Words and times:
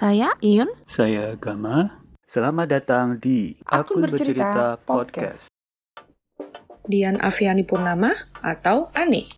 Saya 0.00 0.32
Iyun. 0.40 0.72
Saya 0.88 1.36
Gama. 1.36 2.00
Selamat 2.24 2.72
datang 2.72 3.20
di 3.20 3.60
Akun 3.68 4.00
Bercerita 4.00 4.80
Podcast. 4.80 5.52
Dian 6.88 7.20
Aviani 7.20 7.68
Purnama 7.68 8.08
atau 8.40 8.88
Ani. 8.96 9.28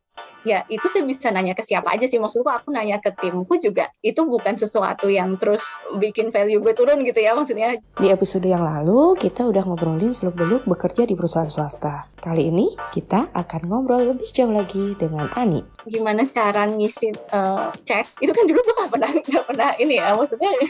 Ya 0.43 0.67
itu 0.67 0.87
saya 0.91 1.07
bisa 1.07 1.31
nanya 1.31 1.55
ke 1.55 1.63
siapa 1.63 1.95
aja 1.95 2.07
sih. 2.07 2.19
Maksudku 2.19 2.49
aku 2.51 2.75
nanya 2.75 2.99
ke 2.99 3.15
timku 3.15 3.59
juga 3.59 3.91
itu 4.03 4.23
bukan 4.27 4.59
sesuatu 4.59 5.07
yang 5.11 5.39
terus 5.39 5.65
bikin 5.99 6.31
value 6.31 6.63
gue 6.63 6.75
turun 6.75 7.03
gitu 7.07 7.19
ya 7.19 7.35
maksudnya. 7.35 7.79
Di 7.99 8.09
episode 8.11 8.47
yang 8.47 8.63
lalu, 8.63 9.15
kita 9.19 9.47
udah 9.47 9.63
ngobrolin 9.67 10.15
seluk-beluk 10.15 10.67
bekerja 10.67 11.07
di 11.07 11.15
perusahaan 11.15 11.51
swasta. 11.51 12.11
Kali 12.23 12.51
ini, 12.51 12.75
kita 12.95 13.35
akan 13.35 13.63
ngobrol 13.67 14.15
lebih 14.15 14.31
jauh 14.31 14.55
lagi 14.55 14.95
dengan 14.99 15.27
Ani. 15.35 15.65
gimana 15.83 16.23
cara 16.31 16.71
ngisi 16.71 17.11
eh, 17.11 17.69
cek 17.83 18.23
itu 18.23 18.31
kan 18.31 18.45
dulu 18.47 18.63
gue 18.63 18.75
gak 18.79 18.91
pernah 18.95 19.11
gak 19.11 19.45
pernah 19.51 19.71
ini 19.83 19.99
ya 19.99 20.15
maksudnya. 20.15 20.51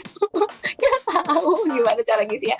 Nggak 0.73 1.01
tahu 1.29 1.51
gimana 1.69 2.01
cara 2.01 2.21
ngisinya 2.25 2.57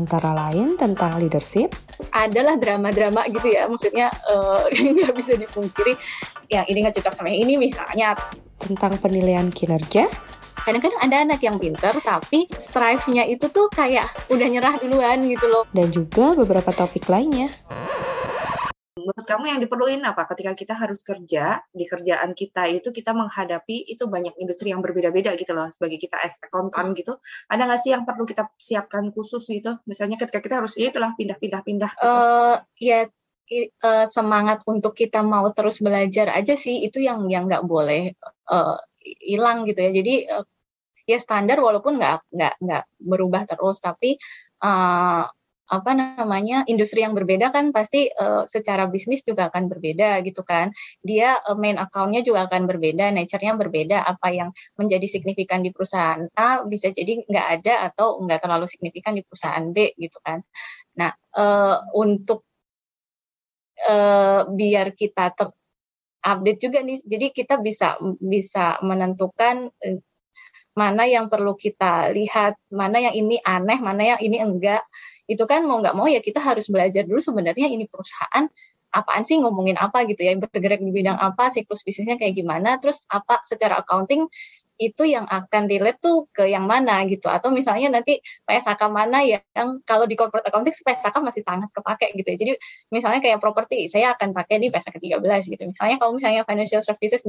Antara 0.00 0.30
lain 0.32 0.80
tentang 0.80 1.20
leadership, 1.20 1.76
adalah 2.10 2.56
drama-drama 2.56 3.28
gitu 3.30 3.52
ya 3.52 3.68
maksudnya 3.68 4.08
eh, 4.10 4.60
nggak 4.96 5.14
bisa 5.14 5.36
dipungkiri 5.36 5.94
yang 6.50 6.66
ini 6.66 6.78
nggak 6.82 6.98
cocok 6.98 7.14
sama 7.14 7.30
yang 7.30 7.46
ini 7.46 7.54
misalnya. 7.56 8.18
Tentang 8.60 8.92
penilaian 9.00 9.48
kinerja, 9.48 10.04
kadang-kadang 10.68 11.00
ada 11.00 11.16
anak 11.24 11.40
yang 11.40 11.56
pinter 11.56 11.96
tapi 12.04 12.44
strive-nya 12.52 13.24
itu 13.24 13.48
tuh 13.48 13.72
kayak 13.72 14.04
udah 14.28 14.48
nyerah 14.52 14.76
duluan 14.76 15.24
gitu 15.24 15.48
loh. 15.48 15.64
Dan 15.72 15.88
juga 15.88 16.36
beberapa 16.36 16.68
topik 16.68 17.08
lainnya. 17.08 17.48
menurut 19.00 19.24
kamu 19.24 19.44
yang 19.48 19.60
diperluin 19.64 20.04
apa? 20.04 20.28
Ketika 20.28 20.52
kita 20.52 20.74
harus 20.76 21.00
kerja 21.00 21.64
di 21.72 21.88
kerjaan 21.88 22.36
kita 22.36 22.68
itu 22.68 22.92
kita 22.92 23.16
menghadapi 23.16 23.88
itu 23.88 24.04
banyak 24.04 24.36
industri 24.36 24.76
yang 24.76 24.84
berbeda-beda 24.84 25.32
gitu 25.40 25.56
loh 25.56 25.72
sebagai 25.72 25.96
kita 25.96 26.20
as 26.20 26.36
accountant 26.44 26.92
gitu. 26.92 27.16
Ada 27.48 27.64
nggak 27.64 27.80
sih 27.80 27.90
yang 27.96 28.04
perlu 28.04 28.28
kita 28.28 28.52
siapkan 28.60 29.08
khusus 29.08 29.40
gitu? 29.48 29.80
Misalnya 29.88 30.20
ketika 30.20 30.44
kita 30.44 30.60
harus 30.60 30.76
ya 30.76 30.92
itulah 30.92 31.16
pindah-pindah-pindah 31.16 31.90
gitu. 31.96 32.04
eh 32.04 32.56
ya 32.76 33.08
eh, 33.50 34.06
semangat 34.08 34.62
untuk 34.70 34.94
kita 34.94 35.20
mau 35.26 35.46
terus 35.50 35.82
belajar 35.82 36.30
aja 36.30 36.54
sih 36.54 36.86
itu 36.86 37.02
yang 37.02 37.26
yang 37.26 37.50
nggak 37.50 37.66
boleh 37.66 38.14
eh, 38.50 38.78
hilang 39.26 39.66
gitu 39.68 39.80
ya. 39.82 39.90
Jadi 39.90 40.14
eh, 40.30 40.44
ya 41.10 41.18
standar 41.18 41.58
walaupun 41.58 41.98
nggak 41.98 42.30
nggak 42.30 42.54
nggak 42.62 42.84
berubah 43.02 43.42
terus 43.50 43.82
tapi 43.82 44.16
eh, 44.62 45.24
apa 45.70 45.94
namanya 45.94 46.66
industri 46.66 47.06
yang 47.06 47.14
berbeda 47.14 47.54
kan 47.54 47.70
pasti 47.70 48.10
eh, 48.10 48.42
secara 48.50 48.90
bisnis 48.90 49.22
juga 49.22 49.48
akan 49.48 49.70
berbeda 49.70 50.18
gitu 50.26 50.42
kan. 50.42 50.74
Dia 51.02 51.38
eh, 51.38 51.56
main 51.58 51.78
account-nya 51.78 52.26
juga 52.26 52.50
akan 52.50 52.66
berbeda 52.66 53.14
nature-nya 53.14 53.54
berbeda 53.54 54.02
apa 54.02 54.28
yang 54.34 54.50
menjadi 54.74 55.06
signifikan 55.06 55.62
di 55.62 55.70
perusahaan 55.70 56.26
A 56.34 56.66
bisa 56.66 56.90
jadi 56.90 57.22
nggak 57.22 57.46
ada 57.62 57.74
atau 57.90 58.18
nggak 58.18 58.42
terlalu 58.42 58.66
signifikan 58.66 59.14
di 59.14 59.22
perusahaan 59.22 59.66
B 59.70 59.94
gitu 59.94 60.18
kan. 60.26 60.42
Nah 60.98 61.14
eh, 61.38 61.76
untuk 61.94 62.49
eh, 63.88 64.40
biar 64.50 64.92
kita 64.92 65.32
ter 65.32 65.48
update 66.20 66.60
juga 66.60 66.78
nih. 66.84 67.00
Jadi 67.04 67.26
kita 67.32 67.60
bisa 67.60 67.96
bisa 68.20 68.76
menentukan 68.84 69.72
eh, 69.80 70.00
mana 70.76 71.04
yang 71.08 71.26
perlu 71.26 71.58
kita 71.58 72.14
lihat 72.14 72.56
mana 72.70 73.02
yang 73.02 73.14
ini 73.16 73.36
aneh 73.42 73.78
mana 73.80 74.16
yang 74.16 74.20
ini 74.20 74.38
enggak. 74.40 74.84
Itu 75.30 75.46
kan 75.46 75.64
mau 75.64 75.78
nggak 75.80 75.96
mau 75.96 76.06
ya 76.10 76.20
kita 76.20 76.42
harus 76.42 76.66
belajar 76.68 77.06
dulu 77.06 77.22
sebenarnya 77.22 77.70
ini 77.70 77.86
perusahaan 77.86 78.50
apaan 78.90 79.22
sih 79.22 79.38
ngomongin 79.38 79.78
apa 79.78 80.02
gitu 80.10 80.26
ya 80.26 80.34
bergerak 80.34 80.82
di 80.82 80.90
bidang 80.90 81.14
apa 81.14 81.54
siklus 81.54 81.86
bisnisnya 81.86 82.18
kayak 82.18 82.34
gimana 82.34 82.76
terus 82.82 83.06
apa 83.06 83.38
secara 83.46 83.78
accounting 83.78 84.26
itu 84.80 85.04
yang 85.04 85.28
akan 85.28 85.68
relate 85.68 86.00
tuh 86.00 86.24
ke 86.32 86.48
yang 86.48 86.64
mana 86.64 87.04
gitu. 87.04 87.28
Atau 87.28 87.52
misalnya 87.52 88.00
nanti 88.00 88.24
PSAK 88.48 88.88
mana 88.88 89.20
ya 89.20 89.44
yang 89.52 89.84
kalau 89.84 90.08
di 90.08 90.16
corporate 90.16 90.48
accounting 90.48 90.72
PSAK 90.72 91.20
masih 91.20 91.44
sangat 91.44 91.68
kepake 91.76 92.16
gitu 92.16 92.28
ya. 92.32 92.36
Jadi 92.40 92.52
misalnya 92.88 93.20
kayak 93.20 93.44
properti 93.44 93.92
saya 93.92 94.16
akan 94.16 94.32
pakai 94.32 94.56
di 94.56 94.72
PSAK 94.72 94.96
13 94.96 95.52
gitu. 95.52 95.68
Misalnya 95.68 96.00
kalau 96.00 96.16
misalnya 96.16 96.48
financial 96.48 96.80
services 96.80 97.20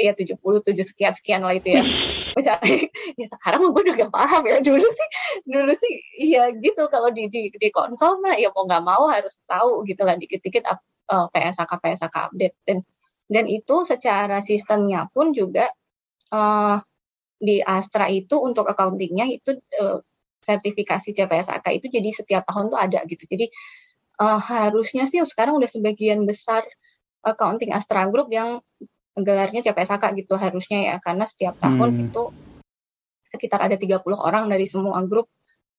ya 0.00 0.16
77 0.16 0.64
sekian 0.80 1.12
sekian 1.12 1.44
lah 1.44 1.52
itu 1.52 1.76
ya. 1.76 1.84
Misalnya 2.40 2.88
ya 3.20 3.26
sekarang 3.36 3.68
gue 3.68 3.82
udah 3.84 3.94
gak 4.08 4.12
paham 4.16 4.42
ya. 4.48 4.56
Dulu 4.64 4.88
sih 4.88 5.08
dulu 5.44 5.72
sih 5.76 5.92
iya 6.24 6.48
gitu. 6.56 6.88
Kalau 6.88 7.12
di 7.12 7.28
di, 7.28 7.52
di 7.52 7.68
konsol 7.68 8.24
mah 8.24 8.40
ya 8.40 8.48
mau 8.56 8.64
nggak 8.64 8.84
mau 8.88 9.12
harus 9.12 9.36
tahu 9.44 9.84
gitu 9.84 10.08
lah 10.08 10.16
dikit-dikit 10.16 10.64
up- 10.64 10.88
eh, 11.12 11.26
PSAK 11.36 11.68
PSAK 11.84 12.32
update. 12.32 12.56
Dan 12.64 12.80
dan 13.28 13.44
itu 13.44 13.84
secara 13.84 14.40
sistemnya 14.40 15.04
pun 15.12 15.36
juga 15.36 15.68
eh, 16.32 16.76
di 17.38 17.62
Astra 17.62 18.10
itu 18.10 18.34
untuk 18.42 18.66
accountingnya 18.66 19.30
itu 19.30 19.56
eh, 19.58 19.98
sertifikasi 20.42 21.12
CPSAK 21.14 21.66
itu 21.76 21.86
jadi 21.92 22.10
setiap 22.10 22.42
tahun 22.48 22.72
tuh 22.72 22.78
ada 22.78 23.00
gitu. 23.06 23.24
Jadi 23.28 23.46
eh, 24.20 24.40
harusnya 24.50 25.04
sih 25.06 25.22
sekarang 25.22 25.58
udah 25.60 25.70
sebagian 25.70 26.26
besar 26.26 26.66
accounting 27.22 27.74
Astra 27.74 28.06
Group 28.10 28.30
yang 28.32 28.62
gelarnya 29.18 29.62
CPSAK 29.66 30.14
gitu 30.18 30.34
harusnya 30.38 30.94
ya. 30.94 30.96
Karena 31.02 31.24
setiap 31.26 31.58
tahun 31.58 31.90
Hmm. 31.94 32.04
itu 32.10 32.22
sekitar 33.28 33.60
ada 33.60 33.76
30 33.76 34.18
orang 34.18 34.48
dari 34.48 34.64
semua 34.64 35.04
grup 35.04 35.28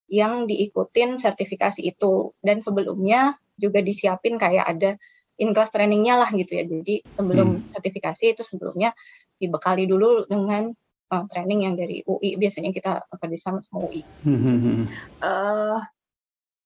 yang 0.10 0.46
diikutin 0.46 1.18
sertifikasi 1.18 1.82
itu. 1.82 2.36
Dan 2.44 2.60
sebelumnya 2.64 3.38
juga 3.60 3.84
disiapin 3.84 4.40
kayak 4.40 4.66
ada 4.66 4.92
in-class 5.40 5.72
trainingnya 5.72 6.20
lah 6.20 6.30
gitu 6.36 6.52
ya. 6.56 6.64
Jadi 6.68 7.08
sebelum 7.08 7.64
sertifikasi 7.64 8.36
itu 8.36 8.44
sebelumnya 8.44 8.92
dibekali 9.40 9.88
dulu 9.88 10.28
dengan 10.28 10.70
uh, 11.10 11.24
training 11.32 11.66
yang 11.66 11.76
dari 11.80 12.04
UI 12.04 12.36
biasanya 12.36 12.76
kita 12.76 13.02
kerjasama 13.18 13.64
sama 13.64 13.88
UI 13.88 14.04
Hmm, 14.28 14.86
eh 15.24 15.80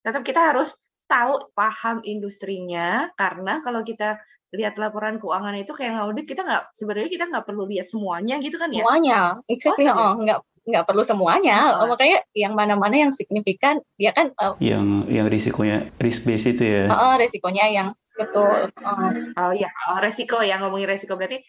tetap 0.04 0.22
kita 0.28 0.52
harus 0.52 0.76
tahu 1.08 1.34
paham 1.54 2.04
industrinya. 2.04 3.14
Karena 3.16 3.64
kalau 3.64 3.82
kita 3.82 4.20
lihat 4.54 4.78
laporan 4.78 5.18
keuangan 5.18 5.58
itu 5.58 5.74
kayak 5.74 5.98
ngaudit 5.98 6.30
kita 6.30 6.46
nggak 6.46 6.64
sebenarnya 6.78 7.10
kita 7.10 7.26
nggak 7.26 7.46
perlu 7.46 7.66
lihat 7.66 7.90
semuanya 7.90 8.38
gitu 8.38 8.58
kan 8.58 8.70
ya? 8.70 8.86
Semuanya. 8.86 9.20
Exactly. 9.50 9.90
Oh, 9.90 9.98
oh, 9.98 10.14
nggak 10.22 10.40
nggak 10.64 10.86
perlu 10.86 11.04
semuanya. 11.04 11.82
Oh. 11.82 11.90
makanya 11.90 12.24
yang 12.32 12.54
mana-mana 12.54 12.96
yang 12.96 13.12
signifikan 13.18 13.82
ya 14.00 14.16
kan 14.16 14.32
uh, 14.40 14.56
yang 14.64 15.10
yang 15.12 15.28
risikonya 15.28 15.92
risk 16.00 16.24
base 16.24 16.54
itu 16.54 16.64
ya. 16.64 16.88
uh, 16.88 17.16
resikonya 17.20 17.66
yang 17.68 17.88
betul. 18.14 18.70
Uh, 18.78 19.12
Oh 19.34 19.52
iya, 19.52 19.68
oh, 19.90 19.98
resiko 19.98 20.40
ya 20.46 20.62
ngomongin 20.62 20.86
resiko. 20.86 21.18
Berarti 21.18 21.42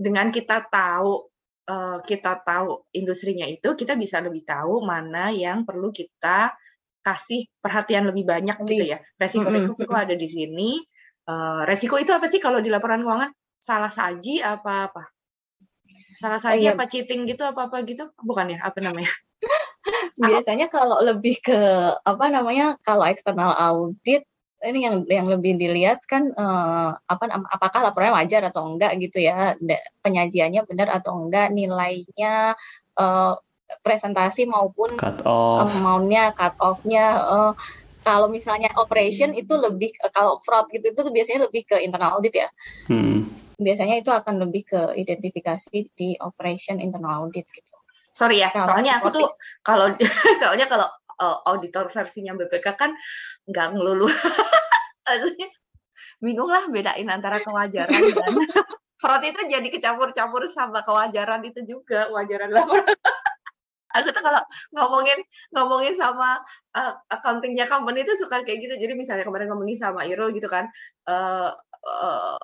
dengan 0.00 0.32
kita 0.32 0.64
tahu 0.72 1.28
eh, 1.68 1.98
kita 2.08 2.40
tahu 2.40 2.88
industrinya 2.96 3.44
itu 3.44 3.76
kita 3.76 4.00
bisa 4.00 4.24
lebih 4.24 4.48
tahu 4.48 4.80
mana 4.80 5.28
yang 5.28 5.68
perlu 5.68 5.92
kita 5.92 6.56
kasih 7.04 7.48
perhatian 7.60 8.08
lebih 8.08 8.24
banyak 8.24 8.56
gitu 8.64 8.96
ya. 8.96 8.98
Resiko 9.20 9.48
Mm-mm, 9.48 9.68
resiko 9.68 9.92
ada 9.96 10.16
di 10.16 10.28
sini. 10.28 10.80
Eh, 11.28 11.62
resiko 11.68 12.00
itu 12.00 12.12
apa 12.16 12.24
sih 12.24 12.40
kalau 12.40 12.64
di 12.64 12.72
laporan 12.72 13.04
keuangan? 13.04 13.30
Salah 13.60 13.92
saji 13.92 14.40
apa 14.40 14.88
apa? 14.88 15.04
Salah 16.16 16.40
saji 16.40 16.64
iya. 16.64 16.72
apa 16.72 16.88
cheating 16.88 17.28
gitu 17.28 17.44
apa 17.44 17.68
apa 17.68 17.84
gitu? 17.84 18.08
Bukan 18.24 18.56
ya? 18.56 18.58
Apa 18.64 18.80
namanya? 18.80 19.12
biasanya 20.20 20.68
kalau 20.68 21.00
lebih 21.00 21.40
ke 21.40 21.60
apa 22.04 22.24
namanya 22.28 22.76
kalau 22.84 23.04
eksternal 23.08 23.56
audit 23.56 24.24
ini 24.60 24.84
yang 24.84 24.96
yang 25.08 25.26
lebih 25.28 25.56
dilihat 25.56 26.04
kan 26.04 26.28
eh, 26.28 26.90
apa 26.92 27.24
apakah 27.48 27.80
laporannya 27.90 28.16
wajar 28.20 28.42
atau 28.52 28.68
enggak 28.68 28.92
gitu 29.00 29.24
ya 29.24 29.56
penyajiannya 30.04 30.68
benar 30.68 30.88
atau 30.92 31.16
enggak 31.16 31.48
nilainya 31.52 32.52
eh, 33.00 33.34
presentasi 33.80 34.50
maupun 34.50 34.98
Cut 34.98 35.22
off. 35.24 35.70
amount-nya 35.72 36.36
cut 36.36 36.54
off-nya 36.60 37.04
eh, 37.24 37.52
kalau 38.04 38.28
misalnya 38.32 38.68
operation 38.76 39.32
itu 39.36 39.56
lebih 39.56 39.92
kalau 40.12 40.40
fraud 40.44 40.68
gitu 40.72 40.92
itu 40.92 41.00
biasanya 41.08 41.48
lebih 41.48 41.62
ke 41.68 41.76
internal 41.80 42.20
audit 42.20 42.36
ya 42.36 42.48
Hmm. 42.88 43.28
biasanya 43.60 44.00
itu 44.00 44.08
akan 44.08 44.40
lebih 44.48 44.66
ke 44.66 44.80
identifikasi 44.96 45.92
di 45.94 46.16
operation 46.20 46.80
internal 46.80 47.24
audit 47.28 47.46
gitu 47.48 47.70
Sorry 48.10 48.42
ya, 48.42 48.50
soalnya 48.50 48.98
aku 48.98 49.08
tuh 49.14 49.30
kalau 49.62 49.94
soalnya 50.42 50.66
kalau 50.66 50.90
uh, 51.20 51.38
auditor 51.46 51.86
versinya 51.92 52.32
BPK 52.34 52.66
kan 52.74 52.90
nggak 53.44 53.68
ngelulu. 53.76 54.08
Bingung 56.20 56.48
lah 56.48 56.68
bedain 56.68 57.08
antara 57.08 57.40
kewajaran 57.40 58.00
dan 58.12 58.32
fraud 59.00 59.24
itu 59.24 59.40
jadi 59.48 59.64
kecampur-campur 59.64 60.44
sama 60.52 60.84
kewajaran 60.84 61.40
itu 61.48 61.64
juga 61.64 62.12
wajaran 62.12 62.52
laporan. 62.52 62.84
Aku 63.90 64.14
tuh 64.14 64.22
kalau 64.22 64.38
ngomongin 64.70 65.18
ngomongin 65.50 65.96
sama 65.98 66.38
uh, 66.78 66.94
accountingnya 67.10 67.66
company 67.66 68.06
itu 68.06 68.14
suka 68.14 68.46
kayak 68.46 68.62
gitu. 68.62 68.74
Jadi 68.78 68.92
misalnya 68.94 69.26
kemarin 69.26 69.50
ngomongin 69.50 69.74
sama 69.74 70.06
Irul 70.06 70.30
gitu 70.30 70.46
kan, 70.46 70.70
uh, 71.10 71.50
uh, 71.82 72.38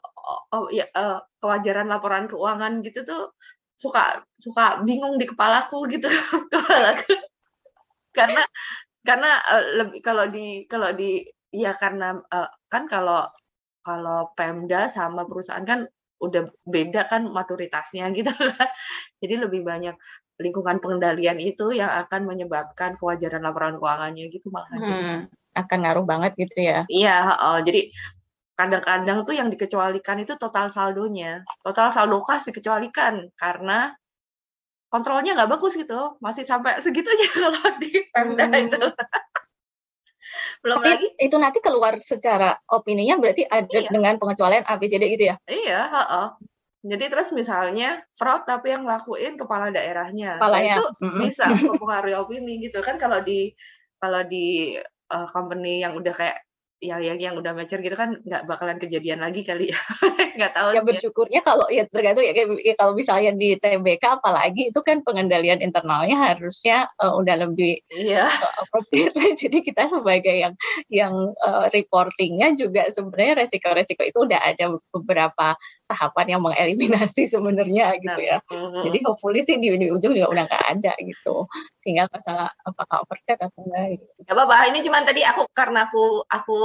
oh, 0.50 0.66
ya, 0.74 0.90
uh, 0.96 1.22
kewajaran 1.38 1.86
laporan 1.86 2.26
keuangan 2.26 2.82
gitu 2.82 3.06
tuh 3.06 3.30
suka 3.76 4.24
suka 4.40 4.82
bingung 4.82 5.20
di 5.20 5.28
kepalaku 5.28 5.86
gitu 5.86 6.08
karena 8.18 8.42
karena 9.04 9.30
eh, 9.54 9.64
lebih 9.82 9.98
kalau 10.02 10.24
di 10.26 10.64
kalau 10.66 10.90
di 10.96 11.22
ya 11.52 11.76
karena 11.76 12.16
eh, 12.32 12.50
kan 12.66 12.88
kalau 12.90 13.28
kalau 13.84 14.34
Pemda 14.34 14.90
sama 14.90 15.22
perusahaan 15.28 15.62
kan 15.62 15.86
udah 16.16 16.48
beda 16.64 17.06
kan 17.06 17.28
maturitasnya 17.28 18.08
gitu 18.18 18.32
kan 18.32 18.70
jadi 19.20 19.46
lebih 19.46 19.62
banyak 19.62 19.94
lingkungan 20.36 20.76
pengendalian 20.80 21.40
itu 21.40 21.72
yang 21.72 21.88
akan 21.88 22.28
menyebabkan 22.28 22.96
kewajaran 23.00 23.40
laporan 23.40 23.80
keuangannya 23.80 24.28
gitu 24.28 24.52
malah. 24.52 24.68
Hmm, 24.68 25.16
akan 25.56 25.78
ngaruh 25.80 26.04
banget 26.04 26.32
gitu 26.36 26.56
ya. 26.60 26.84
Iya, 26.92 27.32
oh, 27.40 27.58
jadi 27.64 27.88
kadang-kadang 28.56 29.24
tuh 29.24 29.32
yang 29.36 29.48
dikecualikan 29.48 30.20
itu 30.20 30.36
total 30.36 30.68
saldonya. 30.68 31.40
Total 31.64 31.88
saldo 31.88 32.20
kas 32.20 32.44
dikecualikan 32.44 33.32
karena 33.36 33.96
kontrolnya 34.96 35.36
nggak 35.36 35.50
bagus 35.52 35.76
gitu. 35.76 36.16
Masih 36.24 36.48
sampai 36.48 36.80
segitunya 36.80 37.28
kalau 37.44 37.60
di 37.76 37.92
Pemda 38.08 38.48
Hmm. 38.48 38.56
itu. 38.64 38.80
Belum 40.64 40.82
Tapi 40.82 40.88
lagi 40.90 41.08
itu 41.20 41.36
nanti 41.38 41.58
keluar 41.62 42.00
secara 42.02 42.56
opininya 42.72 43.14
berarti 43.20 43.46
ada 43.46 43.68
Iya. 43.70 43.92
dengan 43.92 44.16
pengecualian 44.16 44.64
ABCD 44.66 45.04
gitu 45.14 45.24
ya. 45.30 45.36
Iya, 45.46 45.80
heeh. 45.86 46.26
Jadi 46.86 47.04
terus 47.10 47.30
misalnya 47.30 48.02
fraud 48.10 48.46
tapi 48.46 48.70
yang 48.74 48.82
ngelakuin 48.86 49.34
kepala 49.38 49.70
daerahnya. 49.70 50.38
Nah, 50.38 50.42
Kepalanya. 50.42 50.74
itu 50.78 50.84
Mm-mm. 51.02 51.20
bisa 51.22 51.44
mempengaruhi 51.70 52.14
opini 52.18 52.58
gitu 52.62 52.78
kan 52.82 52.96
kalau 52.98 53.22
di 53.22 53.52
kalau 53.98 54.22
di 54.26 54.74
uh, 55.10 55.26
company 55.30 55.82
yang 55.82 55.94
udah 55.94 56.14
kayak 56.14 56.42
yang 56.76 57.00
yang 57.00 57.16
yang 57.16 57.34
udah 57.40 57.56
mature 57.56 57.80
gitu 57.80 57.96
kan 57.96 58.20
nggak 58.20 58.44
bakalan 58.44 58.76
kejadian 58.76 59.24
lagi 59.24 59.40
kali 59.40 59.72
ya. 59.72 59.80
nggak 60.36 60.52
tahu 60.52 60.68
Ya 60.76 60.80
sih. 60.84 60.86
bersyukurnya 60.92 61.40
kalau 61.40 61.64
ya 61.72 61.88
tergantung 61.88 62.20
ya, 62.20 62.36
kayak- 62.36 62.60
ya 62.60 62.74
kalau 62.76 62.92
misalnya 62.92 63.32
di 63.32 63.56
TBK 63.56 64.20
apalagi 64.20 64.68
itu 64.68 64.80
kan 64.84 65.00
pengendalian 65.00 65.64
internalnya 65.64 66.36
harusnya 66.36 66.92
eh, 67.00 67.12
udah 67.12 67.48
lebih 67.48 67.80
Iya. 67.88 68.28
appropriate. 68.60 69.16
Jadi 69.40 69.64
kita 69.64 69.88
sebagai 69.88 70.36
yang 70.36 70.52
yang 70.92 71.14
eh, 71.32 71.66
reportingnya 71.72 72.52
juga 72.52 72.92
sebenarnya 72.92 73.48
resiko-resiko 73.48 74.04
itu 74.04 74.18
udah 74.28 74.40
ada 74.44 74.68
beberapa 74.92 75.56
tahapan 75.86 76.36
yang 76.36 76.42
mengeliminasi 76.42 77.26
sebenarnya 77.32 77.96
gitu 78.02 78.20
ya. 78.20 78.38
Mhm. 78.50 78.82
Jadi 78.90 78.98
hopefully 79.06 79.40
sih 79.46 79.56
di, 79.56 79.72
di 79.78 79.88
ujung 79.88 80.12
juga 80.12 80.28
udah 80.30 80.44
nggak 80.46 80.66
ada 80.78 80.92
gitu. 81.00 81.46
Tinggal 81.82 82.10
masalah 82.10 82.50
apakah 82.66 83.06
overset 83.06 83.38
atau 83.38 83.62
enggak 83.62 83.98
gitu. 83.98 84.06
Gak 84.26 84.34
apa-apa. 84.34 84.70
Ini 84.74 84.78
cuman 84.82 85.02
tadi 85.06 85.22
aku 85.22 85.42
karena 85.54 85.86
aku 85.86 86.26
aku 86.26 86.56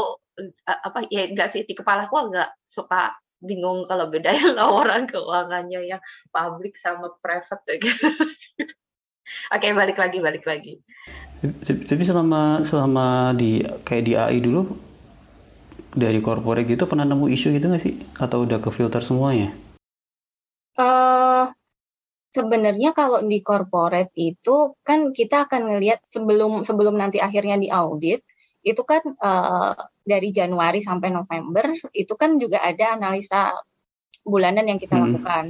eh, 0.42 0.80
apa 0.82 1.00
ya 1.08 1.30
enggak 1.30 1.50
sih 1.54 1.64
di 1.64 1.74
kepalaku 1.78 2.30
agak 2.30 2.50
suka 2.66 3.16
bingung 3.42 3.82
kalau 3.86 4.10
bedain 4.10 4.54
laporan 4.58 5.10
keuangannya 5.10 5.82
yang 5.86 6.02
public 6.30 6.74
sama 6.78 7.14
private 7.22 7.64
ya 7.70 7.76
gitu. 7.78 8.10
Oke, 9.56 9.72
balik 9.72 9.96
lagi, 9.96 10.20
balik 10.20 10.44
lagi. 10.44 10.84
Tapi 11.64 12.04
selama 12.04 12.62
selama 12.68 13.32
di 13.34 13.64
kayak 13.88 14.04
di 14.04 14.14
AI 14.14 14.44
dulu 14.44 14.91
dari 15.96 16.20
corporate 16.24 16.68
gitu 16.68 16.84
pernah 16.90 17.06
nemu 17.08 17.26
isu 17.32 17.48
gitu 17.56 17.66
nggak 17.72 17.84
sih? 17.84 17.96
Atau 18.20 18.46
udah 18.48 18.60
ke 18.64 18.70
filter 18.72 19.02
semuanya? 19.04 19.52
eh 20.80 21.46
sebenarnya 22.32 22.96
kalau 22.96 23.20
di 23.28 23.40
corporate 23.44 24.12
itu 24.16 24.76
kan 24.88 25.12
kita 25.12 25.48
akan 25.48 25.62
ngelihat 25.68 26.00
sebelum 26.08 26.64
sebelum 26.64 26.96
nanti 26.96 27.20
akhirnya 27.20 27.60
di 27.60 27.68
audit 27.68 28.24
itu 28.64 28.82
kan 28.88 29.04
eh, 29.04 29.74
dari 30.12 30.30
Januari 30.32 30.80
sampai 30.80 31.10
November 31.12 31.66
itu 31.92 32.14
kan 32.16 32.40
juga 32.40 32.64
ada 32.64 32.96
analisa 32.98 33.52
bulanan 34.24 34.66
yang 34.70 34.80
kita 34.82 34.96
Hmm. 34.96 35.04
lakukan. 35.10 35.46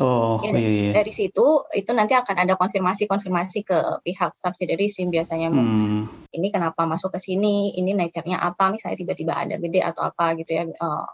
Oh 0.00 0.40
Iya, 0.40 0.56
iya 0.56 0.70
iya. 0.70 0.90
Dari 0.96 1.12
situ 1.12 1.46
itu 1.76 1.90
nanti 1.92 2.16
akan 2.16 2.36
ada 2.48 2.54
konfirmasi-konfirmasi 2.56 3.58
ke 3.68 3.78
pihak 4.02 4.32
subsidiary 4.34 4.88
SIM 4.88 5.12
biasanya 5.12 5.52
Hmm. 5.52 6.08
ini 6.32 6.48
kenapa 6.48 6.88
masuk 6.88 7.12
ke 7.14 7.20
sini, 7.20 7.76
ini 7.76 7.92
nature-nya 7.92 8.40
apa, 8.40 8.72
misalnya 8.72 8.96
tiba-tiba 8.96 9.36
ada 9.36 9.56
gede 9.60 9.80
atau 9.84 10.02
apa 10.08 10.32
gitu 10.40 10.50
ya. 10.56 10.64
eh, 10.64 11.06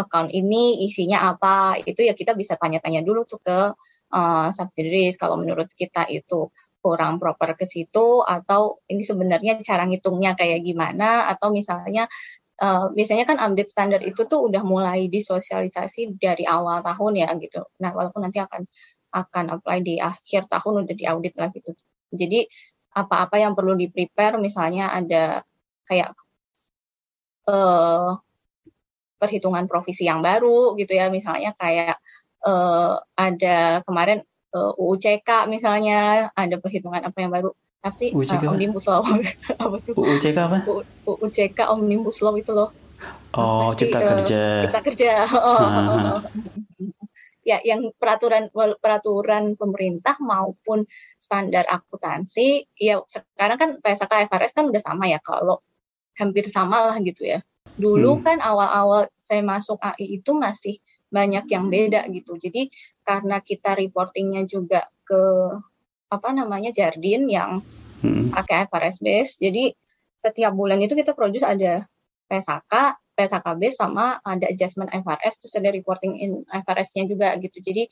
account 0.00 0.32
ini 0.32 0.86
isinya 0.88 1.28
apa, 1.36 1.76
itu 1.84 2.00
ya 2.00 2.16
kita 2.16 2.32
bisa 2.32 2.56
tanya-tanya 2.56 3.04
dulu 3.04 3.28
tuh 3.28 3.40
ke 3.44 3.58
eh, 4.10 4.48
subsidiaries 4.56 5.20
kalau 5.20 5.36
menurut 5.38 5.68
kita 5.76 6.08
itu 6.08 6.48
kurang 6.80 7.20
proper 7.20 7.60
ke 7.60 7.68
situ 7.68 8.24
atau 8.24 8.80
ini 8.88 9.04
sebenarnya 9.04 9.60
cara 9.60 9.84
ngitungnya 9.84 10.32
kayak 10.32 10.64
gimana 10.64 11.28
atau 11.28 11.52
misalnya 11.52 12.08
eh, 12.62 12.84
biasanya 12.96 13.24
kan 13.30 13.38
update 13.40 13.70
standar 13.72 14.00
itu 14.04 14.22
tuh 14.30 14.46
udah 14.48 14.62
mulai 14.64 15.08
disosialisasi 15.08 16.16
dari 16.20 16.44
awal 16.46 16.84
tahun 16.84 17.12
ya 17.24 17.28
gitu. 17.40 17.64
Nah, 17.82 17.90
walaupun 17.96 18.22
nanti 18.26 18.38
akan 18.42 18.62
akan 19.10 19.44
apply 19.58 19.78
di 19.82 19.98
akhir 19.98 20.46
tahun 20.46 20.86
udah 20.86 20.94
diaudit 20.94 21.34
lah 21.40 21.50
gitu. 21.50 21.74
Jadi 22.14 22.46
apa-apa 22.94 23.36
yang 23.38 23.54
perlu 23.54 23.74
di 23.78 23.86
prepare 23.90 24.38
misalnya 24.38 24.90
ada 24.94 25.42
kayak 25.86 26.10
eh 27.48 28.10
perhitungan 29.20 29.64
provisi 29.70 30.08
yang 30.08 30.20
baru 30.24 30.74
gitu 30.80 30.92
ya 30.96 31.12
misalnya 31.12 31.52
kayak 31.60 31.96
eh 32.46 32.94
ada 33.26 33.84
kemarin 33.86 34.18
eh, 34.56 34.72
UUCK 34.80 35.28
misalnya 35.54 36.30
ada 36.34 36.56
perhitungan 36.62 37.02
apa 37.04 37.18
yang 37.22 37.32
baru 37.36 37.50
apa 37.80 37.96
sih 37.96 38.12
Eh, 38.12 38.28
apa? 38.28 38.52
omnibus 38.52 38.84
law 38.86 39.00
apa 39.64 39.76
tuh 39.80 39.94
UUCK 39.96 40.36
apa? 40.36 40.58
UUCK 41.08 41.58
omnibus 41.72 42.20
law 42.20 42.36
itu 42.36 42.52
loh 42.52 42.70
Oh 43.30 43.70
Apa 43.70 43.78
sih, 43.78 43.88
cipta 43.88 43.98
eh, 43.98 44.08
kerja. 44.10 44.42
cipta 44.60 44.80
kerja 44.84 45.10
Ah. 45.30 46.20
ya 47.40 47.56
yang 47.64 47.88
peraturan 47.96 48.52
peraturan 48.52 49.56
pemerintah 49.56 50.12
maupun 50.20 50.84
standar 51.16 51.64
akuntansi 51.64 52.68
ya 52.76 53.00
sekarang 53.08 53.56
kan 53.56 53.70
PSK 53.80 54.28
FRS 54.28 54.52
kan 54.52 54.68
udah 54.68 54.82
sama 54.84 55.08
ya 55.08 55.16
kalau 55.24 55.64
hampir 56.20 56.44
sama 56.52 56.92
lah 56.92 57.00
gitu 57.00 57.24
ya 57.24 57.40
dulu 57.80 58.20
Hmm. 58.20 58.24
kan 58.28 58.38
awal-awal 58.44 59.08
saya 59.24 59.40
masuk 59.40 59.80
AI 59.80 60.20
itu 60.20 60.36
masih 60.36 60.76
banyak 61.08 61.48
yang 61.48 61.72
beda 61.72 62.04
gitu 62.12 62.36
jadi 62.36 62.68
karena 63.02 63.40
kita 63.40 63.72
reportingnya 63.72 64.44
juga 64.44 64.84
ke 65.08 65.22
apa 66.10 66.28
namanya 66.34 66.74
Jardin 66.74 67.30
yang 67.30 67.62
Hmm. 68.00 68.32
pakai 68.32 68.64
IFRS 68.66 68.96
base. 69.04 69.32
Jadi 69.36 69.76
setiap 70.24 70.52
bulan 70.56 70.80
itu 70.80 70.96
kita 70.96 71.12
produce 71.12 71.44
ada 71.44 71.84
PSK, 72.32 72.74
PSK 73.12 73.46
base 73.60 73.76
sama 73.76 74.16
ada 74.24 74.48
adjustment 74.48 74.88
IFRS 74.88 75.36
terus 75.40 75.54
ada 75.56 75.68
reporting 75.68 76.16
in 76.16 76.32
IFRS-nya 76.48 77.04
juga 77.04 77.36
gitu. 77.36 77.60
Jadi 77.60 77.84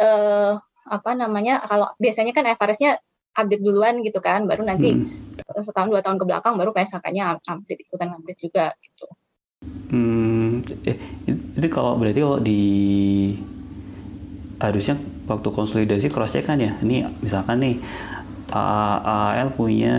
eh 0.00 0.52
apa 0.86 1.10
namanya 1.18 1.60
kalau 1.66 1.92
biasanya 2.00 2.32
kan 2.32 2.48
IFRS-nya 2.48 2.96
update 3.36 3.60
duluan 3.60 4.00
gitu 4.00 4.24
kan, 4.24 4.48
baru 4.48 4.64
nanti 4.64 4.96
Hmm. 4.96 5.60
setahun 5.60 5.92
dua 5.92 6.00
tahun 6.00 6.16
ke 6.16 6.24
belakang 6.24 6.56
baru 6.56 6.72
PSK-nya 6.72 7.36
update 7.44 7.84
ikutan 7.84 8.16
update 8.16 8.40
juga 8.40 8.72
gitu. 8.80 9.06
Hmm, 9.92 10.64
eh, 10.88 10.96
itu 11.28 11.66
kalau 11.68 12.00
berarti 12.00 12.20
kalau 12.24 12.40
di 12.40 12.62
harusnya 14.56 14.96
waktu 15.26 15.48
konsolidasi 15.50 16.08
cross 16.08 16.34
check 16.38 16.46
kan 16.46 16.58
ya. 16.62 16.78
Ini 16.80 17.20
misalkan 17.20 17.60
nih 17.62 17.76
AAL 18.46 19.58
punya 19.58 19.98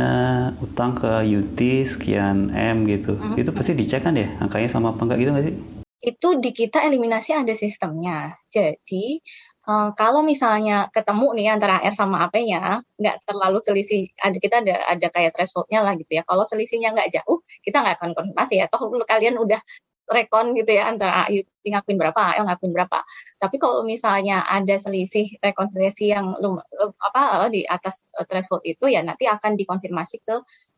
utang 0.63 0.95
ke 0.95 1.27
UT 1.27 1.59
sekian 1.83 2.47
M 2.55 2.87
gitu. 2.87 3.19
Mhm. 3.19 3.35
Itu 3.43 3.51
pasti 3.51 3.75
dicek 3.75 4.07
kan 4.07 4.15
ya 4.15 4.31
angkanya 4.39 4.71
sama 4.71 4.95
apa 4.95 5.03
enggak 5.03 5.19
gitu 5.19 5.31
nggak 5.35 5.45
sih? 5.51 5.55
Itu 5.99 6.39
di 6.39 6.51
kita 6.55 6.79
eliminasi 6.87 7.35
ada 7.35 7.51
sistemnya. 7.51 8.39
Jadi 8.47 9.19
eh, 9.67 9.89
kalau 9.99 10.23
misalnya 10.23 10.87
ketemu 10.95 11.27
nih 11.35 11.47
antara 11.51 11.83
R 11.83 11.91
sama 11.91 12.23
AP-nya 12.23 12.79
nggak 12.95 13.27
terlalu 13.27 13.59
selisih, 13.59 14.07
ada 14.23 14.37
kita 14.39 14.63
ada 14.63 14.75
ada 14.95 15.07
kayak 15.11 15.35
thresholdnya 15.35 15.83
lah 15.83 15.99
gitu 15.99 16.11
ya. 16.15 16.23
Kalau 16.23 16.47
selisihnya 16.47 16.95
nggak 16.95 17.19
jauh, 17.19 17.43
kita 17.67 17.83
nggak 17.83 17.99
akan 17.99 18.11
konfirmasi 18.15 18.63
ya. 18.63 18.71
Toh 18.71 18.79
kalian 19.03 19.35
udah 19.43 19.59
rekon 20.07 20.55
gitu 20.55 20.71
ya 20.71 20.87
antara 20.87 21.27
AU 21.27 21.43
ngakuin 21.67 21.99
berapa, 21.99 22.15
AL 22.15 22.47
ngakuin 22.47 22.71
berapa. 22.71 23.03
Tapi 23.43 23.55
kalau 23.59 23.83
misalnya 23.83 24.47
ada 24.47 24.75
selisih 24.79 25.35
rekonsiliasi 25.43 26.15
yang 26.15 26.39
lum, 26.39 26.63
lum- 26.79 26.97
apa 27.03 27.47
eh, 27.47 27.49
di 27.51 27.61
atas 27.67 28.07
eh, 28.15 28.23
threshold 28.23 28.63
itu 28.63 28.87
ya 28.87 29.03
nanti 29.03 29.27
akan 29.27 29.59
dikonfirmasi 29.59 30.23
ke 30.23 30.35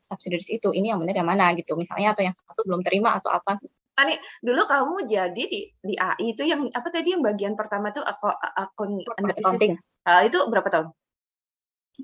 subsidiaries 0.09 0.50
itu. 0.50 0.74
Ini 0.74 0.98
yang 0.98 1.00
benar 1.05 1.21
yang 1.21 1.29
mana 1.29 1.53
gitu. 1.53 1.77
Misalnya 1.77 2.17
atau 2.17 2.25
yang 2.25 2.33
satu 2.33 2.65
belum 2.65 2.81
terima 2.81 3.21
atau 3.21 3.29
apa. 3.29 3.62
Ani, 4.00 4.15
dulu 4.41 4.63
kamu 4.63 4.95
jadi 5.05 5.43
di 5.45 5.69
di 5.77 5.93
AI 5.93 6.33
itu 6.33 6.41
yang 6.48 6.71
apa 6.71 6.88
tadi 6.89 7.13
yang 7.13 7.21
bagian 7.21 7.53
pertama 7.53 7.91
tuh 7.93 8.01
akun 8.01 8.33
akun 8.55 8.91
analisis. 9.19 9.77
Ah, 10.07 10.25
itu 10.25 10.39
berapa 10.48 10.65
tahun? 10.71 10.88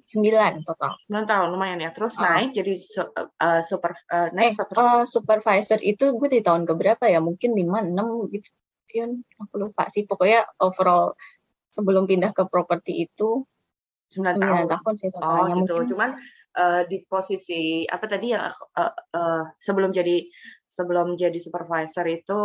9 0.04 0.62
total. 0.62 0.94
9 1.06 1.24
tahun 1.24 1.48
lumayan 1.50 1.80
ya. 1.80 1.90
Terus 1.90 2.18
Ah. 2.18 2.36
naik 2.38 2.52
jadi 2.52 2.74
su- 2.76 3.12
eh, 3.16 3.62
super 3.62 3.92
eh, 3.96 4.18
Eh, 4.18 4.28
naik 4.32 4.54
super 4.54 4.76
eh, 4.76 5.04
supervisor 5.06 5.80
itu 5.80 6.12
gue 6.12 6.30
di 6.30 6.42
tahun 6.42 6.64
keberapa 6.64 7.06
ya? 7.06 7.20
Mungkin 7.20 7.52
5, 7.52 7.80
6 7.80 8.28
gitu. 8.30 8.50
Yun, 8.94 9.12
aku 9.38 9.56
lupa 9.58 9.88
sih. 9.88 10.04
Pokoknya 10.04 10.46
overall 10.58 11.16
sebelum 11.72 12.06
pindah 12.06 12.32
ke 12.32 12.46
properti 12.46 13.04
itu 13.04 13.44
9 14.08 14.36
9 14.36 14.40
tahun. 14.40 14.68
tahun 14.76 14.94
sih 14.96 15.10
Oh 15.10 15.16
totalnya. 15.16 15.54
gitu. 15.58 15.74
Mungkin 15.76 15.90
Cuman 15.92 16.10
eh, 16.56 16.82
di 16.86 16.98
posisi 17.04 17.62
apa 17.84 18.06
tadi 18.06 18.32
ya 18.32 18.48
eh, 18.52 18.94
eh, 19.12 19.44
sebelum 19.58 19.90
jadi 19.90 20.24
sebelum 20.66 21.16
jadi 21.16 21.36
supervisor 21.36 22.04
itu 22.06 22.40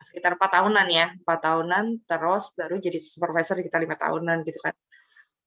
sekitar 0.00 0.36
empat 0.36 0.50
tahunan 0.52 0.86
ya, 0.86 1.06
empat 1.16 1.38
tahunan 1.40 1.84
terus 2.04 2.52
baru 2.52 2.76
jadi 2.76 2.98
supervisor 2.98 3.56
sekitar 3.56 3.80
lima 3.80 3.96
tahunan 3.96 4.42
gitu 4.42 4.58
kan. 4.60 4.74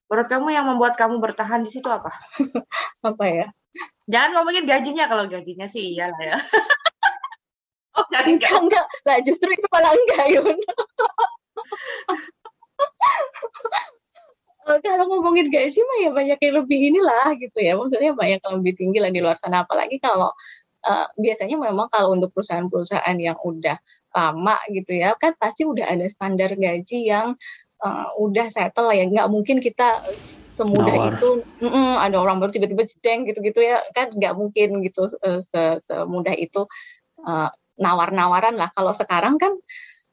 Menurut 0.08 0.28
kamu 0.32 0.48
yang 0.56 0.66
membuat 0.68 0.96
kamu 0.96 1.20
bertahan 1.20 1.60
di 1.64 1.70
situ 1.72 1.88
apa? 1.92 2.16
apa 3.10 3.26
ya? 3.28 3.48
Jangan 4.08 4.40
ngomongin 4.40 4.64
gajinya 4.64 5.06
kalau 5.12 5.28
gajinya 5.28 5.68
sih 5.68 5.94
iyalah 5.96 6.22
ya. 6.24 6.38
oh 8.00 8.06
jadi 8.08 8.40
Enggak, 8.40 8.56
enggak. 8.56 8.86
Lah 9.04 9.20
justru 9.20 9.52
itu 9.52 9.68
malah 9.68 9.92
enggak, 9.92 10.26
Yun. 10.40 10.58
Eh, 14.68 14.80
kalau 14.84 15.06
ngomongin 15.12 15.48
gaji 15.52 15.80
mah 15.80 15.98
ya 16.04 16.10
banyak 16.16 16.40
yang 16.40 16.56
lebih 16.64 16.80
inilah 16.92 17.28
gitu 17.36 17.60
ya. 17.60 17.76
Maksudnya 17.76 18.12
banyak 18.16 18.40
yang 18.40 18.56
lebih 18.64 18.74
tinggi 18.80 19.00
lah 19.04 19.12
di 19.12 19.20
luar 19.20 19.36
sana. 19.36 19.68
Apalagi 19.68 20.00
kalau 20.00 20.32
uh, 20.88 21.08
biasanya 21.20 21.60
memang 21.60 21.92
kalau 21.92 22.16
untuk 22.16 22.32
perusahaan-perusahaan 22.32 23.18
yang 23.20 23.36
udah 23.44 23.76
lama 24.16 24.56
gitu 24.72 25.04
ya, 25.04 25.20
kan 25.20 25.36
pasti 25.36 25.68
udah 25.68 25.84
ada 25.84 26.08
standar 26.08 26.56
gaji 26.56 27.12
yang 27.12 27.36
uh, 27.82 28.08
udah 28.18 28.48
settle 28.50 28.90
ya. 28.94 29.06
Nggak 29.06 29.28
mungkin 29.30 29.58
kita 29.62 30.06
semudah 30.58 30.96
Nawar. 30.98 31.14
itu 31.14 31.30
mm 31.62 31.70
-mm, 31.70 31.92
ada 32.02 32.18
orang 32.18 32.42
baru 32.42 32.50
tiba-tiba 32.50 32.90
jedeng 32.90 33.30
gitu-gitu 33.30 33.62
ya 33.62 33.78
kan 33.94 34.10
nggak 34.10 34.34
mungkin 34.34 34.82
gitu 34.82 35.06
uh, 35.06 35.42
se 35.46 35.78
semudah 35.86 36.34
itu 36.34 36.66
uh, 37.22 37.50
nawar-nawaran 37.78 38.58
lah 38.58 38.74
kalau 38.74 38.90
sekarang 38.90 39.38
kan 39.38 39.54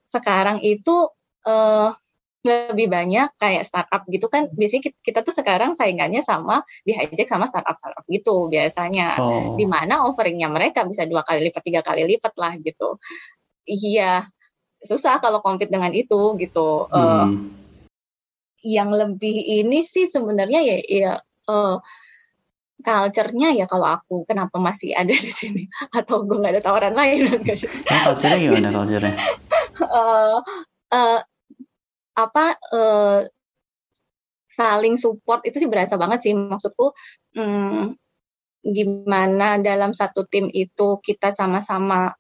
sekarang 0.05 0.61
itu 0.61 1.09
uh, 1.49 1.97
lebih 2.45 2.93
banyak 2.93 3.33
kayak 3.41 3.65
startup 3.65 4.05
gitu 4.05 4.29
kan 4.29 4.53
biasanya 4.53 4.93
kita, 4.93 4.99
kita 5.01 5.21
tuh 5.25 5.33
sekarang 5.33 5.81
saingannya 5.81 6.21
sama 6.21 6.61
di 6.85 6.93
hijack 6.93 7.25
sama 7.25 7.49
startup 7.49 7.81
startup 7.81 8.05
gitu 8.05 8.53
biasanya 8.53 9.17
Oh. 9.17 9.57
di 9.57 9.65
mana 9.65 10.05
offeringnya 10.05 10.53
mereka 10.53 10.85
bisa 10.85 11.09
dua 11.09 11.25
kali 11.25 11.49
lipat 11.49 11.63
tiga 11.65 11.81
kali 11.81 12.05
lipat 12.05 12.37
lah 12.37 12.53
gitu 12.61 13.01
iya 13.65 14.29
susah 14.85 15.19
kalau 15.19 15.41
compete 15.41 15.73
dengan 15.73 15.91
itu 15.93 16.37
gitu 16.39 16.87
Eh, 16.93 17.01
Hmm. 17.25 17.51
yang 18.65 18.89
lebih 18.93 19.45
ini 19.45 19.85
sih 19.85 20.09
sebenarnya 20.09 20.61
ya 20.65 20.77
ya 20.85 21.13
eh, 21.49 21.77
culture-nya 22.85 23.57
ya 23.57 23.65
kalau 23.65 23.97
aku 23.97 24.29
kenapa 24.29 24.61
masih 24.61 24.93
ada 24.93 25.13
di 25.13 25.33
sini 25.33 25.65
atau 25.99 26.25
gue 26.25 26.37
nggak 26.37 26.61
ada 26.61 26.63
tawaran 26.65 26.95
lain. 26.97 27.29
Nah, 27.91 28.01
culture-nya 28.09 28.39
gimana 28.41 28.69
culture-nya? 28.73 29.17
Eh, 29.75 30.39
eh, 30.95 31.21
apa 32.15 32.45
eh, 32.55 33.21
saling 34.47 34.95
support 34.95 35.43
itu 35.43 35.59
sih 35.59 35.67
berasa 35.67 35.99
banget 35.99 36.31
sih 36.31 36.33
maksudku 36.35 36.95
hmm, 37.35 37.99
gimana 38.63 39.59
dalam 39.59 39.91
satu 39.91 40.31
tim 40.31 40.47
itu 40.55 41.03
kita 41.03 41.35
sama-sama 41.35 42.15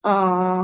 eh, 0.00 0.62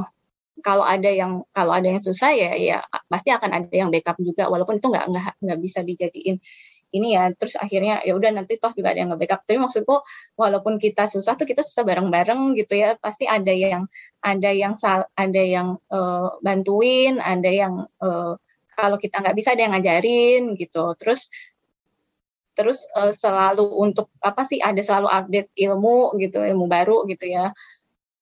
kalau 0.65 0.87
ada 0.87 1.11
yang 1.11 1.45
kalau 1.51 1.75
ada 1.75 1.91
yang 1.91 2.01
susah 2.01 2.33
ya 2.33 2.55
ya 2.55 2.79
pasti 3.11 3.35
akan 3.35 3.51
ada 3.51 3.69
yang 3.75 3.91
backup 3.91 4.17
juga 4.23 4.47
walaupun 4.47 4.79
itu 4.79 4.89
nggak 4.89 5.07
nggak 5.11 5.35
nggak 5.43 5.59
bisa 5.61 5.83
dijadiin 5.83 6.39
ini 6.93 7.17
ya. 7.17 7.33
Terus 7.33 7.57
akhirnya 7.57 8.05
ya 8.05 8.13
udah 8.15 8.31
nanti 8.37 8.61
toh 8.61 8.71
juga 8.77 8.93
ada 8.93 9.01
yang 9.03 9.11
nge-backup. 9.17 9.49
Tapi 9.49 9.59
maksudku 9.59 9.97
walaupun 10.37 10.77
kita 10.77 11.09
susah 11.09 11.35
tuh 11.41 11.49
kita 11.49 11.65
susah 11.65 11.83
bareng-bareng 11.89 12.55
gitu 12.61 12.77
ya. 12.77 12.95
Pasti 13.01 13.25
ada 13.25 13.51
yang 13.51 13.89
ada 14.21 14.51
yang 14.53 14.77
sal, 14.77 15.09
ada 15.17 15.43
yang 15.43 15.81
eh, 15.89 16.29
bantuin 16.45 17.19
ada 17.19 17.49
yang 17.49 17.89
eh, 17.89 18.33
kalau 18.77 18.97
kita 19.01 19.25
nggak 19.25 19.37
bisa 19.37 19.57
ada 19.57 19.63
yang 19.65 19.73
ngajarin 19.75 20.43
gitu. 20.61 20.85
Terus 21.01 21.33
terus 22.53 22.85
eh, 22.93 23.17
selalu 23.17 23.65
untuk 23.81 24.13
apa 24.21 24.45
sih 24.45 24.61
ada 24.61 24.79
selalu 24.85 25.09
update 25.09 25.51
ilmu 25.57 26.15
gitu 26.21 26.45
ilmu 26.45 26.69
baru 26.69 27.09
gitu 27.09 27.25
ya. 27.27 27.57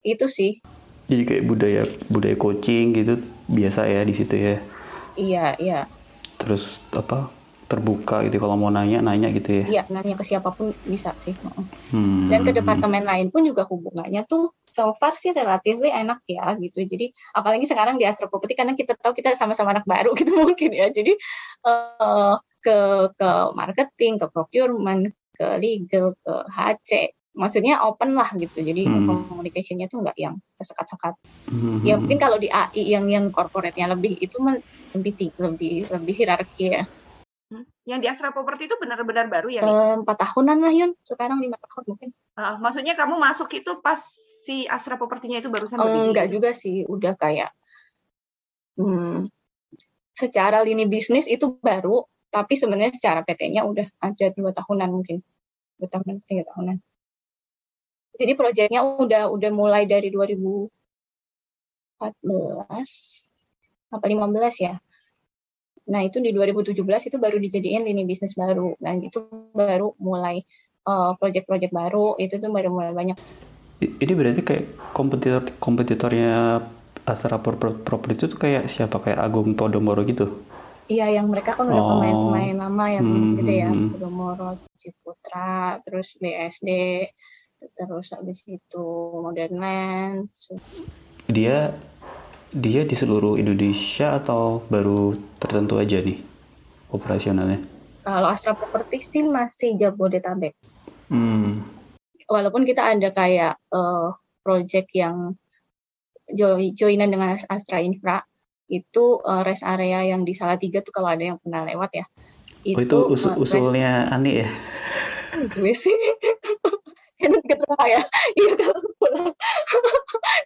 Itu 0.07 0.31
sih 0.31 0.63
Jadi 1.11 1.23
kayak 1.27 1.45
budaya 1.51 1.83
budaya 2.07 2.37
coaching 2.39 2.95
gitu 2.95 3.19
biasa 3.51 3.91
ya 3.91 4.01
di 4.07 4.15
situ 4.15 4.35
ya. 4.39 4.57
iya 5.19 5.59
iya 5.59 5.81
Terus 6.39 6.81
apa 6.95 7.29
terbuka 7.71 8.27
gitu 8.27 8.43
kalau 8.43 8.59
mau 8.59 8.71
nanya 8.71 8.99
nanya 8.99 9.31
gitu 9.31 9.63
ya. 9.63 9.65
iya 9.67 9.83
nanya 9.91 10.19
ke 10.19 10.27
siapa 10.27 10.51
pun 10.55 10.75
bisa 10.87 11.15
sih 11.19 11.35
Hmm. 11.91 12.31
dan 12.31 12.47
ke 12.47 12.55
departemen 12.55 13.03
lain 13.03 13.35
pun 13.35 13.43
juga 13.43 13.67
hubungannya 13.67 14.23
tuh 14.27 14.55
so 14.67 14.95
far 14.99 15.19
sih 15.19 15.35
relatif 15.35 15.79
enak 15.83 16.23
ya 16.31 16.55
gitu 16.59 16.87
jadi 16.87 17.11
apalagi 17.35 17.67
sekarang 17.67 17.99
di 17.99 18.07
Astro 18.07 18.31
Property 18.31 18.55
karena 18.55 18.79
kita 18.79 18.95
tahu 18.95 19.15
kita 19.15 19.35
sama-sama 19.35 19.75
anak 19.75 19.87
baru 19.87 20.15
gitu 20.19 20.35
mungkin 20.35 20.71
ya 20.71 20.91
jadi 20.95 21.15
eh, 21.67 22.35
ke 22.63 22.79
ke 23.19 23.31
marketing 23.59 24.23
ke 24.23 24.27
procurement 24.31 25.11
ke 25.35 25.47
legal 25.59 26.15
ke 26.23 26.35
HC 26.51 26.91
maksudnya 27.37 27.83
open 27.87 28.19
lah 28.19 28.29
gitu 28.35 28.59
jadi 28.59 28.83
Hmm. 28.87 29.07
communication-nya 29.07 29.87
tuh 29.87 30.03
nggak 30.03 30.17
yang 30.19 30.35
sekat-sekat 30.59 31.15
Hmm. 31.51 31.83
ya 31.83 31.95
mungkin 31.99 32.19
kalau 32.23 32.39
di 32.39 32.47
AI 32.47 32.95
yang 32.95 33.07
yang 33.11 33.25
corporate-nya 33.35 33.91
lebih 33.91 34.15
itu 34.23 34.37
lebih 34.95 35.13
tinggi, 35.19 35.35
lebih 35.39 35.73
lebih 35.91 36.15
hierarki 36.15 36.65
ya 36.75 36.85
Hmm. 37.51 37.67
Yang 37.83 37.99
di 37.99 38.07
Astra 38.07 38.31
Property 38.31 38.71
itu 38.71 38.79
benar-benar 38.79 39.27
baru 39.27 39.51
ya? 39.51 39.63
Eh, 39.67 39.95
empat 39.99 40.17
tahunan 40.23 40.59
lah 40.63 40.71
Yun 40.71 40.95
sekarang 41.03 41.43
lima 41.43 41.59
tahun 41.59 41.85
mungkin 41.91 42.11
Ah, 42.39 42.57
maksudnya 42.63 42.95
kamu 42.95 43.19
masuk 43.19 43.51
itu 43.59 43.83
pas 43.83 43.99
si 44.47 44.65
Astra 44.71 44.95
Property-nya 44.95 45.43
itu 45.43 45.51
barusan 45.51 45.77
enggak 45.77 46.31
berdiri? 46.31 46.35
juga 46.39 46.51
sih 46.55 46.87
udah 46.87 47.13
kayak 47.19 47.51
hmm, 48.79 49.27
secara 50.15 50.63
lini 50.63 50.87
bisnis 50.87 51.27
itu 51.27 51.59
baru 51.59 52.07
tapi 52.31 52.55
sebenarnya 52.55 52.95
secara 52.95 53.27
PT-nya 53.27 53.67
udah 53.67 53.87
ada 53.99 54.27
dua 54.31 54.55
tahunan 54.55 54.89
mungkin 54.95 55.19
dua 55.83 55.89
tahunan 55.91 56.23
tiga 56.31 56.47
tahunan 56.55 56.79
jadi 58.21 58.33
proyeknya 58.37 58.81
udah 59.01 59.33
udah 59.33 59.51
mulai 59.51 59.89
dari 59.89 60.13
2014 60.13 60.69
apa 63.91 64.05
15 64.05 64.55
ya. 64.61 64.77
Nah 65.91 66.01
itu 66.07 66.21
di 66.23 66.31
2017 66.31 67.09
itu 67.09 67.17
baru 67.17 67.41
dijadiin 67.41 67.83
lini 67.83 68.05
bisnis 68.05 68.37
baru. 68.37 68.77
Dan 68.77 69.01
itu 69.01 69.25
baru 69.57 69.97
mulai 69.99 70.45
eh, 70.87 71.11
proyek-proyek 71.17 71.73
baru. 71.73 72.21
Itu 72.21 72.37
tuh 72.37 72.53
baru 72.53 72.69
mulai 72.71 72.93
banyak. 72.93 73.17
Ini 73.81 74.13
berarti 74.13 74.45
kayak 74.45 74.93
kompetitor 74.93 75.43
kompetitornya 75.57 76.61
Astra 77.09 77.41
Pro- 77.41 77.57
Pro- 77.57 77.81
Property 77.81 78.13
itu 78.21 78.27
tuh 78.29 78.39
kayak 78.39 78.69
siapa? 78.69 79.01
Kayak 79.01 79.25
Agung 79.25 79.57
Podomoro 79.57 80.05
gitu. 80.05 80.45
Iya, 80.91 81.23
yang 81.23 81.31
mereka 81.31 81.55
kan 81.55 81.71
udah 81.71 81.81
Oh. 81.81 81.91
pemain-pemain 81.97 82.55
lama 82.61 82.85
yang 82.91 83.07
Hmm, 83.07 83.39
gede 83.39 83.55
ya, 83.63 83.71
hmm, 83.71 83.79
hmm. 83.79 83.91
Podomoro, 83.95 84.49
Ciputra, 84.75 85.79
terus 85.87 86.19
BSD, 86.19 86.69
terus 87.77 88.13
habis 88.17 88.41
itu 88.49 88.85
Modern 89.21 89.57
Land. 89.61 90.33
Dia 91.29 91.77
dia 92.51 92.83
di 92.83 92.97
seluruh 92.97 93.39
Indonesia 93.39 94.19
atau 94.19 94.65
baru 94.67 95.15
tertentu 95.39 95.79
aja 95.79 96.03
nih 96.03 96.19
operasionalnya? 96.91 97.63
Kalau 98.03 98.29
Astra 98.33 98.57
Property 98.57 99.05
sih 99.05 99.23
masih 99.29 99.77
Jabodetabek. 99.79 100.57
Hmm. 101.13 101.63
Walaupun 102.27 102.67
kita 102.67 102.91
ada 102.91 103.13
kayak 103.13 103.55
eh, 103.71 104.09
project 104.43 104.89
yang 104.97 105.37
join 106.31 106.75
joinan 106.75 107.11
dengan 107.11 107.37
Astra 107.47 107.79
Infra, 107.85 108.25
itu 108.67 109.21
eh, 109.23 109.43
rest 109.47 109.63
area 109.63 110.11
yang 110.11 110.27
di 110.27 110.33
Salatiga 110.35 110.83
tuh 110.83 110.95
kalau 110.95 111.13
ada 111.13 111.23
yang 111.23 111.39
pernah 111.39 111.63
lewat 111.69 111.91
ya. 111.95 112.07
Oh 112.77 112.81
itu 112.83 112.99
usul 113.09 113.37
rest- 113.37 113.41
usulnya 113.41 114.11
Ani 114.11 114.45
ya? 114.45 114.49
gue 115.31 115.73
sih 115.73 115.95
kan 117.21 117.31
deket 117.37 117.59
rumah 117.69 117.87
ya 117.87 118.03
iya 118.41 118.53
kalau 118.57 118.81
pulang 118.97 119.31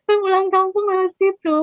kalau 0.04 0.18
pulang 0.26 0.46
kampung 0.50 0.84
lewat 0.90 1.12
situ 1.16 1.56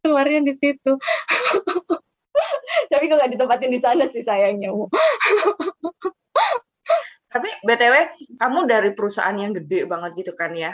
keluarnya 0.00 0.40
di 0.46 0.54
situ 0.54 0.92
tapi 2.90 3.04
kok 3.06 3.16
nggak 3.18 3.32
ditempatin 3.34 3.70
di 3.70 3.80
sana 3.80 4.04
sih 4.10 4.22
sayangnya. 4.22 4.70
Tapi 7.30 7.48
BTW, 7.66 7.94
kamu 8.38 8.58
dari 8.70 8.90
perusahaan 8.94 9.34
yang 9.34 9.50
gede 9.50 9.90
banget 9.90 10.14
gitu 10.22 10.32
kan 10.38 10.54
ya. 10.54 10.70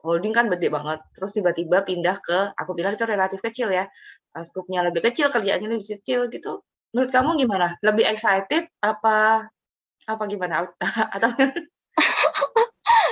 Holding 0.00 0.32
kan 0.32 0.48
gede 0.48 0.72
banget. 0.72 1.04
Terus 1.12 1.36
tiba-tiba 1.36 1.84
pindah 1.84 2.16
ke, 2.24 2.56
aku 2.56 2.72
bilang 2.72 2.96
itu 2.96 3.04
relatif 3.04 3.44
kecil 3.44 3.68
ya. 3.68 3.84
Uh, 4.32 4.40
Skupnya 4.40 4.80
lebih 4.80 5.04
kecil, 5.04 5.28
kerjaannya 5.28 5.68
lebih 5.68 6.00
kecil 6.00 6.32
gitu. 6.32 6.64
Menurut 6.96 7.10
kamu 7.12 7.36
gimana? 7.36 7.76
Lebih 7.84 8.08
excited 8.08 8.72
apa 8.80 9.44
apa 10.08 10.24
gimana? 10.24 10.64
Atau 11.14 11.28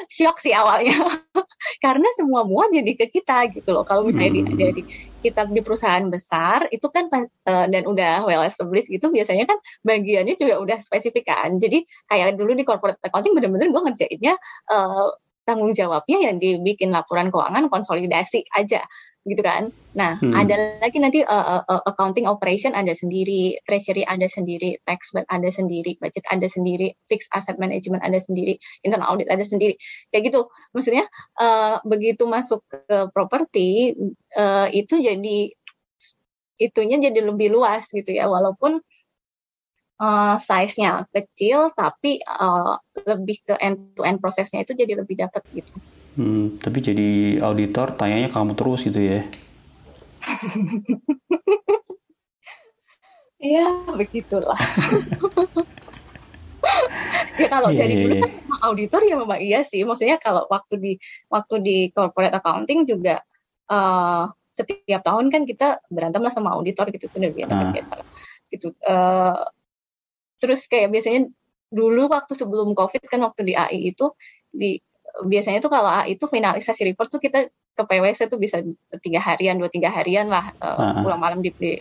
shock 0.06 0.38
sih 0.38 0.54
awalnya. 0.54 0.94
Karena 1.84 2.08
semua 2.14 2.46
mua 2.46 2.70
jadi 2.70 2.94
ke 2.94 3.10
kita 3.10 3.50
gitu 3.50 3.74
loh. 3.74 3.82
Kalau 3.82 4.06
misalnya 4.06 4.32
di, 4.38 4.42
Hmm. 4.46 4.54
dari 4.54 4.82
kita 5.18 5.50
di 5.50 5.60
perusahaan 5.60 6.06
besar 6.06 6.70
itu 6.70 6.86
kan 6.94 7.10
eh, 7.10 7.66
dan 7.66 7.82
udah 7.84 8.22
well 8.22 8.46
established 8.46 8.86
gitu 8.86 9.10
biasanya 9.10 9.50
kan 9.50 9.58
bagiannya 9.82 10.38
juga 10.38 10.62
udah 10.62 10.78
spesifik 10.78 11.26
kan. 11.26 11.58
Jadi 11.58 11.82
kayak 12.06 12.38
dulu 12.38 12.54
di 12.54 12.62
corporate 12.62 13.02
accounting 13.02 13.34
bener-bener 13.34 13.74
gue 13.74 13.82
ngerjainnya 13.82 14.34
eh, 14.70 15.08
tanggung 15.48 15.72
jawabnya 15.72 16.28
yang 16.28 16.36
dibikin 16.36 16.92
laporan 16.92 17.32
keuangan 17.32 17.72
konsolidasi 17.72 18.44
aja 18.52 18.84
gitu 19.28 19.40
kan. 19.44 19.72
Nah 19.96 20.20
Hmm. 20.20 20.32
ada 20.36 20.80
lagi 20.80 21.00
nanti 21.00 21.20
eh, 21.24 21.44
eh, 21.60 21.82
accounting 21.88 22.28
operation 22.28 22.72
ada 22.76 22.92
sendiri 22.96 23.56
treasury 23.68 24.04
ada 24.04 24.28
sendiri 24.28 24.76
tax 24.88 25.12
ada 25.16 25.48
sendiri 25.48 25.96
budget 26.00 26.24
ada 26.28 26.48
sendiri 26.48 26.96
fixed 27.08 27.28
asset 27.36 27.56
management 27.56 28.04
ada 28.04 28.20
sendiri 28.20 28.60
internal 28.84 29.16
audit 29.16 29.28
ada 29.32 29.44
sendiri. 29.44 29.76
Kayak 30.12 30.32
gitu. 30.32 30.40
Maksudnya 30.76 31.04
eh, 31.40 31.76
begitu 31.84 32.28
masuk 32.28 32.60
ke 32.68 33.08
properti 33.12 33.96
eh, 34.36 34.66
itu 34.76 34.94
jadi 35.00 35.38
itunya 36.58 36.96
jadi 36.98 37.20
lebih 37.22 37.54
luas 37.54 37.88
gitu 37.90 38.10
ya. 38.12 38.26
Walaupun 38.26 38.82
eh, 39.98 40.36
size-nya 40.38 41.06
kecil 41.10 41.70
tapi 41.74 42.18
eh, 42.18 42.72
lebih 43.04 43.36
ke 43.42 43.54
end 43.58 43.92
to 43.92 44.02
end 44.02 44.18
prosesnya 44.18 44.62
itu 44.62 44.72
jadi 44.72 44.98
lebih 44.98 45.18
dapat 45.18 45.44
gitu 45.52 45.74
Hmm, 46.18 46.58
tapi 46.58 46.82
jadi 46.82 47.38
auditor 47.38 47.94
tanyanya 47.94 48.26
kamu 48.26 48.58
terus 48.58 48.82
gitu 48.82 48.98
ya? 48.98 49.22
Ya 53.38 53.86
begitulah. 53.94 54.58
ya 57.38 57.46
kalau 57.46 57.70
Iya, 57.70 57.86
dari 57.86 57.94
iya, 57.94 58.02
dulu 58.02 58.14
iya. 58.18 58.22
kan 58.26 58.32
auditor 58.66 59.00
ya 59.06 59.14
memang 59.14 59.38
iya 59.38 59.60
sih. 59.62 59.86
Maksudnya 59.86 60.18
kalau 60.18 60.50
waktu 60.50 60.74
di 60.82 60.92
waktu 61.30 61.54
di 61.62 61.76
corporate 61.94 62.34
accounting 62.34 62.82
juga 62.82 63.22
eh, 63.70 64.24
setiap 64.50 65.06
tahun 65.06 65.30
kan 65.30 65.46
kita 65.46 65.86
berantem 65.86 66.18
lah 66.18 66.34
sama 66.34 66.50
auditor 66.58 66.90
gitu 66.90 67.06
tuh 67.06 67.22
udah 67.22 67.30
biasa 67.30 67.94
Ah. 67.94 68.02
lah. 68.02 68.08
gitu. 68.50 68.74
Eh, 68.74 69.38
terus 70.38 70.66
kayak 70.70 70.90
biasanya 70.94 71.28
dulu 71.68 72.08
waktu 72.08 72.32
sebelum 72.32 72.72
covid 72.72 73.04
kan 73.04 73.20
waktu 73.20 73.44
di 73.44 73.54
AI 73.54 73.92
itu 73.92 74.10
di 74.48 74.80
biasanya 75.26 75.60
tuh 75.60 75.68
kalau 75.72 75.88
AI 75.90 76.16
itu 76.16 76.24
finalisasi 76.24 76.88
report 76.88 77.08
tuh 77.12 77.20
kita 77.20 77.48
ke 77.48 77.82
PwC 77.86 78.26
tuh 78.26 78.40
bisa 78.42 78.58
tiga 79.04 79.20
harian 79.22 79.54
dua 79.60 79.70
tiga 79.70 79.92
harian 79.94 80.26
lah 80.26 80.50
eh, 80.50 80.76
Ah. 80.78 81.02
pulang 81.04 81.20
malam 81.20 81.38
di, 81.44 81.54
di 81.54 81.78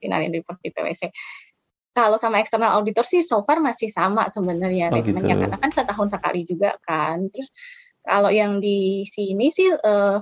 finalin 0.00 0.32
report 0.32 0.62
di 0.64 0.70
PwC 0.72 1.12
kalau 1.96 2.20
sama 2.20 2.40
external 2.44 2.76
auditor 2.76 3.08
sih 3.08 3.24
so 3.24 3.40
far 3.44 3.56
masih 3.60 3.88
sama 3.88 4.28
sebenarnya 4.28 4.92
Oh, 4.92 5.00
gitu. 5.00 5.16
karena 5.16 5.56
kan 5.56 5.70
setahun 5.72 6.08
sekali 6.12 6.44
juga 6.44 6.76
kan 6.84 7.24
terus 7.32 7.48
kalau 8.04 8.30
yang 8.30 8.60
di 8.60 9.02
sini 9.08 9.48
sih 9.50 9.72
eh, 9.72 10.16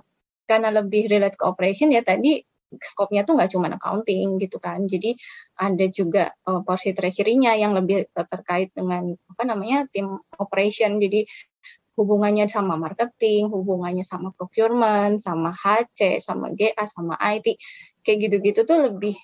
karena 0.44 0.68
lebih 0.70 1.08
relate 1.08 1.36
ke 1.40 1.44
operation 1.44 1.90
ya 1.90 2.04
tadi 2.04 2.40
skopnya 2.80 3.22
tuh 3.22 3.38
nggak 3.38 3.50
cuma 3.54 3.70
accounting 3.70 4.38
gitu 4.42 4.58
kan 4.58 4.82
jadi 4.86 5.14
ada 5.58 5.86
juga 5.90 6.34
eh, 6.34 6.60
porsi 6.66 6.90
treasury-nya 6.96 7.54
yang 7.58 7.72
lebih 7.76 8.08
eh, 8.08 8.26
terkait 8.26 8.74
dengan 8.74 9.14
apa 9.30 9.42
namanya 9.46 9.86
tim 9.90 10.18
operation 10.38 10.98
jadi 10.98 11.26
hubungannya 11.94 12.50
sama 12.50 12.74
marketing 12.74 13.52
hubungannya 13.54 14.02
sama 14.02 14.34
procurement 14.34 15.22
sama 15.22 15.54
HC 15.54 16.18
sama 16.18 16.50
GA 16.50 16.84
sama 16.90 17.14
IT 17.20 17.54
kayak 18.02 18.18
gitu-gitu 18.28 18.66
tuh 18.66 18.90
lebih 18.90 19.14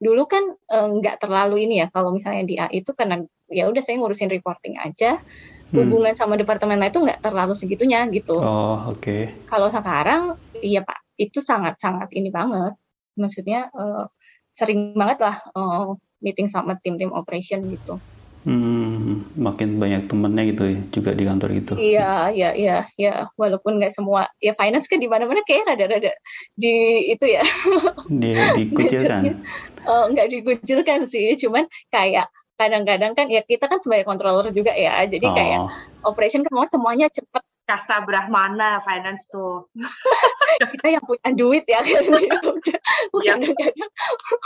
dulu 0.00 0.24
kan 0.28 0.44
eh, 0.52 0.88
nggak 0.96 1.20
terlalu 1.20 1.68
ini 1.68 1.84
ya 1.84 1.92
kalau 1.92 2.12
misalnya 2.16 2.44
di 2.48 2.56
AI 2.56 2.80
itu 2.80 2.96
karena 2.96 3.20
ya 3.52 3.68
udah 3.68 3.82
saya 3.84 4.00
ngurusin 4.00 4.32
reporting 4.32 4.80
aja 4.80 5.20
Hmm. 5.66 5.82
hubungan 5.82 6.14
sama 6.14 6.38
departemen 6.38 6.78
lain 6.78 6.94
itu 6.94 7.02
nggak 7.02 7.18
terlalu 7.26 7.58
segitunya 7.58 8.06
gitu 8.14 8.38
Oh, 8.38 8.86
oke. 8.86 9.44
kalau 9.50 9.66
sekarang 9.66 10.38
iya 10.62 10.86
pak 10.86 11.02
itu 11.16 11.38
sangat 11.40 11.80
sangat 11.80 12.12
ini 12.12 12.28
banget. 12.32 12.76
Maksudnya 13.16 13.68
eh, 13.72 14.04
sering 14.56 14.96
banget 14.96 15.18
lah 15.24 15.36
eh, 15.52 15.84
meeting 16.24 16.48
sama 16.48 16.76
tim-tim 16.80 17.12
operation 17.12 17.68
gitu. 17.72 18.00
Hmm, 18.46 19.26
makin 19.34 19.82
banyak 19.82 20.06
temennya 20.06 20.54
gitu 20.54 20.62
ya, 20.70 20.78
juga 20.94 21.10
di 21.18 21.26
kantor 21.26 21.50
gitu. 21.58 21.72
iya 21.82 22.30
iya 22.30 22.54
iya 22.54 22.76
iya. 22.94 23.26
Walaupun 23.34 23.82
nggak 23.82 23.90
semua 23.90 24.30
ya 24.38 24.54
finance 24.54 24.86
kan 24.86 25.02
di 25.02 25.10
mana-mana 25.10 25.42
kayak 25.42 25.66
rada-rada 25.66 26.14
di 26.54 26.74
itu 27.10 27.26
ya. 27.26 27.42
Dia 28.22 28.54
dikucilkan. 28.54 29.42
Eh, 29.82 30.04
nggak 30.14 30.28
dikucilkan 30.30 31.10
sih. 31.10 31.34
Cuman 31.34 31.66
kayak 31.90 32.30
kadang-kadang 32.54 33.18
kan 33.18 33.26
ya 33.26 33.42
kita 33.42 33.66
kan 33.66 33.82
sebagai 33.82 34.06
controller 34.06 34.54
juga 34.54 34.70
ya. 34.78 35.02
Jadi 35.10 35.26
kayak 35.26 35.66
Oh, 35.66 35.70
operation 36.14 36.46
kan 36.46 36.54
mau 36.54 36.70
semuanya 36.70 37.10
cepet 37.10 37.42
Kasta 37.66 37.98
Brahmana 38.06 38.78
finance 38.86 39.26
tuh. 39.26 39.66
kita 40.56 40.86
yang 40.94 41.04
punya 41.04 41.30
duit 41.34 41.64
ya 41.66 41.82
Iya. 43.22 43.36
kadang-kadang 43.38 43.90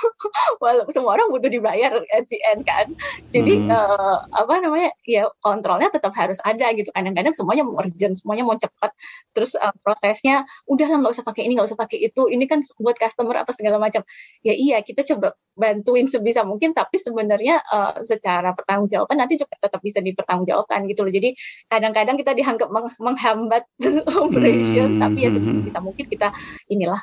walaupun 0.63 0.93
semua 0.93 1.11
orang 1.19 1.29
butuh 1.33 1.51
dibayar 1.51 1.93
at 2.13 2.25
the 2.31 2.39
end 2.53 2.63
kan 2.63 2.87
jadi 3.33 3.53
Hmm. 3.61 3.69
eh, 3.71 4.17
apa 4.31 4.55
namanya 4.63 4.91
ya 5.05 5.29
kontrolnya 5.43 5.91
tetap 5.91 6.15
harus 6.15 6.39
ada 6.41 6.71
gitu 6.73 6.89
kadang-kadang 6.95 7.35
semuanya 7.35 7.67
mau 7.67 7.83
urgent 7.83 8.15
semuanya 8.17 8.45
mau 8.47 8.57
cepat 8.57 8.95
terus 9.35 9.59
eh, 9.59 9.75
prosesnya 9.83 10.47
udah 10.71 10.87
lah 10.87 10.97
nggak 11.03 11.13
usah 11.19 11.27
pakai 11.27 11.47
ini 11.49 11.59
nggak 11.59 11.69
usah 11.75 11.79
pakai 11.79 11.99
itu 12.01 12.31
ini 12.31 12.47
kan 12.47 12.63
buat 12.79 12.97
customer 12.97 13.43
apa 13.43 13.51
segala 13.53 13.77
macam 13.83 14.07
ya 14.47 14.55
iya 14.55 14.81
kita 14.81 15.03
coba 15.03 15.35
bantuin 15.59 16.07
sebisa 16.09 16.47
mungkin 16.47 16.73
tapi 16.73 16.97
sebenarnya 16.97 17.61
eh, 17.61 17.93
secara 18.07 18.55
pertanggungjawaban 18.57 19.19
nanti 19.19 19.37
juga 19.37 19.59
tetap 19.61 19.83
bisa 19.83 19.99
dipertanggungjawabkan 20.01 20.87
gitu 20.89 21.05
loh 21.05 21.13
jadi 21.13 21.35
kadang-kadang 21.69 22.17
kita 22.17 22.33
dianggap 22.33 22.69
meng- 22.73 22.97
menghambat 22.99 23.67
operation 24.25 24.89
Hmm, 24.91 25.03
tapi 25.03 25.19
ya 25.27 25.31
hmm, 25.31 25.39
hmm. 25.39 25.57
sebisa 25.67 25.79
mungkin 25.85 26.07
kita 26.09 26.29
inilah 26.67 27.01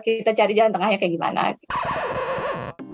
kita 0.00 0.32
cari 0.32 0.56
jalan 0.56 0.72
tengahnya 0.72 0.96
kayak 0.96 1.12
gimana 1.18 1.40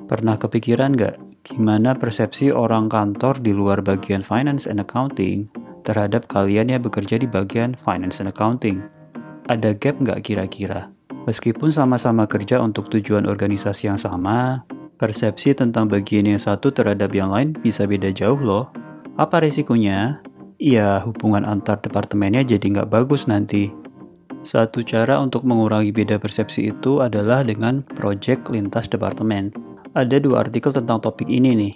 Pernah 0.08 0.40
kepikiran 0.40 0.96
nggak 0.96 1.16
gimana 1.44 1.92
persepsi 1.92 2.48
orang 2.48 2.88
kantor 2.88 3.44
di 3.44 3.52
luar 3.52 3.84
bagian 3.84 4.24
finance 4.24 4.64
and 4.64 4.80
accounting 4.80 5.52
terhadap 5.84 6.24
kalian 6.32 6.72
yang 6.72 6.80
bekerja 6.80 7.20
di 7.20 7.28
bagian 7.28 7.76
finance 7.76 8.24
and 8.24 8.32
accounting? 8.32 8.80
Ada 9.52 9.76
gap 9.76 10.00
nggak 10.00 10.24
kira-kira? 10.24 10.88
Meskipun 11.28 11.68
sama-sama 11.68 12.24
kerja 12.24 12.56
untuk 12.64 12.88
tujuan 12.88 13.28
organisasi 13.28 13.92
yang 13.92 14.00
sama, 14.00 14.64
persepsi 14.96 15.52
tentang 15.52 15.84
bagian 15.84 16.24
yang 16.24 16.40
satu 16.40 16.72
terhadap 16.72 17.12
yang 17.12 17.28
lain 17.28 17.52
bisa 17.52 17.84
beda 17.84 18.08
jauh 18.08 18.40
loh. 18.40 18.72
Apa 19.20 19.44
resikonya? 19.44 20.24
Ya, 20.56 21.04
hubungan 21.04 21.44
antar 21.44 21.84
departemennya 21.84 22.48
jadi 22.48 22.64
nggak 22.64 22.88
bagus 22.88 23.28
nanti. 23.28 23.68
Satu 24.46 24.87
cara 24.87 25.18
untuk 25.18 25.42
mengurangi 25.42 25.90
beda 25.90 26.16
persepsi 26.22 26.70
itu 26.70 27.03
adalah 27.03 27.42
dengan 27.42 27.83
project 27.83 28.46
lintas 28.48 28.87
departemen. 28.87 29.51
Ada 29.98 30.22
dua 30.22 30.46
artikel 30.46 30.70
tentang 30.70 31.03
topik 31.03 31.27
ini 31.27 31.55
nih. 31.59 31.74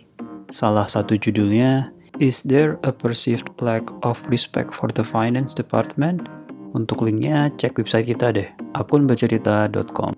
Salah 0.52 0.86
satu 0.86 1.18
judulnya, 1.18 1.90
Is 2.20 2.44
there 2.44 2.76
a 2.84 2.92
perceived 2.92 3.48
lack 3.64 3.88
of 4.04 4.20
respect 4.28 4.68
for 4.68 4.92
the 4.92 5.00
finance 5.00 5.56
department? 5.56 6.28
Untuk 6.76 7.00
linknya, 7.02 7.48
cek 7.56 7.80
website 7.80 8.04
kita 8.04 8.36
deh, 8.36 8.46
akunbercerita.com. 8.76 10.12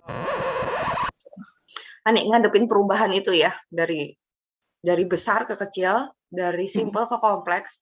Anik 2.05 2.25
ngadepin 2.29 2.69
perubahan 2.69 3.15
itu 3.15 3.33
ya 3.33 3.55
dari 3.71 4.13
dari 4.85 5.05
besar 5.09 5.49
ke 5.49 5.57
kecil, 5.57 6.13
dari 6.29 6.69
simple 6.69 7.09
ke 7.09 7.17
kompleks. 7.17 7.81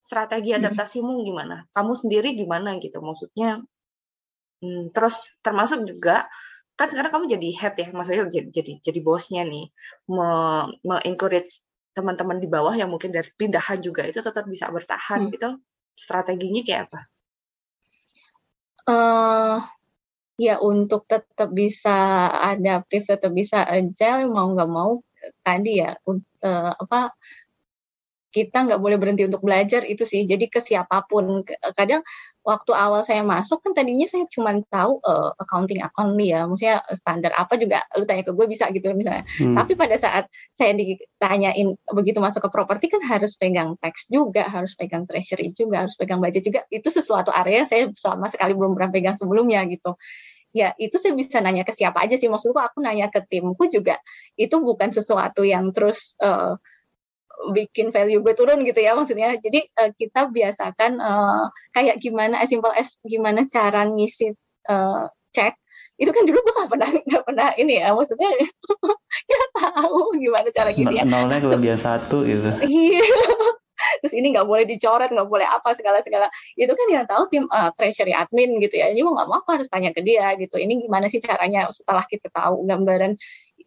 Strategi 0.00 0.56
Hmm. 0.56 0.64
adaptasimu 0.64 1.20
gimana? 1.22 1.68
Kamu 1.70 1.92
sendiri 1.92 2.32
gimana 2.32 2.74
gitu? 2.80 2.98
Maksudnya 3.04 3.60
hmm, 4.60 4.92
terus 4.94 5.28
termasuk 5.44 5.84
juga 5.88 6.28
kan 6.78 6.88
sekarang 6.88 7.12
kamu 7.12 7.24
jadi 7.36 7.48
head 7.60 7.74
ya, 7.76 7.88
maksudnya 7.92 8.24
jadi 8.32 8.48
jadi, 8.48 8.72
jadi 8.80 9.00
bosnya 9.04 9.44
nih, 9.44 9.68
me- 10.08 10.72
me-encourage 10.80 11.60
teman-teman 11.92 12.40
di 12.40 12.48
bawah 12.48 12.72
yang 12.72 12.88
mungkin 12.88 13.12
dari 13.12 13.28
pindahan 13.36 13.84
juga 13.84 14.06
itu 14.08 14.24
tetap 14.24 14.48
bisa 14.48 14.72
bertahan 14.72 15.28
Hmm. 15.28 15.32
gitu. 15.34 15.48
Strateginya 15.92 16.64
kayak 16.64 16.88
apa? 16.88 17.00
eh 18.90 19.58
ya 20.40 20.56
untuk 20.64 21.04
tetap 21.04 21.52
bisa 21.52 22.32
adaptif, 22.32 23.04
tetap 23.04 23.30
bisa 23.36 23.60
agile, 23.68 24.24
mau 24.32 24.48
nggak 24.56 24.70
mau 24.72 25.04
tadi 25.44 25.84
ya 25.84 25.92
eh, 26.48 26.72
apa 26.80 27.12
kita 28.30 28.56
nggak 28.66 28.80
boleh 28.80 28.96
berhenti 28.96 29.26
untuk 29.26 29.42
belajar 29.42 29.82
itu 29.84 30.06
sih. 30.06 30.22
Jadi 30.22 30.46
ke 30.46 30.62
siapa 30.62 31.02
pun. 31.10 31.42
Kadang 31.74 32.00
waktu 32.40 32.72
awal 32.72 33.04
saya 33.04 33.20
masuk 33.20 33.60
kan 33.60 33.76
tadinya 33.76 34.08
saya 34.08 34.24
cuma 34.32 34.56
tahu 34.72 35.00
eh, 35.04 35.30
accounting 35.40 35.84
only 36.00 36.32
ya, 36.32 36.48
maksudnya 36.48 36.80
standar 36.96 37.32
apa 37.36 37.60
juga 37.60 37.84
lu 37.96 38.08
tanya 38.08 38.24
ke 38.24 38.32
gue 38.32 38.46
bisa 38.48 38.72
gitu 38.72 38.92
misalnya. 38.96 39.28
Hmm, 39.36 39.56
Tapi 39.56 39.76
pada 39.76 39.96
saat 40.00 40.24
saya 40.56 40.72
ditanyain 40.72 41.76
begitu 41.92 42.18
masuk 42.18 42.48
ke 42.48 42.50
properti 42.50 42.86
kan 42.88 43.04
harus 43.04 43.36
pegang 43.36 43.76
teks 43.78 44.08
juga, 44.08 44.48
harus 44.48 44.72
pegang 44.74 45.04
treasury 45.04 45.52
juga, 45.52 45.84
harus 45.84 45.94
pegang 46.00 46.18
budget 46.18 46.42
juga. 46.44 46.60
Itu 46.72 46.88
sesuatu 46.88 47.28
area 47.30 47.64
yang 47.64 47.68
saya 47.68 47.84
sama 47.96 48.32
sekali 48.32 48.56
belum 48.56 48.72
pernah 48.76 48.90
pegang 48.92 49.16
sebelumnya 49.20 49.60
gitu. 49.68 49.94
Ya 50.50 50.74
itu 50.82 50.98
saya 50.98 51.14
bisa 51.14 51.38
nanya 51.38 51.62
ke 51.62 51.70
siapa 51.76 52.02
aja 52.02 52.16
sih. 52.18 52.26
Maksudku 52.26 52.58
aku 52.58 52.82
nanya 52.82 53.12
ke 53.12 53.22
timku 53.28 53.70
juga 53.70 54.00
itu 54.34 54.56
bukan 54.58 54.90
sesuatu 54.90 55.44
yang 55.44 55.70
terus 55.76 56.16
eh, 56.18 56.56
bikin 57.52 57.88
value 57.90 58.20
gue 58.20 58.34
turun 58.36 58.62
gitu 58.68 58.80
ya 58.80 58.92
maksudnya. 58.92 59.36
Jadi 59.40 59.64
eh, 59.64 59.90
kita 59.96 60.28
biasakan 60.28 60.92
eh, 61.00 61.44
kayak 61.72 61.96
gimana 61.98 62.44
as 62.44 62.52
simple 62.52 62.72
as 62.72 63.00
gimana 63.02 63.48
cara 63.48 63.88
ngisi 63.88 64.32
eh, 64.68 65.04
cek 65.30 65.54
itu 66.00 66.10
kan 66.16 66.24
dulu 66.24 66.40
gue 66.40 66.54
gak 66.56 66.70
pernah 66.72 66.88
nggak 67.08 67.24
pernah 67.28 67.48
ini 67.60 67.76
ya 67.76 67.92
maksudnya 67.92 68.28
nggak 69.28 69.50
tahu 69.52 70.00
gimana 70.16 70.48
cara 70.48 70.70
ngisi 70.72 70.96
ya 70.96 71.04
nolnya 71.04 71.38
kelebihan 71.44 71.80
satu 71.80 72.24
gitu. 72.24 72.50
Iya. 72.64 73.04
Terus 74.04 74.12
ini 74.12 74.36
nggak 74.36 74.44
boleh 74.44 74.68
dicoret, 74.68 75.08
nggak 75.08 75.28
boleh 75.28 75.48
apa 75.48 75.72
segala-segala. 75.72 76.28
Itu 76.52 76.72
kan 76.76 76.86
yang 76.92 77.08
tahu 77.08 77.32
tim 77.32 77.44
uh, 77.48 77.72
treasury 77.72 78.12
admin 78.12 78.60
gitu 78.60 78.76
ya. 78.76 78.92
Ini 78.92 79.00
mau 79.00 79.16
nggak 79.16 79.28
mau 79.28 79.40
aku 79.40 79.56
harus 79.56 79.72
tanya 79.72 79.92
ke 79.96 80.04
dia 80.04 80.36
gitu. 80.36 80.60
Ini 80.60 80.84
gimana 80.84 81.08
sih 81.08 81.20
caranya 81.24 81.68
setelah 81.72 82.04
kita 82.04 82.28
tahu 82.28 82.68
gambaran. 82.68 83.16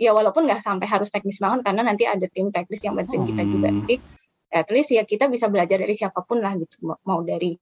Ya 0.04 0.12
walaupun 0.12 0.44
nggak 0.44 0.60
sampai 0.62 0.88
harus 0.92 1.08
teknis 1.10 1.40
banget 1.40 1.64
karena 1.64 1.82
nanti 1.88 2.04
ada 2.04 2.28
tim 2.28 2.52
teknis 2.52 2.84
yang 2.84 2.94
bantuin 3.00 3.24
kita 3.24 3.44
juga. 3.48 3.72
Hmm. 3.72 3.80
Jadi 3.88 3.96
at 4.54 4.68
least 4.70 4.90
ya 4.94 5.02
kita 5.08 5.32
bisa 5.32 5.48
belajar 5.50 5.80
dari 5.80 5.96
siapa 5.96 6.22
pun 6.28 6.44
lah 6.44 6.54
gitu. 6.60 6.84
Mau- 6.86 7.00
Mau 7.08 7.20
dari 7.24 7.56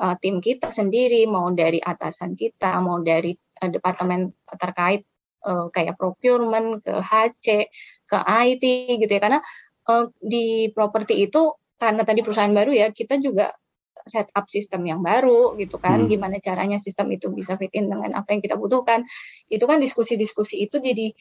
uh, 0.00 0.14
tim 0.16 0.38
kita 0.38 0.70
sendiri, 0.70 1.26
mau 1.26 1.50
dari 1.52 1.82
atasan 1.82 2.38
kita, 2.38 2.78
mau 2.80 3.02
dari 3.02 3.34
uh, 3.34 3.68
departemen 3.68 4.30
terkait 4.56 5.02
uh, 5.44 5.68
kayak 5.68 5.98
procurement, 5.98 6.80
ke 6.80 6.94
HC, 6.94 7.46
ke 8.08 8.18
IT 8.22 8.64
gitu 9.02 9.12
ya. 9.12 9.20
Karena 9.20 9.40
uh, 9.90 10.06
di 10.16 10.70
properti 10.72 11.20
itu 11.20 11.52
karena 11.78 12.02
tadi 12.02 12.20
perusahaan 12.26 12.50
baru 12.50 12.74
ya 12.74 12.90
kita 12.90 13.22
juga 13.22 13.54
set 14.08 14.30
up 14.34 14.46
sistem 14.46 14.86
yang 14.86 15.02
baru 15.02 15.58
gitu 15.58 15.76
kan 15.78 16.06
Hmm. 16.06 16.10
gimana 16.10 16.38
caranya 16.38 16.78
sistem 16.78 17.10
itu 17.12 17.30
bisa 17.34 17.58
fit 17.58 17.70
in 17.74 17.90
dengan 17.90 18.14
apa 18.18 18.30
yang 18.34 18.40
kita 18.42 18.54
butuhkan 18.54 19.04
itu 19.50 19.62
kan 19.66 19.78
diskusi-diskusi 19.82 20.58
itu 20.64 20.78
jadi 20.78 21.12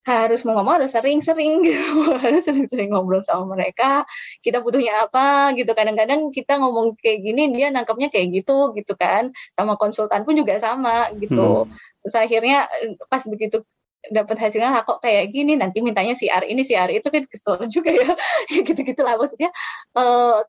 harus 0.00 0.48
mau 0.48 0.56
ngomong 0.56 0.80
harus 0.80 0.96
sering-sering 0.96 1.60
gitu. 1.60 1.84
Harus 2.24 2.48
sering-sering 2.48 2.92
ngobrol 2.92 3.20
sama 3.20 3.52
mereka. 3.52 4.08
Kita 4.40 4.64
butuhnya 4.64 5.06
apa 5.08 5.52
gitu. 5.52 5.76
Kadang-kadang 5.76 6.32
kita 6.32 6.56
ngomong 6.56 6.96
kayak 6.96 7.20
gini 7.20 7.52
dia 7.52 7.68
nangkapnya 7.68 8.08
kayak 8.08 8.32
gitu 8.32 8.72
gitu 8.72 8.96
kan. 8.96 9.32
Sama 9.52 9.76
konsultan 9.76 10.24
pun 10.24 10.34
juga 10.36 10.56
sama 10.56 11.12
gitu. 11.20 11.68
Hmm. 11.68 11.72
terus 12.00 12.16
akhirnya 12.16 12.64
pas 13.12 13.20
begitu 13.28 13.60
dapat 14.08 14.40
hasilnya 14.40 14.72
lah 14.72 14.82
kok 14.88 15.04
kayak 15.04 15.36
gini? 15.36 15.60
Nanti 15.60 15.84
mintanya 15.84 16.16
si 16.16 16.32
R 16.32 16.48
ini 16.48 16.64
si 16.64 16.72
R 16.72 16.88
itu 16.88 17.08
kan 17.12 17.28
kesel 17.28 17.60
juga 17.74 17.92
ya. 17.92 18.16
Gitu 18.48 18.80
gitulah 18.80 19.20
maksudnya. 19.20 19.52
Uh, 19.92 20.40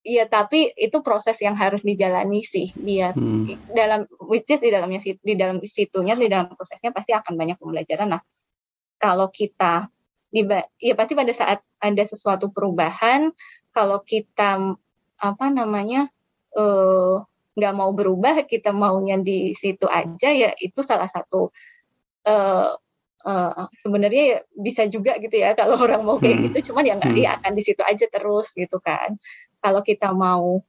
Iya, 0.00 0.24
tapi 0.32 0.72
itu 0.80 1.04
proses 1.04 1.36
yang 1.44 1.60
harus 1.60 1.84
dijalani 1.84 2.40
sih. 2.40 2.72
Biar 2.72 3.12
hmm. 3.12 3.76
dalam 3.76 4.08
which 4.24 4.48
is 4.48 4.64
di 4.64 4.72
dalamnya 4.72 4.96
di 5.04 5.36
dalam 5.36 5.60
situnya 5.60 6.16
di 6.16 6.24
dalam 6.24 6.56
prosesnya 6.56 6.88
pasti 6.88 7.12
akan 7.12 7.36
banyak 7.36 7.60
pembelajaran. 7.60 8.08
Nah, 8.08 8.24
kalau 9.00 9.32
kita 9.32 9.88
ya 10.78 10.94
pasti 10.94 11.18
pada 11.18 11.32
saat 11.34 11.58
ada 11.82 12.04
sesuatu 12.06 12.52
perubahan, 12.54 13.34
kalau 13.74 13.98
kita 14.04 14.76
apa 15.18 15.46
namanya 15.50 16.06
eh, 16.54 17.14
nggak 17.56 17.72
uh, 17.74 17.76
mau 17.76 17.90
berubah, 17.90 18.46
kita 18.46 18.70
maunya 18.70 19.18
di 19.18 19.56
situ 19.56 19.88
aja 19.90 20.30
ya 20.30 20.54
itu 20.60 20.84
salah 20.86 21.10
satu 21.10 21.50
uh, 22.28 22.70
uh, 23.24 23.64
sebenarnya 23.80 24.22
ya 24.36 24.38
bisa 24.54 24.86
juga 24.86 25.16
gitu 25.18 25.34
ya 25.40 25.56
kalau 25.56 25.80
orang 25.80 26.04
mau 26.04 26.16
kayak 26.20 26.36
hmm. 26.36 26.44
gitu, 26.52 26.72
cuman 26.72 26.84
ya 26.86 26.94
nggak 27.00 27.14
hmm. 27.16 27.24
ya 27.24 27.30
akan 27.40 27.52
di 27.56 27.62
situ 27.64 27.82
aja 27.82 28.06
terus 28.06 28.52
gitu 28.54 28.78
kan 28.80 29.16
kalau 29.60 29.80
kita 29.84 30.12
mau 30.14 30.64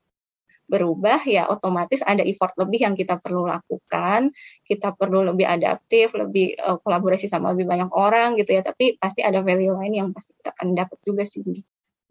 berubah 0.71 1.19
ya 1.27 1.51
otomatis 1.51 1.99
ada 2.07 2.23
effort 2.23 2.55
lebih 2.55 2.87
yang 2.87 2.95
kita 2.95 3.19
perlu 3.19 3.43
lakukan. 3.43 4.31
Kita 4.63 4.95
perlu 4.95 5.27
lebih 5.27 5.43
adaptif 5.43 6.15
lebih 6.15 6.55
uh, 6.55 6.79
kolaborasi 6.79 7.27
sama 7.27 7.51
lebih 7.51 7.67
banyak 7.67 7.91
orang 7.91 8.39
gitu 8.39 8.55
ya. 8.55 8.63
Tapi 8.63 8.95
pasti 8.95 9.19
ada 9.19 9.43
value 9.43 9.75
lain 9.75 9.91
yang 9.91 10.07
pasti 10.15 10.31
kita 10.39 10.55
akan 10.55 10.71
dapat 10.71 10.97
juga 11.03 11.27
sih 11.27 11.43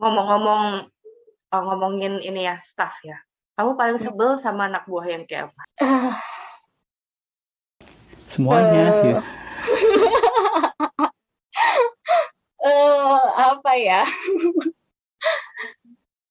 ngomong-ngomong 0.00 0.88
uh, 1.52 1.62
ngomongin 1.72 2.20
ini 2.20 2.48
ya 2.48 2.60
staff 2.60 3.00
ya. 3.00 3.16
Kamu 3.56 3.76
paling 3.76 4.00
ya. 4.00 4.04
sebel 4.08 4.40
sama 4.40 4.68
anak 4.68 4.88
buah 4.88 5.06
yang 5.08 5.24
kayak 5.28 5.52
apa? 5.52 5.62
Uh, 5.80 6.16
semuanya 8.32 8.84
uh, 8.88 9.04
ya 9.04 9.20
uh, 12.64 13.24
apa 13.56 13.72
ya? 13.76 14.02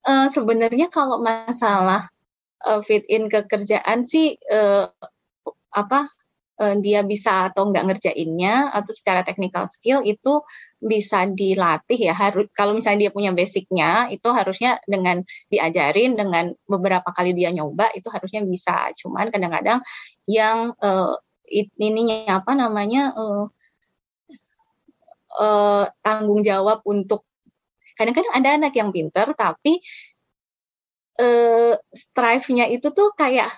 Uh, 0.02 0.26
sebenarnya 0.36 0.90
kalau 0.90 1.22
masalah 1.22 2.10
uh, 2.66 2.82
fit 2.84 3.06
in 3.08 3.32
ke 3.32 3.46
kerjaan 3.48 4.04
sih 4.04 4.36
uh, 4.52 4.90
apa 5.70 6.10
uh, 6.60 6.76
dia 6.78 7.02
bisa 7.08 7.50
atau 7.50 7.72
nggak 7.72 7.86
ngerjainnya 7.88 8.76
atau 8.76 8.92
secara 8.92 9.24
technical 9.24 9.66
skill 9.66 10.04
itu 10.04 10.44
bisa 10.80 11.28
dilatih 11.28 12.12
ya. 12.12 12.14
Harus 12.16 12.52
kalau 12.52 12.76
misalnya 12.76 13.08
dia 13.08 13.12
punya 13.16 13.32
basicnya 13.32 14.12
itu 14.12 14.28
harusnya 14.32 14.80
dengan 14.88 15.24
diajarin 15.48 16.20
dengan 16.20 16.52
beberapa 16.68 17.10
kali 17.16 17.32
dia 17.36 17.52
nyoba 17.56 17.92
itu 17.96 18.08
harusnya 18.12 18.44
bisa. 18.44 18.92
Cuman 18.96 19.32
kadang-kadang 19.32 19.80
yang 20.28 20.76
uh, 20.80 21.16
ininya 21.80 22.44
apa 22.44 22.54
namanya 22.54 23.16
uh, 23.18 23.46
uh, 25.40 25.84
tanggung 26.04 26.46
jawab 26.46 26.84
untuk 26.86 27.26
kadang-kadang 28.00 28.32
ada 28.32 28.50
anak 28.56 28.74
yang 28.80 28.96
pinter 28.96 29.36
tapi 29.36 29.84
uh, 31.20 31.76
strive-nya 31.92 32.72
itu 32.72 32.90
tuh 32.96 33.12
kayak 33.14 33.52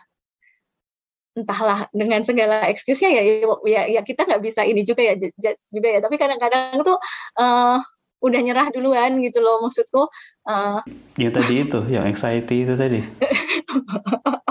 entahlah 1.32 1.88
dengan 1.96 2.20
segala 2.28 2.68
excuse-nya 2.68 3.08
ya 3.08 3.24
ya, 3.64 3.82
ya 3.88 4.02
kita 4.04 4.28
nggak 4.28 4.44
bisa 4.44 4.68
ini 4.68 4.84
juga 4.84 5.06
ya 5.06 5.16
judge 5.16 5.64
juga 5.72 5.88
ya. 5.88 6.00
Tapi 6.04 6.16
kadang-kadang 6.20 6.84
tuh 6.84 7.00
uh, 7.40 7.80
udah 8.22 8.40
nyerah 8.42 8.70
duluan 8.70 9.18
gitu 9.26 9.42
loh 9.42 9.66
maksudku 9.66 10.06
uh, 10.46 10.80
ya 11.18 11.34
tadi 11.34 11.66
itu 11.66 11.82
yang 11.90 12.06
anxiety 12.06 12.70
itu 12.70 12.78
tadi 12.78 13.02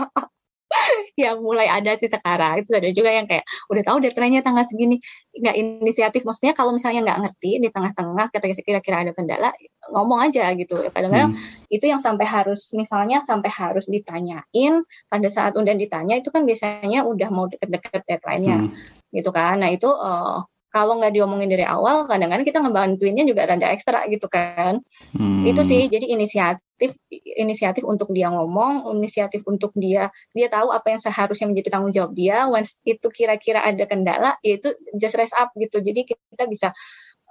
yang 1.17 1.41
mulai 1.41 1.67
ada 1.67 1.97
sih 1.97 2.09
sekarang 2.09 2.63
itu 2.63 2.71
ada 2.75 2.91
juga 2.93 3.11
yang 3.11 3.27
kayak 3.27 3.45
udah 3.69 3.83
tahu 3.83 3.99
deadline-nya 4.03 4.43
tanggal 4.45 4.65
segini 4.67 5.01
nggak 5.31 5.57
inisiatif 5.57 6.23
maksudnya 6.27 6.53
kalau 6.53 6.75
misalnya 6.75 7.07
nggak 7.07 7.19
ngerti 7.27 7.51
di 7.63 7.69
tengah-tengah 7.71 8.27
kira-kira 8.65 8.97
ada 9.07 9.13
kendala 9.15 9.51
ngomong 9.95 10.31
aja 10.31 10.53
gitu 10.55 10.81
ya 10.83 10.91
kadang-kadang 10.93 11.35
hmm. 11.35 11.73
itu 11.73 11.85
yang 11.89 12.03
sampai 12.03 12.27
harus 12.27 12.71
misalnya 12.77 13.23
sampai 13.25 13.51
harus 13.51 13.89
ditanyain 13.89 14.85
pada 15.09 15.29
saat 15.31 15.57
undan 15.57 15.81
ditanya 15.81 16.19
itu 16.19 16.29
kan 16.29 16.45
biasanya 16.45 17.07
udah 17.07 17.29
mau 17.33 17.47
deket-deket 17.49 18.05
deadline-nya 18.07 18.69
hmm. 18.69 19.15
gitu 19.17 19.31
kan 19.33 19.63
nah 19.63 19.71
itu 19.73 19.89
uh, 19.89 20.45
kalau 20.70 21.02
nggak 21.02 21.12
diomongin 21.12 21.50
dari 21.50 21.66
awal 21.66 22.06
kadang-kadang 22.06 22.46
kita 22.46 22.62
ngebantuinnya 22.62 23.26
juga 23.26 23.50
rada 23.50 23.74
ekstra 23.74 24.06
gitu 24.06 24.30
kan 24.30 24.78
hmm. 25.18 25.42
itu 25.42 25.61
sih 25.66 25.90
jadi 25.90 26.06
inisiatif 26.14 26.94
inisiatif 27.11 27.83
untuk 27.83 28.14
dia 28.14 28.30
ngomong 28.30 28.87
inisiatif 28.94 29.42
untuk 29.50 29.74
dia 29.74 30.14
dia 30.30 30.46
tahu 30.46 30.70
apa 30.70 30.94
yang 30.94 31.02
seharusnya 31.02 31.50
menjadi 31.50 31.68
tanggung 31.74 31.92
jawab 31.92 32.14
dia 32.14 32.46
once 32.46 32.78
itu 32.87 33.11
kira-kira 33.11 33.66
ada 33.66 33.85
kendala 33.90 34.38
yaitu 34.46 34.70
just 34.94 35.18
rest 35.18 35.35
up 35.35 35.50
gitu 35.59 35.83
jadi 35.83 36.06
kita 36.06 36.46
bisa 36.46 36.70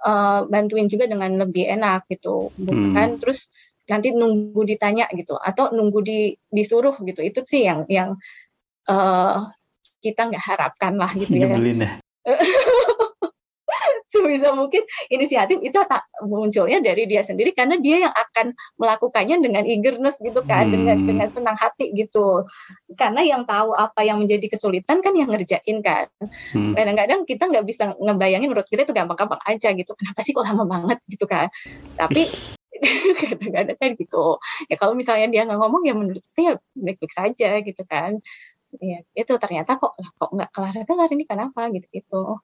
uh, 0.04 0.44
bantuin 0.44 0.92
juga 0.92 1.08
dengan 1.08 1.32
lebih 1.40 1.64
enak 1.64 2.06
gitu 2.12 2.52
bukan 2.60 3.16
hmm. 3.16 3.20
terus 3.24 3.48
nanti 3.88 4.14
nunggu 4.14 4.62
ditanya 4.68 5.10
gitu 5.10 5.34
atau 5.34 5.74
nunggu 5.74 5.98
di 6.04 6.18
disuruh 6.46 6.94
gitu 7.02 7.26
itu 7.26 7.42
sih 7.42 7.66
yang 7.66 7.88
yang 7.90 8.14
uh, 8.86 9.50
kita 10.00 10.30
nggak 10.30 10.44
harapkan 10.44 10.94
lah 10.94 11.10
gitu 11.12 11.36
ya. 11.36 11.58
ya. 11.58 11.90
sebisa 14.30 14.54
mungkin 14.54 14.86
inisiatif 15.10 15.58
itu 15.58 15.74
tak 15.74 16.06
munculnya 16.22 16.78
dari 16.78 17.10
dia 17.10 17.26
sendiri 17.26 17.50
karena 17.50 17.74
dia 17.82 18.06
yang 18.06 18.14
akan 18.14 18.54
melakukannya 18.78 19.42
dengan 19.42 19.66
eagerness 19.66 20.22
gitu 20.22 20.46
kan 20.46 20.70
hmm. 20.70 20.72
dengan 20.72 20.96
dengan 21.02 21.28
senang 21.34 21.58
hati 21.58 21.90
gitu. 21.98 22.46
Karena 22.94 23.26
yang 23.26 23.42
tahu 23.42 23.74
apa 23.74 24.06
yang 24.06 24.22
menjadi 24.22 24.46
kesulitan 24.46 25.02
kan 25.02 25.18
yang 25.18 25.34
ngerjain 25.34 25.82
kan. 25.82 26.06
Hmm. 26.54 26.78
kadang-kadang 26.78 27.26
kita 27.26 27.50
nggak 27.50 27.66
bisa 27.66 27.98
ngebayangin 27.98 28.46
menurut 28.46 28.70
kita 28.70 28.86
itu 28.86 28.94
gampang-gampang 28.94 29.42
aja 29.42 29.74
gitu. 29.74 29.90
Kenapa 29.98 30.20
sih 30.22 30.30
kok 30.30 30.46
lama 30.46 30.62
banget 30.62 30.98
gitu 31.10 31.26
kan? 31.26 31.50
Tapi 31.98 32.30
kadang-kadang 33.26 33.76
kan 33.76 33.90
gitu. 33.98 34.38
Ya 34.70 34.78
kalau 34.78 34.94
misalnya 34.94 35.26
dia 35.26 35.42
nggak 35.42 35.58
ngomong 35.58 35.82
ya 35.82 35.94
menurut 35.98 36.22
kita 36.30 36.40
ya 36.40 36.54
baik-baik 36.78 37.12
saja 37.12 37.50
gitu 37.66 37.82
kan. 37.90 38.22
Ya 38.78 39.02
itu 39.18 39.32
ternyata 39.42 39.82
kok 39.82 39.98
kok 39.98 40.30
nggak 40.30 40.54
kelar 40.54 40.76
kelar 40.86 41.10
ini 41.10 41.26
kenapa 41.26 41.66
gitu 41.74 41.90
gitu 41.90 42.38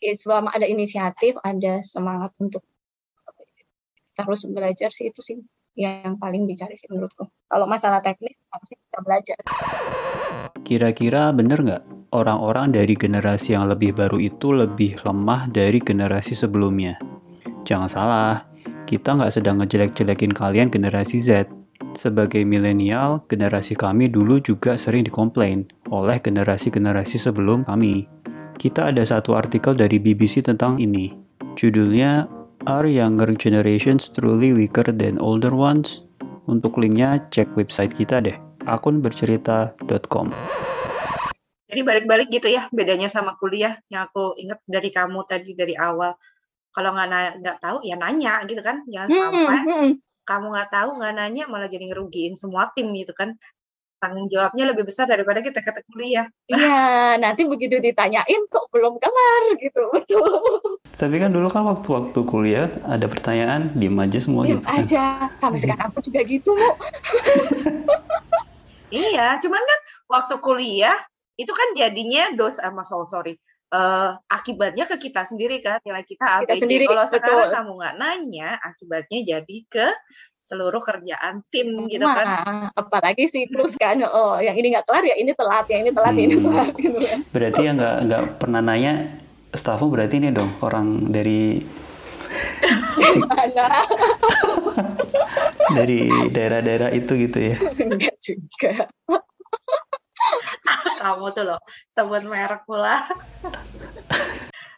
selama 0.00 0.52
ada 0.52 0.68
inisiatif, 0.68 1.36
ada 1.40 1.80
semangat 1.80 2.32
untuk 2.40 2.62
terus 4.16 4.48
belajar 4.48 4.88
sih 4.88 5.12
itu 5.12 5.20
sih 5.20 5.36
yang 5.76 6.16
paling 6.16 6.48
dicari 6.48 6.80
sih 6.80 6.88
menurutku. 6.88 7.28
Kalau 7.46 7.68
masalah 7.68 8.00
teknis 8.00 8.40
harusnya 8.48 8.78
kita 8.80 8.98
belajar. 9.04 9.38
Kira-kira 10.64 11.30
bener 11.36 11.60
nggak 11.60 11.82
orang-orang 12.16 12.72
dari 12.72 12.96
generasi 12.96 13.52
yang 13.52 13.68
lebih 13.68 13.92
baru 13.92 14.16
itu 14.16 14.56
lebih 14.56 14.96
lemah 15.04 15.52
dari 15.52 15.78
generasi 15.78 16.32
sebelumnya? 16.32 16.96
Jangan 17.68 17.90
salah, 17.92 18.48
kita 18.88 19.20
nggak 19.20 19.34
sedang 19.36 19.60
ngejelek-jelekin 19.60 20.32
kalian 20.32 20.72
generasi 20.72 21.20
Z. 21.20 21.52
Sebagai 21.92 22.40
milenial, 22.40 23.20
generasi 23.28 23.76
kami 23.76 24.08
dulu 24.08 24.40
juga 24.40 24.80
sering 24.80 25.04
dikomplain 25.04 25.68
oleh 25.92 26.16
generasi-generasi 26.24 27.20
sebelum 27.20 27.68
kami. 27.68 28.08
Kita 28.56 28.88
ada 28.88 29.04
satu 29.04 29.36
artikel 29.36 29.76
dari 29.76 30.00
BBC 30.00 30.40
tentang 30.40 30.80
ini. 30.80 31.12
Judulnya 31.60 32.24
Are 32.64 32.88
Younger 32.88 33.36
Generations 33.36 34.08
Truly 34.08 34.56
Weaker 34.56 34.88
Than 34.96 35.20
Older 35.20 35.52
Ones? 35.52 36.08
Untuk 36.48 36.80
linknya 36.80 37.20
cek 37.28 37.52
website 37.52 37.92
kita 37.92 38.24
deh, 38.24 38.32
akunbercerita.com. 38.64 40.32
Jadi 41.68 41.80
balik-balik 41.84 42.32
gitu 42.32 42.48
ya 42.48 42.72
bedanya 42.72 43.12
sama 43.12 43.36
kuliah 43.36 43.76
yang 43.92 44.08
aku 44.08 44.32
inget 44.40 44.64
dari 44.64 44.88
kamu 44.88 45.20
tadi 45.28 45.52
dari 45.52 45.76
awal. 45.76 46.16
Kalau 46.72 46.96
nggak 46.96 47.44
nggak 47.44 47.58
tahu 47.60 47.84
ya 47.84 48.00
nanya 48.00 48.40
gitu 48.48 48.64
kan, 48.64 48.80
jangan 48.88 49.08
hmm, 49.12 49.20
sampai 49.20 49.44
hmm, 49.44 49.68
hmm. 49.68 49.90
kamu 50.24 50.46
nggak 50.56 50.70
tahu 50.72 50.90
nggak 50.96 51.14
nanya 51.18 51.44
malah 51.44 51.68
jadi 51.68 51.92
ngerugiin 51.92 52.32
semua 52.32 52.72
tim 52.72 52.88
gitu 52.96 53.12
kan 53.12 53.36
tanggung 53.96 54.28
jawabnya 54.28 54.64
lebih 54.68 54.84
besar 54.84 55.08
daripada 55.08 55.40
kita 55.40 55.60
kata 55.64 55.80
kuliah. 55.88 56.28
Iya, 56.48 57.16
nanti 57.20 57.48
begitu 57.48 57.80
ditanyain 57.80 58.42
kok 58.48 58.68
belum 58.70 59.00
kelar 59.00 59.42
gitu, 59.58 59.82
betul. 59.92 60.80
Tapi 60.84 61.16
kan 61.20 61.30
dulu 61.32 61.48
kan 61.48 61.64
waktu-waktu 61.66 62.20
kuliah 62.28 62.68
ada 62.84 63.06
pertanyaan, 63.08 63.72
diem 63.74 63.96
aja 63.96 64.18
semua 64.20 64.44
diem 64.44 64.60
gitu 64.60 64.66
kan. 64.68 64.82
aja, 64.84 65.04
sampai 65.40 65.58
sekarang 65.60 65.86
aku 65.92 66.00
juga 66.04 66.20
gitu, 66.24 66.50
Bu. 66.52 66.70
iya, 69.06 69.40
cuman 69.40 69.62
kan 69.62 69.78
waktu 70.08 70.34
kuliah 70.40 70.96
itu 71.36 71.52
kan 71.52 71.68
jadinya 71.76 72.32
dos 72.32 72.56
sama 72.60 72.80
ah, 72.80 72.86
sorry, 72.86 73.08
sorry 73.08 73.34
uh, 73.72 74.10
akibatnya 74.30 74.84
ke 74.86 74.96
kita 75.08 75.26
sendiri 75.26 75.58
kan 75.62 75.82
nilai 75.82 76.04
kita 76.06 76.44
ABC. 76.44 76.86
Kalau 76.86 77.06
sekarang 77.08 77.50
kamu 77.50 77.72
nggak 77.80 77.96
nanya, 77.98 78.48
akibatnya 78.62 79.18
jadi 79.24 79.56
ke 79.66 79.86
seluruh 80.46 80.78
kerjaan 80.78 81.42
tim 81.50 81.90
gitu 81.90 82.06
kan. 82.06 82.70
Apalagi 82.78 83.26
siklus 83.26 83.74
kan, 83.74 83.98
oh 84.06 84.38
yang 84.38 84.54
ini 84.54 84.70
nggak 84.70 84.86
kelar 84.86 85.02
ya 85.02 85.18
ini 85.18 85.34
telat, 85.34 85.66
yang 85.66 85.82
ini 85.82 85.90
telat, 85.90 86.14
hmm. 86.14 86.22
ini 86.22 86.34
telat 86.38 86.70
gitu 86.78 86.98
kan. 87.02 87.18
Berarti 87.34 87.60
yang 87.66 87.74
nggak 87.74 87.96
nggak 88.06 88.22
pernah 88.38 88.62
nanya 88.62 88.92
staffmu 89.50 89.90
berarti 89.90 90.22
ini 90.22 90.30
dong 90.30 90.54
orang 90.62 91.10
dari 91.10 91.58
dari 95.76 96.00
daerah-daerah 96.30 96.94
itu 96.94 97.12
gitu 97.26 97.38
ya. 97.50 97.56
Enggak 97.58 98.14
juga. 98.22 98.86
Kamu 101.02 101.26
tuh 101.34 101.44
loh 101.46 101.60
sebut 101.90 102.22
merek 102.22 102.62
pula. 102.66 103.02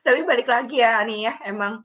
Tapi 0.01 0.25
balik 0.25 0.49
lagi 0.49 0.81
ya 0.81 1.05
nih 1.05 1.29
ya 1.29 1.35
emang 1.45 1.85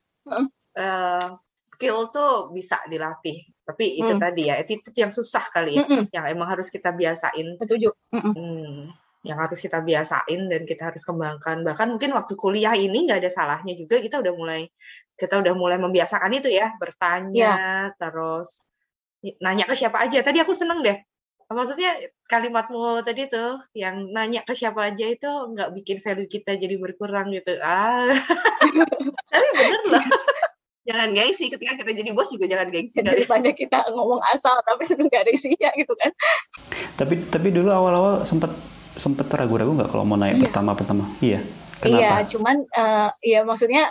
eh, 0.79 1.27
skill 1.63 2.11
tuh 2.11 2.51
bisa 2.55 2.79
dilatih. 2.87 3.52
Tapi 3.63 3.95
itu 3.95 4.11
Hmm. 4.11 4.19
tadi 4.19 4.51
ya 4.51 4.59
attitude 4.59 4.97
yang 4.99 5.11
susah 5.15 5.47
kali 5.47 5.79
ya, 5.79 5.87
Mm-mm, 5.87 6.11
yang 6.11 6.25
emang 6.27 6.51
harus 6.51 6.67
kita 6.67 6.91
biasain. 6.91 7.55
Setuju. 7.57 7.95
Mm-mm. 8.11 8.33
Hmm, 8.35 8.79
yang 9.23 9.39
harus 9.39 9.55
kita 9.55 9.79
biasain 9.79 10.51
dan 10.51 10.67
kita 10.67 10.91
harus 10.91 11.07
kembangkan. 11.07 11.63
Bahkan 11.63 11.95
mungkin 11.95 12.11
waktu 12.11 12.35
kuliah 12.35 12.75
ini 12.75 13.07
nggak 13.07 13.23
ada 13.23 13.31
salahnya 13.31 13.71
juga 13.71 14.03
kita 14.03 14.19
udah 14.19 14.33
mulai 14.35 14.67
kita 15.15 15.39
udah 15.39 15.53
mulai 15.55 15.79
membiasakan 15.79 16.27
itu 16.35 16.51
ya, 16.51 16.75
bertanya 16.75 17.55
terus 17.95 18.67
i- 19.23 19.39
nanya 19.39 19.63
ke 19.63 19.79
siapa 19.79 20.03
aja. 20.03 20.19
Tadi 20.19 20.43
aku 20.43 20.51
seneng 20.51 20.83
deh. 20.83 20.99
Maksudnya 21.47 22.01
kalimatmu 22.25 23.05
tadi 23.05 23.29
tuh 23.29 23.61
yang 23.77 24.09
nanya 24.09 24.41
ke 24.41 24.51
siapa 24.51 24.89
aja 24.89 25.05
itu 25.05 25.29
nggak 25.29 25.69
bikin 25.71 26.01
value 26.01 26.27
kita 26.27 26.57
jadi 26.57 26.75
berkurang 26.75 27.29
gitu. 27.31 27.55
Ah, 27.61 28.09
tapi 29.31 29.49
bener 29.55 29.81
loh. 29.87 30.03
Jangan 30.83 31.15
gengsi 31.15 31.47
ketika 31.47 31.79
kita 31.79 31.91
jadi 31.95 32.11
bos 32.11 32.27
juga 32.27 32.43
jangan 32.43 32.67
gengsi. 32.67 32.99
Daripada 32.99 33.49
kita 33.51 33.87
ngomong 33.89 34.19
asal 34.27 34.59
tapi 34.61 34.83
sebenarnya 34.83 35.11
nggak 35.11 35.23
ada 35.23 35.31
isinya 35.31 35.69
gitu 35.73 35.93
kan. 35.95 36.11
Tapi 36.95 37.13
tapi 37.27 37.47
dulu 37.49 37.71
awal-awal 37.71 38.27
sempet 38.27 38.51
sempet 38.93 39.25
ragu-ragu 39.27 39.71
nggak 39.73 39.89
kalau 39.89 40.03
mau 40.03 40.19
naik 40.19 40.37
Iya. 40.37 40.43
pertama-pertama? 40.51 41.03
Iya. 41.17 41.39
Iya, 41.83 42.19
Kenapa? 42.19 42.27
cuman 42.29 42.55
eh, 42.67 43.09
ya 43.23 43.39
maksudnya 43.43 43.83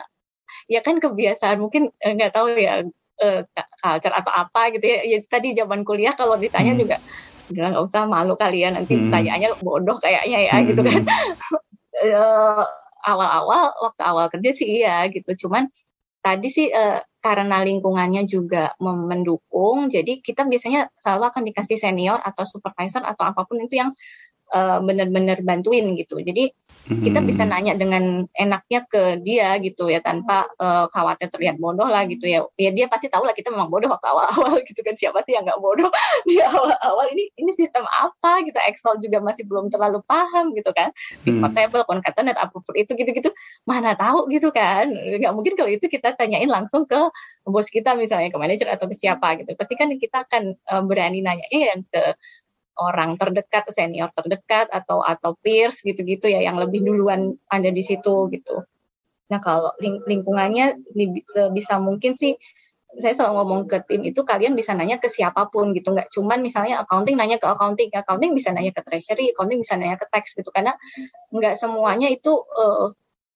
ya 0.68 0.80
kan 0.80 0.96
kebiasaan 0.96 1.58
mungkin 1.58 1.88
eh, 1.96 2.12
nggak 2.12 2.32
tahu 2.32 2.52
ya 2.54 2.84
eh, 3.18 3.40
ka- 3.48 3.68
culture 3.80 4.12
atau 4.12 4.32
apa 4.32 4.72
gitu 4.76 4.84
ya. 4.84 5.00
Ya 5.02 5.18
tadi 5.24 5.56
zaman 5.56 5.82
kuliah 5.82 6.12
kalau 6.12 6.36
ditanya 6.36 6.76
Hmm. 6.76 6.82
juga 6.84 6.96
udah 7.48 7.68
nggak 7.72 7.84
usah 7.84 8.04
malu 8.04 8.36
kalian 8.36 8.76
nanti 8.76 8.96
Hmm. 8.96 9.08
tanyaannya 9.08 9.60
bodoh 9.60 9.96
kayaknya 9.96 10.38
ya 10.44 10.54
Hmm, 10.60 10.66
gitu 10.68 10.80
kan. 10.84 11.00
hmm. 11.00 11.08
Eh, 11.92 12.64
awal-awal 13.04 13.68
waktu 13.76 14.00
awal 14.02 14.26
kerja 14.28 14.50
sih 14.56 14.80
iya 14.80 15.04
gitu. 15.08 15.44
Cuman 15.44 15.68
tadi 16.22 16.48
sih 16.48 16.66
eh, 16.70 17.00
karena 17.22 17.62
lingkungannya 17.62 18.26
juga 18.26 18.74
mendukung, 18.82 19.90
jadi 19.90 20.18
kita 20.22 20.46
biasanya 20.46 20.90
selalu 20.98 21.24
akan 21.30 21.42
dikasih 21.50 21.78
senior 21.78 22.18
atau 22.18 22.42
supervisor 22.46 23.02
atau 23.06 23.24
apa 23.30 23.42
pun 23.46 23.62
itu 23.62 23.78
yang 23.78 23.90
eh, 24.54 24.78
benar-benar 24.82 25.42
bantuin 25.42 25.86
gitu. 25.98 26.18
Jadi 26.22 26.54
kita 26.86 27.22
bisa 27.22 27.46
Hmm. 27.46 27.54
nanya 27.54 27.74
dengan 27.78 28.26
enaknya 28.34 28.82
ke 28.90 29.22
dia 29.22 29.54
gitu 29.62 29.86
ya 29.86 30.02
tanpa 30.02 30.50
eh, 30.58 30.86
khawatir 30.90 31.30
terlihat 31.30 31.62
bodoh 31.62 31.86
lah 31.86 32.02
gitu 32.10 32.26
ya. 32.26 32.42
Ya 32.58 32.74
dia 32.74 32.90
pasti 32.90 33.06
tahu 33.06 33.22
lah 33.22 33.34
kita 33.34 33.54
memang 33.54 33.70
bodoh 33.70 33.86
waktu 33.86 34.06
awal-awal 34.10 34.58
gitu 34.68 34.82
kan. 34.82 34.98
Siapa 34.98 35.22
sih 35.22 35.38
yang 35.38 35.46
nggak 35.46 35.62
bodoh 35.62 35.86
di 36.28 36.42
awal-awal? 36.42 37.06
Ini 37.14 37.24
ini 37.38 37.50
sistem 37.54 37.86
apa 37.86 38.42
gitu? 38.42 38.58
Excel 38.66 38.98
juga 38.98 39.22
masih 39.22 39.46
belum 39.46 39.70
terlalu 39.70 40.02
paham 40.10 40.50
gitu 40.58 40.70
kan. 40.74 40.90
Hmm. 41.22 41.46
table 41.54 41.84
concatenate 41.86 42.38
apa 42.40 42.56
pun 42.58 42.74
itu 42.74 42.90
gitu-gitu. 42.98 43.30
Mana 43.62 43.94
tahu 43.94 44.26
gitu 44.34 44.50
kan. 44.50 44.90
Nggak 44.90 45.32
mungkin 45.36 45.54
kalau 45.54 45.70
itu 45.70 45.86
kita 45.86 46.18
tanyain 46.18 46.50
langsung 46.50 46.82
ke 46.88 46.98
bos 47.46 47.70
kita 47.70 47.94
misalnya 47.94 48.30
ke 48.30 48.38
manajer 48.38 48.66
atau 48.70 48.90
ke 48.90 48.94
siapa 48.98 49.38
gitu. 49.38 49.54
Pasti 49.54 49.74
kan 49.78 49.92
kita 49.94 50.26
akan 50.26 50.42
eh, 50.58 50.82
berani 50.82 51.22
nanya 51.22 51.46
yang 51.50 51.86
ke 51.86 52.18
orang 52.80 53.20
terdekat, 53.20 53.68
senior 53.74 54.08
terdekat 54.16 54.68
atau 54.72 55.04
atau 55.04 55.36
peers 55.40 55.84
gitu-gitu 55.84 56.28
ya 56.30 56.40
yang 56.40 56.56
lebih 56.56 56.80
duluan 56.84 57.36
ada 57.52 57.68
di 57.68 57.82
situ 57.84 58.28
gitu. 58.32 58.64
Nah 59.28 59.40
kalau 59.40 59.72
ling- 59.80 60.04
lingkungannya 60.04 60.80
sebisa 61.28 61.76
mungkin 61.80 62.16
sih 62.16 62.36
saya 62.92 63.16
selalu 63.16 63.32
ngomong 63.40 63.60
ke 63.72 63.80
tim 63.88 64.04
itu 64.04 64.20
kalian 64.20 64.52
bisa 64.52 64.76
nanya 64.76 65.00
ke 65.00 65.08
siapa 65.08 65.48
pun 65.48 65.72
gitu 65.72 65.96
nggak 65.96 66.12
cuman 66.12 66.44
misalnya 66.44 66.84
accounting 66.84 67.16
nanya 67.16 67.40
ke 67.40 67.48
accounting 67.48 67.88
accounting 67.88 68.36
bisa 68.36 68.52
nanya 68.52 68.68
ke 68.68 68.84
treasury 68.84 69.32
accounting 69.32 69.64
bisa 69.64 69.80
nanya 69.80 69.96
ke 69.96 70.04
tax 70.12 70.36
gitu 70.36 70.52
karena 70.52 70.76
nggak 71.32 71.56
semuanya 71.56 72.12
itu 72.12 72.44
eh, 72.52 72.92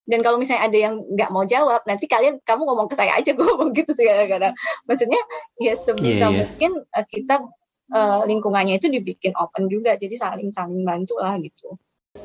dan 0.06 0.20
kalau 0.20 0.36
misalnya 0.36 0.68
ada 0.68 0.76
yang 0.76 0.94
nggak 1.08 1.32
mau 1.32 1.48
jawab 1.48 1.80
nanti 1.88 2.04
kalian 2.04 2.36
kamu 2.44 2.68
ngomong 2.68 2.86
ke 2.92 3.00
saya 3.00 3.16
aja 3.16 3.32
gue 3.36 3.46
ngomong 3.48 3.72
gitu 3.72 3.96
sih 3.96 4.04
kadang-kadang 4.04 4.52
maksudnya 4.84 5.20
ya 5.56 5.72
sebisa 5.72 6.04
Iya, 6.04 6.28
iya. 6.28 6.36
mungkin 6.44 6.72
eh, 6.92 7.06
kita 7.08 7.34
eh, 7.92 8.20
lingkungannya 8.26 8.78
itu 8.78 8.88
dibikin 8.88 9.32
open 9.36 9.68
juga 9.68 9.94
jadi 9.94 10.14
saling 10.14 10.50
saling 10.50 10.82
bantu 10.82 11.18
lah 11.18 11.36
gitu 11.38 11.74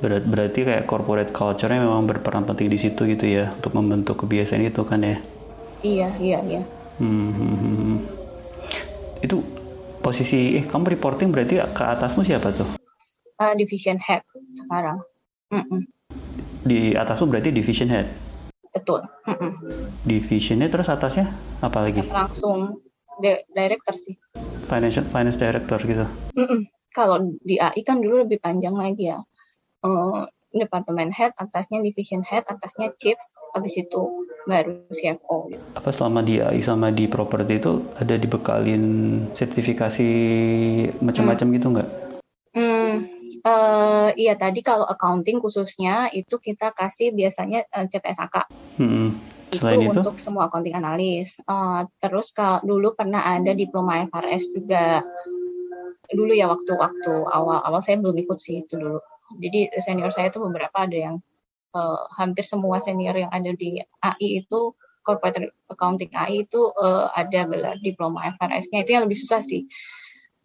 Berat, 0.02 0.26
berarti 0.26 0.65
kayak 0.65 0.89
corporate 0.89 1.30
culture-nya 1.30 1.84
memang 1.86 2.10
berperan 2.10 2.41
penting 2.47 2.74
di 2.74 2.80
situ 2.80 3.06
gitu 3.06 3.26
ya 3.28 3.54
untuk 3.54 3.76
membentuk 3.78 4.26
kebiasaan 4.26 4.65
itu 4.65 4.82
kan 4.82 5.04
ya. 5.04 5.17
iya 5.86 6.10
iya 6.17 6.39
iya 6.41 6.62
Hmm, 6.97 7.34
hmm, 7.34 7.56
hmm, 7.58 7.76
hmm. 7.78 7.97
Itu 9.21 9.41
posisi 10.02 10.58
eh 10.58 10.65
kamu 10.65 10.97
reporting 10.97 11.30
berarti 11.30 11.62
ke 11.74 11.84
atasmu 11.86 12.26
siapa 12.26 12.50
tuh? 12.54 12.65
Eh, 13.41 13.54
division 13.58 13.97
head 13.97 14.21
sekarang 14.54 15.02
Mm-mm, 15.52 15.82
Di 16.62 16.93
atasmu 16.93 17.28
berarti 17.28 17.50
division 17.52 17.89
head. 17.89 18.08
betul 18.71 19.02
Mm-mm. 19.28 19.52
Divisionnya 20.02 20.71
terus 20.71 20.88
atasnya 20.88 21.30
apa 21.60 21.86
lagi? 21.86 22.02
langsung 22.08 22.80
director 23.54 23.96
sih 23.96 24.18
Financial 24.66 25.04
finance 25.04 25.36
director 25.36 25.80
gitu. 25.84 26.06
Mm-mm. 26.36 26.66
kalau 26.92 27.36
di 27.44 27.60
AI 27.60 27.84
kan 27.84 28.00
dulu 28.00 28.24
lebih 28.28 28.40
panjang 28.40 28.76
lagi 28.76 29.12
ya 29.12 29.20
Eh, 29.82 30.22
departemen 30.54 31.10
head 31.10 31.34
atasnya 31.42 31.82
division 31.82 32.22
head 32.22 32.46
atasnya 32.46 32.94
chief 33.02 33.18
habis 33.58 33.74
itu 33.82 34.30
baru 34.46 34.86
CFO 34.94 35.50
gitu. 35.50 35.64
Apa 35.74 35.90
selama 35.90 36.22
di 36.22 36.38
AI 36.38 36.62
sama 36.62 36.94
di 36.94 37.10
property 37.10 37.58
itu 37.58 37.82
ada 37.98 38.14
dibekalin 38.14 38.84
sertifikasi 39.34 40.10
macam-macam 41.02 41.48
gitu 41.58 41.68
nggak? 41.74 41.90
Hmm, 42.54 42.94
eh, 43.42 44.10
iya 44.22 44.38
tadi 44.38 44.62
kalau 44.62 44.86
accounting 44.86 45.42
khususnya 45.42 46.14
itu 46.14 46.38
kita 46.38 46.70
kasih 46.78 47.10
biasanya 47.10 47.66
eh, 47.66 47.86
CPSAK 47.90 48.36
Hmm. 48.78 49.18
Itu 49.52 49.60
Selain 49.60 49.84
itu? 49.84 50.00
untuk 50.00 50.16
semua 50.16 50.48
accounting 50.48 50.80
analis. 50.80 51.36
Eh, 51.36 51.82
terus 52.00 52.32
kalau 52.32 52.64
dulu 52.64 52.96
pernah 52.96 53.22
ada 53.22 53.52
diploma 53.52 54.08
FRS 54.08 54.48
juga 54.56 55.04
dulu 56.12 56.32
ya 56.36 56.48
waktu-waktu 56.52 57.14
awal-awal 57.28 57.80
saya 57.84 58.00
belum 58.00 58.16
ikut 58.24 58.40
sih 58.40 58.64
itu 58.64 58.80
dulu. 58.80 59.00
Jadi 59.40 59.72
senior 59.80 60.12
saya 60.12 60.32
itu 60.32 60.40
beberapa 60.40 60.88
ada 60.88 60.96
yang 60.96 61.16
eh, 61.76 62.02
hampir 62.16 62.48
semua 62.48 62.80
senior 62.80 63.16
yang 63.16 63.32
ada 63.32 63.52
di 63.52 63.80
AI 64.00 64.44
itu 64.44 64.72
corporate 65.04 65.52
accounting 65.68 66.12
AI 66.16 66.48
itu 66.48 66.72
eh, 66.80 67.06
ada 67.12 67.48
gelar 67.48 67.78
diploma 67.84 68.32
FRS-nya 68.40 68.88
itu 68.88 68.92
yang 68.96 69.04
lebih 69.08 69.20
susah 69.20 69.44
sih. 69.44 69.68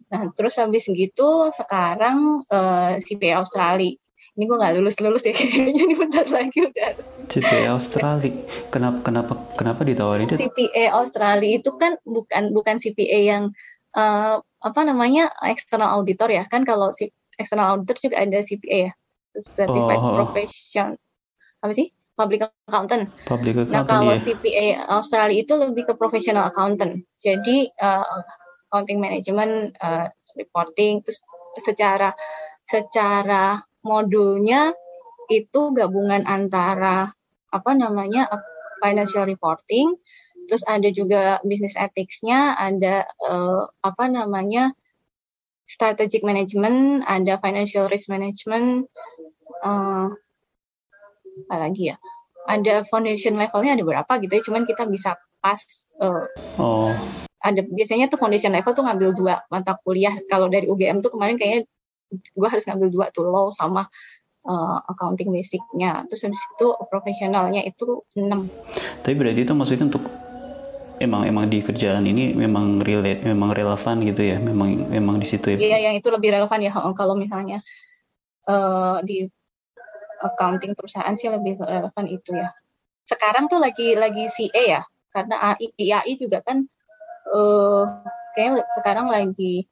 Nah, 0.07 0.31
terus 0.31 0.55
habis 0.55 0.87
gitu 0.87 1.51
sekarang 1.51 2.43
eh, 2.47 2.99
CPA 3.03 3.43
Australia. 3.43 3.95
Ini 4.37 4.45
gue 4.45 4.57
nggak 4.61 4.73
lulus 4.77 5.01
lulus 5.01 5.25
ya 5.25 5.33
kayaknya 5.33 5.81
ini 5.81 5.95
bentar 5.97 6.29
lagi 6.29 6.69
udah 6.69 6.83
harus. 6.93 7.05
CPA 7.25 7.73
Australia. 7.73 8.33
Kenapa 8.69 9.01
kenapa 9.01 9.33
kenapa 9.57 9.81
ditawarin 9.81 10.29
itu? 10.29 10.37
CPA 10.37 10.93
Australia 10.93 11.57
itu 11.57 11.73
kan 11.81 11.97
bukan 12.05 12.53
bukan 12.53 12.77
CPA 12.77 13.19
yang 13.25 13.43
eh, 13.97 14.37
apa 14.37 14.81
namanya 14.85 15.33
external 15.41 15.89
auditor 15.89 16.29
ya 16.29 16.45
kan 16.45 16.61
kalau 16.61 16.93
si 16.93 17.09
external 17.41 17.73
auditor 17.77 17.97
juga 17.97 18.21
ada 18.21 18.39
CPA 18.45 18.77
ya 18.89 18.91
certified 19.37 20.01
Oh. 20.01 20.13
profession 20.17 20.97
apa 21.61 21.73
sih 21.73 21.89
public 22.17 22.49
accountant. 22.65 23.13
Public 23.29 23.53
Nah 23.69 23.85
accountant 23.85 23.89
kalau 23.89 24.13
ya. 24.13 24.21
CPA 24.21 24.67
Australia 24.89 25.37
itu 25.37 25.53
lebih 25.53 25.85
ke 25.85 25.93
professional 25.93 26.49
accountant. 26.49 27.05
Jadi 27.21 27.69
eh, 27.69 28.05
accounting 28.69 28.97
management, 28.97 29.77
eh, 29.77 30.09
reporting, 30.33 31.05
terus 31.05 31.21
secara 31.61 32.13
secara 32.65 33.61
modulnya 33.85 34.73
itu 35.27 35.75
gabungan 35.75 36.23
antara 36.23 37.11
apa 37.51 37.71
namanya 37.75 38.27
financial 38.79 39.27
reporting, 39.27 39.95
terus 40.47 40.63
ada 40.67 40.87
juga 40.91 41.39
business 41.43 41.75
ethics-nya, 41.75 42.55
ada 42.55 43.03
eh, 43.07 43.63
apa 43.83 44.05
namanya 44.07 44.71
strategic 45.67 46.23
management, 46.23 47.03
ada 47.03 47.35
financial 47.43 47.91
risk 47.91 48.07
management, 48.07 48.87
eh, 49.63 50.07
apa 51.47 51.55
lagi 51.55 51.91
ya? 51.91 51.97
Ada 52.47 52.87
foundation 52.87 53.35
levelnya 53.35 53.75
ada 53.75 53.83
berapa 53.83 54.11
gitu 54.23 54.31
ya, 54.31 54.43
cuman 54.47 54.63
kita 54.63 54.87
bisa 54.87 55.19
pas 55.43 55.59
eh, 55.99 56.25
Oh, 56.57 56.89
ada 57.37 57.61
biasanya 57.61 58.09
tuh 58.09 58.17
foundation 58.17 58.49
level 58.49 58.73
tuh 58.73 58.81
ngambil 58.81 59.09
dua 59.13 59.45
mata 59.53 59.77
kuliah. 59.85 60.17
Kalau 60.25 60.49
dari 60.49 60.65
UGM 60.65 61.05
tuh 61.05 61.13
kemarin 61.13 61.37
kayaknya 61.37 61.69
gue 62.11 62.47
harus 62.47 62.63
ngambil 62.67 62.89
dua 62.89 63.05
tuh 63.11 63.27
law 63.27 63.51
sama 63.51 63.87
eh, 64.47 64.77
accounting 64.87 65.31
basicnya. 65.31 66.03
Terus 66.07 66.27
habis 66.27 66.41
itu 66.43 66.67
profesionalnya 66.87 67.61
itu 67.63 68.03
6. 68.15 68.49
tapi 69.03 69.15
berarti 69.15 69.47
itu 69.47 69.53
maksudnya 69.55 69.87
untuk 69.87 70.03
emang 70.99 71.23
emang 71.29 71.45
di 71.47 71.61
kerjaan 71.61 72.03
ini 72.03 72.33
memang 72.33 72.81
relate, 72.81 73.23
memang 73.23 73.53
relevan 73.53 74.03
gitu 74.03 74.21
ya, 74.23 74.37
memang 74.41 74.91
memang 74.91 75.15
di 75.21 75.27
situ 75.29 75.55
ya. 75.55 75.57
Iya, 75.57 75.77
yang 75.91 75.95
itu 75.99 76.07
lebih 76.11 76.33
relevan 76.33 76.59
ya 76.59 76.71
kalau 76.95 77.15
misalnya 77.15 77.63
eh, 78.49 78.97
di 79.05 79.27
accounting 80.17 80.73
perusahaan 80.73 81.13
sih 81.13 81.29
lebih 81.29 81.61
relevan 81.61 82.05
itu 82.09 82.33
ya. 82.33 82.49
sekarang 83.07 83.47
tuh 83.47 83.55
lagi 83.63 83.95
lagi 83.95 84.27
CA 84.27 84.63
ya, 84.67 84.81
karena 85.15 85.55
AI, 85.55 85.71
IAI 85.79 86.13
juga 86.19 86.43
kan 86.43 86.67
uh, 87.31 88.03
kayak 88.35 88.67
sekarang 88.79 89.07
lagi 89.09 89.65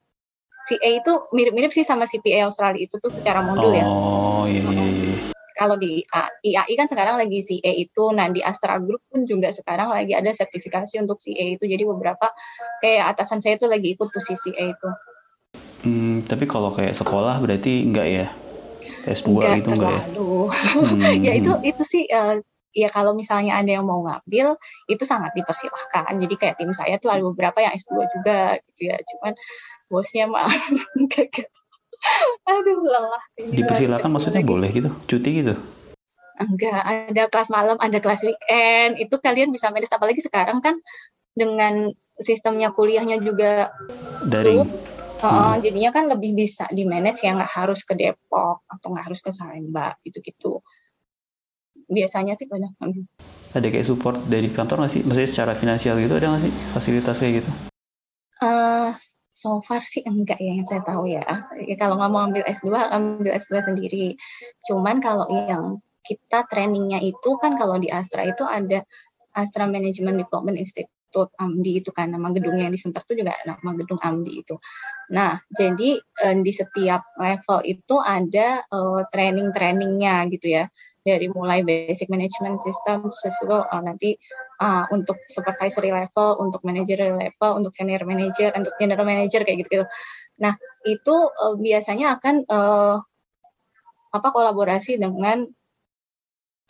CA 0.66 0.90
itu 0.90 1.14
mirip-mirip 1.30 1.70
sih 1.70 1.86
sama 1.86 2.10
CPA 2.10 2.50
Australia 2.50 2.82
itu 2.82 2.98
tuh 2.98 3.14
secara 3.14 3.46
modul 3.46 3.70
oh, 3.70 3.78
ya. 3.78 3.86
Oh 3.86 4.46
iya, 4.50 4.62
iya, 4.66 4.86
iya. 4.90 5.16
Kalau 5.56 5.80
di 5.80 6.04
IAI 6.44 6.74
kan 6.76 6.92
sekarang 6.92 7.16
lagi 7.16 7.40
CA 7.46 7.72
itu, 7.72 8.04
nah 8.12 8.28
di 8.28 8.44
Astra 8.44 8.76
Group 8.82 9.08
pun 9.08 9.24
juga 9.24 9.56
sekarang 9.56 9.88
lagi 9.88 10.12
ada 10.12 10.28
sertifikasi 10.34 11.00
untuk 11.00 11.22
CA 11.22 11.46
itu. 11.56 11.64
Jadi 11.64 11.84
beberapa 11.88 12.28
kayak 12.84 13.16
atasan 13.16 13.40
saya 13.40 13.56
itu 13.56 13.70
lagi 13.70 13.96
ikut 13.96 14.10
tuh 14.12 14.20
si 14.20 14.36
CA 14.36 14.74
itu. 14.74 14.90
Hmm, 15.86 16.26
tapi 16.26 16.50
kalau 16.50 16.74
kayak 16.74 16.98
sekolah 16.98 17.40
berarti 17.40 17.86
enggak 17.86 18.08
ya? 18.10 18.28
S2 19.06 19.30
enggak 19.32 19.54
itu 19.62 19.70
enggak 19.70 19.92
ya? 19.94 20.02
Hmm. 20.04 21.22
ya 21.30 21.34
itu 21.38 21.52
itu 21.62 21.84
sih 21.86 22.04
uh, 22.10 22.42
ya 22.76 22.92
kalau 22.92 23.16
misalnya 23.16 23.56
ada 23.56 23.72
yang 23.80 23.88
mau 23.88 24.04
ngambil 24.04 24.60
itu 24.92 25.04
sangat 25.08 25.32
dipersilahkan. 25.38 26.20
Jadi 26.20 26.36
kayak 26.36 26.56
tim 26.60 26.76
saya 26.76 27.00
tuh 27.00 27.14
ada 27.14 27.24
beberapa 27.24 27.64
yang 27.64 27.72
S2 27.80 27.96
juga 28.12 28.60
gitu 28.60 28.92
ya. 28.92 29.00
Cuman 29.00 29.34
bosnya 29.88 30.26
mah 30.26 30.50
enggak 31.00 31.50
Aduh 32.46 32.86
lelah. 32.86 33.24
Dipersilakan 33.38 34.10
maksudnya 34.14 34.42
lagi. 34.46 34.52
boleh 34.52 34.70
gitu, 34.70 34.90
cuti 35.10 35.30
gitu? 35.42 35.54
Enggak, 36.36 36.84
ada 36.84 37.24
kelas 37.32 37.50
malam, 37.50 37.78
ada 37.80 37.98
kelas 37.98 38.22
weekend. 38.28 39.00
Itu 39.00 39.18
kalian 39.18 39.50
bisa 39.50 39.72
manage 39.72 39.90
apalagi 39.96 40.22
sekarang 40.22 40.60
kan 40.60 40.78
dengan 41.34 41.90
sistemnya 42.20 42.72
kuliahnya 42.76 43.20
juga 43.24 43.72
daring. 44.28 44.68
Uh, 45.24 45.56
hmm. 45.56 45.64
Jadinya 45.64 45.92
kan 45.96 46.06
lebih 46.12 46.36
bisa 46.36 46.68
di 46.70 46.84
manage 46.84 47.24
yang 47.24 47.40
nggak 47.40 47.54
harus 47.56 47.82
ke 47.88 47.96
Depok 47.96 48.68
atau 48.68 48.88
nggak 48.92 49.06
harus 49.10 49.20
ke 49.24 49.32
Salemba 49.32 49.96
gitu-gitu. 50.04 50.60
Biasanya 51.88 52.36
sih 52.36 52.46
banyak. 52.46 52.76
Ada 53.56 53.68
kayak 53.72 53.88
support 53.88 54.20
dari 54.28 54.52
kantor 54.52 54.84
nggak 54.84 54.92
sih? 54.92 55.02
Maksudnya 55.08 55.32
secara 55.32 55.54
finansial 55.56 55.96
gitu 56.04 56.20
ada 56.20 56.36
nggak 56.36 56.44
sih 56.44 56.54
fasilitas 56.76 57.16
kayak 57.18 57.34
gitu? 57.42 57.52
Uh, 58.44 58.92
So 59.36 59.60
far 59.60 59.84
sih 59.84 60.00
enggak 60.08 60.40
ya 60.40 60.56
yang 60.56 60.64
saya 60.64 60.80
tahu 60.88 61.12
ya. 61.12 61.28
ya 61.60 61.76
kalau 61.76 62.00
nggak 62.00 62.12
mau 62.16 62.24
ambil 62.24 62.48
S2, 62.48 62.72
ambil 62.72 63.36
S2 63.36 63.68
sendiri. 63.68 64.16
Cuman 64.64 65.04
kalau 65.04 65.28
yang 65.28 65.84
kita 66.08 66.48
trainingnya 66.48 67.04
itu 67.04 67.36
kan 67.36 67.60
kalau 67.60 67.76
di 67.76 67.92
Astra 67.92 68.24
itu 68.24 68.48
ada 68.48 68.88
Astra 69.36 69.68
Management 69.68 70.24
Development 70.24 70.56
Institute 70.56 71.36
AMDI 71.36 71.84
itu 71.84 71.92
kan 71.92 72.16
nama 72.16 72.32
gedungnya 72.32 72.72
di 72.72 72.80
Sunter 72.80 73.04
itu 73.04 73.28
juga 73.28 73.36
nama 73.44 73.76
gedung 73.76 74.00
AMDI 74.00 74.34
itu. 74.40 74.56
Nah, 75.12 75.36
jadi 75.52 76.00
eh, 76.00 76.36
di 76.40 76.52
setiap 76.56 77.04
level 77.20 77.60
itu 77.68 77.96
ada 78.00 78.64
eh, 78.64 79.02
training-trainingnya 79.12 80.32
gitu 80.32 80.48
ya 80.64 80.72
dari 81.06 81.30
mulai 81.30 81.62
basic 81.62 82.10
management 82.10 82.66
system 82.66 83.14
sesuatu 83.14 83.62
uh, 83.70 83.82
nanti 83.86 84.18
uh, 84.58 84.90
untuk 84.90 85.22
supervisory 85.30 85.94
level, 85.94 86.42
untuk 86.42 86.66
managerial 86.66 87.22
level, 87.22 87.62
untuk 87.62 87.78
senior 87.78 88.02
manager, 88.10 88.50
untuk 88.58 88.74
general 88.82 89.06
manager 89.06 89.46
kayak 89.46 89.62
gitu-gitu. 89.62 89.86
Nah, 90.42 90.58
itu 90.82 91.16
uh, 91.30 91.54
biasanya 91.62 92.18
akan 92.18 92.36
uh, 92.50 92.98
apa 94.10 94.28
kolaborasi 94.34 94.98
dengan 94.98 95.46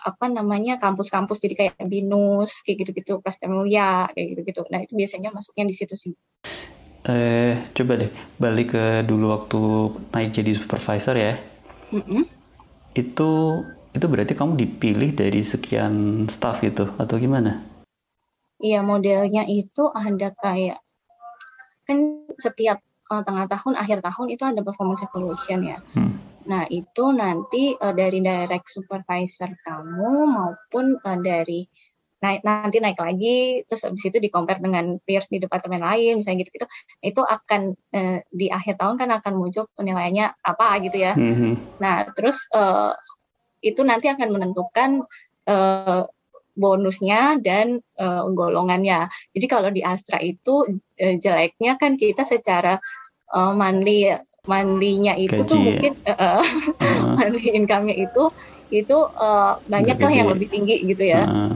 apa 0.06 0.30
namanya 0.30 0.78
kampus-kampus 0.78 1.42
jadi 1.42 1.56
kayak 1.56 1.90
binus 1.90 2.62
kayak 2.62 2.86
gitu-gitu 2.86 3.26
prastemulia 3.26 4.06
kayak 4.14 4.38
gitu-gitu 4.38 4.62
nah 4.70 4.86
itu 4.86 4.94
biasanya 4.94 5.34
masuknya 5.34 5.66
di 5.66 5.74
situ 5.74 5.98
sih 5.98 6.14
eh 7.10 7.58
coba 7.74 8.06
deh 8.06 8.14
balik 8.38 8.78
ke 8.78 8.86
dulu 9.02 9.34
waktu 9.34 9.62
naik 10.14 10.30
jadi 10.30 10.52
supervisor 10.54 11.18
ya 11.18 11.42
mm 11.90 12.04
-hmm. 12.06 12.22
itu 12.94 13.32
itu 13.96 14.06
berarti 14.12 14.36
kamu 14.36 14.60
dipilih 14.60 15.16
dari 15.16 15.40
sekian 15.40 16.28
staff 16.28 16.60
itu 16.68 16.84
atau 17.00 17.16
gimana? 17.16 17.64
Iya 18.60 18.84
modelnya 18.84 19.48
itu 19.48 19.88
ada 19.88 20.36
kayak 20.36 20.84
kan 21.88 22.28
setiap 22.36 22.84
uh, 23.08 23.24
tengah 23.24 23.48
tahun 23.48 23.74
akhir 23.80 24.04
tahun 24.04 24.28
itu 24.36 24.44
ada 24.44 24.60
performance 24.60 25.04
evaluation 25.08 25.60
ya. 25.64 25.80
Hmm. 25.96 26.20
Nah 26.46 26.68
itu 26.68 27.16
nanti 27.16 27.72
uh, 27.76 27.96
dari 27.96 28.20
direct 28.20 28.68
supervisor 28.68 29.56
kamu 29.64 30.28
maupun 30.28 31.00
uh, 31.00 31.20
dari 31.20 31.64
naik 32.24 32.42
nanti 32.42 32.82
naik 32.82 32.98
lagi 32.98 33.62
terus 33.70 33.86
habis 33.86 34.02
itu 34.08 34.18
di 34.18 34.34
compare 34.34 34.58
dengan 34.58 34.98
peers 35.04 35.30
di 35.30 35.38
departemen 35.38 35.84
lain 35.84 36.24
misalnya 36.24 36.48
gitu 36.48 36.58
gitu 36.58 36.68
itu 37.04 37.22
akan 37.22 37.76
uh, 37.94 38.18
di 38.32 38.50
akhir 38.50 38.82
tahun 38.82 38.98
kan 38.98 39.10
akan 39.20 39.34
muncul 39.36 39.70
penilaiannya 39.78 40.34
apa 40.42 40.68
gitu 40.84 40.98
ya. 41.00 41.14
-hmm. 41.14 41.80
Nah 41.80 42.10
terus 42.16 42.50
uh, 42.56 42.98
itu 43.66 43.82
nanti 43.82 44.14
akan 44.14 44.30
menentukan 44.30 45.02
uh, 45.50 46.06
bonusnya 46.56 47.42
dan 47.42 47.82
uh, 47.98 48.30
golongannya. 48.32 49.10
Jadi 49.34 49.46
kalau 49.50 49.70
di 49.74 49.82
Astra 49.82 50.22
itu 50.22 50.70
uh, 51.02 51.16
jeleknya 51.18 51.76
kan 51.82 51.98
kita 51.98 52.24
secara 52.24 52.78
uh, 53.34 53.52
monthly 53.58 54.14
itu 55.18 55.42
Gaji, 55.42 55.50
tuh 55.50 55.58
ya? 55.58 55.66
mungkin 55.66 55.94
uh, 56.06 56.14
uh, 56.14 56.44
monthly 57.18 57.50
income-nya 57.58 57.96
itu 57.98 58.30
itu 58.70 58.98
uh, 58.98 59.62
banyak 59.66 59.98
lah 59.98 60.14
yang 60.14 60.30
lebih 60.30 60.48
tinggi 60.54 60.86
gitu 60.86 61.06
ya. 61.06 61.26
Uh. 61.26 61.54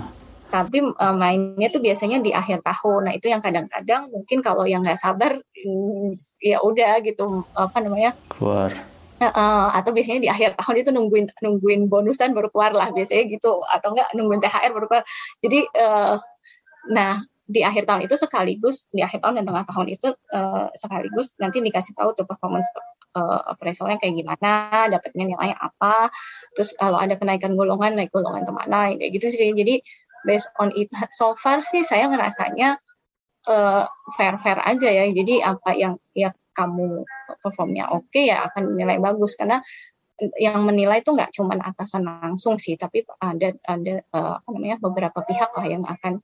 Tapi 0.49 0.81
uh, 0.81 1.13
mainnya 1.13 1.69
tuh 1.69 1.77
biasanya 1.77 2.25
di 2.25 2.33
akhir 2.33 2.65
tahun. 2.65 3.09
Nah 3.09 3.13
itu 3.13 3.29
yang 3.29 3.41
kadang-kadang 3.41 4.09
mungkin 4.09 4.41
kalau 4.41 4.65
yang 4.65 4.81
nggak 4.81 4.97
sabar 4.97 5.37
mm, 5.37 6.17
ya 6.41 6.57
udah 6.65 7.05
gitu 7.05 7.45
apa 7.53 7.77
namanya 7.83 8.17
keluar 8.33 8.73
Uh, 9.19 9.67
atau 9.75 9.91
biasanya 9.91 10.23
di 10.23 10.29
akhir 10.31 10.55
tahun 10.55 10.75
itu 10.79 10.89
nungguin 10.95 11.25
nungguin 11.43 11.91
bonusan 11.91 12.31
baru 12.31 12.47
keluar 12.47 12.71
lah 12.71 12.87
biasanya 12.95 13.27
gitu 13.27 13.59
atau 13.67 13.91
enggak 13.91 14.07
nungguin 14.15 14.39
THR 14.39 14.71
baru 14.71 14.87
keluar. 14.87 15.05
Jadi 15.43 15.59
uh, 15.75 16.15
nah 16.87 17.19
di 17.49 17.65
akhir 17.65 17.89
tahun 17.89 18.07
itu 18.07 18.15
sekaligus 18.15 18.87
di 18.93 19.01
akhir 19.01 19.25
tahun 19.25 19.41
dan 19.41 19.45
tengah 19.49 19.65
tahun 19.67 19.87
itu 19.91 20.13
uh, 20.13 20.69
sekaligus 20.77 21.33
nanti 21.41 21.59
dikasih 21.59 21.97
tahu 21.97 22.13
tuh 22.13 22.29
performance 22.29 22.69
uh, 23.17 23.41
appraisalnya 23.51 23.97
kayak 23.97 24.21
gimana 24.21 24.85
dapatnya 24.87 25.33
nilainya 25.33 25.57
apa 25.57 26.13
terus 26.53 26.77
kalau 26.77 27.01
ada 27.01 27.17
kenaikan 27.17 27.57
golongan 27.57 27.97
naik 27.97 28.13
golongan 28.13 28.45
ke 28.45 28.53
mana 28.53 28.93
kayak 28.95 29.11
gitu 29.17 29.33
sih. 29.33 29.51
Jadi 29.51 29.81
based 30.23 30.51
on 30.61 30.71
it 30.77 30.93
so 31.11 31.33
far 31.35 31.65
sih 31.65 31.81
saya 31.83 32.07
ngerasanya 32.11 32.77
uh, 33.49 33.83
fair 34.13 34.37
fair 34.37 34.59
aja 34.61 34.89
ya. 34.93 35.09
Jadi 35.09 35.41
apa 35.41 35.73
yang 35.73 35.97
ya 36.13 36.29
kamu 36.59 37.07
performnya 37.39 37.87
oke 37.95 38.11
okay, 38.11 38.27
ya 38.27 38.43
akan 38.51 38.75
dinilai 38.75 38.99
bagus. 38.99 39.39
Karena 39.39 39.63
yang 40.35 40.67
menilai 40.67 40.99
itu 40.99 41.15
nggak 41.15 41.31
cuma 41.31 41.55
atasan 41.63 42.03
langsung 42.03 42.59
sih 42.59 42.75
tapi 42.75 43.07
ada 43.23 43.55
ada 43.63 44.03
uh, 44.11 44.35
apa 44.43 44.49
namanya 44.51 44.77
beberapa 44.83 45.23
pihak 45.23 45.55
lah 45.55 45.63
yang 45.63 45.87
akan 45.87 46.19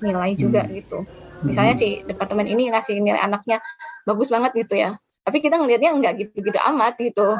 nilai 0.00 0.32
juga 0.36 0.64
hmm. 0.64 0.72
gitu. 0.80 0.98
Misalnya 1.44 1.76
hmm. 1.76 1.82
si 1.82 1.88
departemen 2.08 2.48
ini 2.48 2.72
ngasih 2.72 2.96
nilai 3.04 3.20
anaknya 3.20 3.60
bagus 4.08 4.32
banget 4.32 4.56
gitu 4.56 4.80
ya. 4.80 4.96
Tapi 5.24 5.40
kita 5.44 5.60
ngelihatnya 5.60 5.92
nggak 5.92 6.14
gitu-gitu 6.24 6.56
amat 6.72 6.96
gitu. 6.96 7.36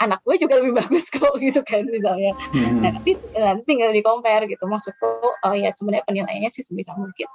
Anak 0.00 0.24
gue 0.24 0.40
juga 0.40 0.62
lebih 0.62 0.74
bagus 0.82 1.10
kok 1.10 1.34
gitu 1.42 1.60
kan 1.66 1.82
misalnya. 1.90 2.32
Hmm. 2.54 2.78
nah, 2.78 2.94
nanti 2.94 3.18
nanti 3.34 3.62
tinggal 3.66 3.90
di 3.90 4.02
compare 4.02 4.46
gitu. 4.46 4.64
Maksudku 4.70 5.06
oh 5.26 5.54
ya 5.54 5.74
sebenarnya 5.74 6.06
penilaiannya 6.06 6.50
sih 6.54 6.62
sebisa 6.62 6.94
mungkin 6.94 7.26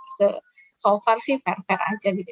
so 0.77 1.01
far 1.01 1.17
sih 1.19 1.41
fair-fair 1.41 1.81
aja 1.81 2.09
gitu 2.13 2.31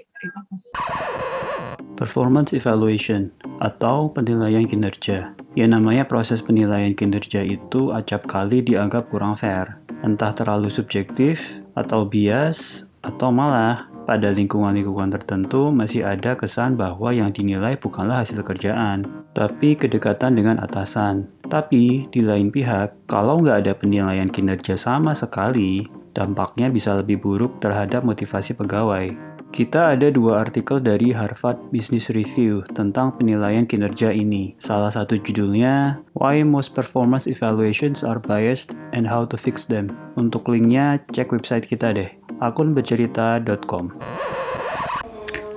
Performance 1.96 2.52
evaluation 2.52 3.26
atau 3.64 4.12
penilaian 4.12 4.68
kinerja. 4.68 5.32
Ya 5.56 5.66
namanya 5.66 6.04
proses 6.04 6.44
penilaian 6.44 6.92
kinerja 6.92 7.40
itu 7.42 7.96
acap 7.96 8.28
kali 8.28 8.60
dianggap 8.60 9.08
kurang 9.08 9.40
fair. 9.40 9.80
Entah 10.04 10.36
terlalu 10.36 10.68
subjektif 10.68 11.64
atau 11.72 12.04
bias 12.04 12.92
atau 13.00 13.32
malah 13.32 13.88
pada 14.06 14.30
lingkungan-lingkungan 14.32 15.12
tertentu 15.12 15.74
masih 15.74 16.06
ada 16.06 16.38
kesan 16.38 16.78
bahwa 16.78 17.10
yang 17.10 17.34
dinilai 17.34 17.76
bukanlah 17.76 18.22
hasil 18.22 18.46
kerjaan, 18.46 19.26
tapi 19.34 19.74
kedekatan 19.74 20.38
dengan 20.38 20.62
atasan. 20.62 21.28
Tapi, 21.46 22.08
di 22.14 22.22
lain 22.22 22.54
pihak, 22.54 23.10
kalau 23.10 23.42
nggak 23.42 23.66
ada 23.66 23.74
penilaian 23.74 24.30
kinerja 24.30 24.78
sama 24.78 25.18
sekali, 25.18 25.86
dampaknya 26.16 26.72
bisa 26.72 26.96
lebih 26.96 27.20
buruk 27.20 27.60
terhadap 27.60 28.06
motivasi 28.06 28.56
pegawai. 28.56 29.36
Kita 29.56 29.96
ada 29.96 30.12
dua 30.12 30.44
artikel 30.44 30.84
dari 30.84 31.16
Harvard 31.16 31.72
Business 31.72 32.12
Review 32.12 32.68
tentang 32.76 33.16
penilaian 33.16 33.64
kinerja 33.64 34.12
ini. 34.12 34.52
Salah 34.60 34.92
satu 34.92 35.16
judulnya 35.16 36.04
Why 36.12 36.44
Most 36.44 36.76
Performance 36.76 37.24
Evaluations 37.24 38.04
Are 38.04 38.20
Biased 38.20 38.76
and 38.92 39.08
How 39.08 39.24
to 39.32 39.40
Fix 39.40 39.64
Them. 39.64 39.96
Untuk 40.20 40.52
linknya 40.52 41.00
cek 41.08 41.32
website 41.32 41.72
kita 41.72 41.96
deh, 41.96 42.12
akunbercerita.com. 42.40 43.86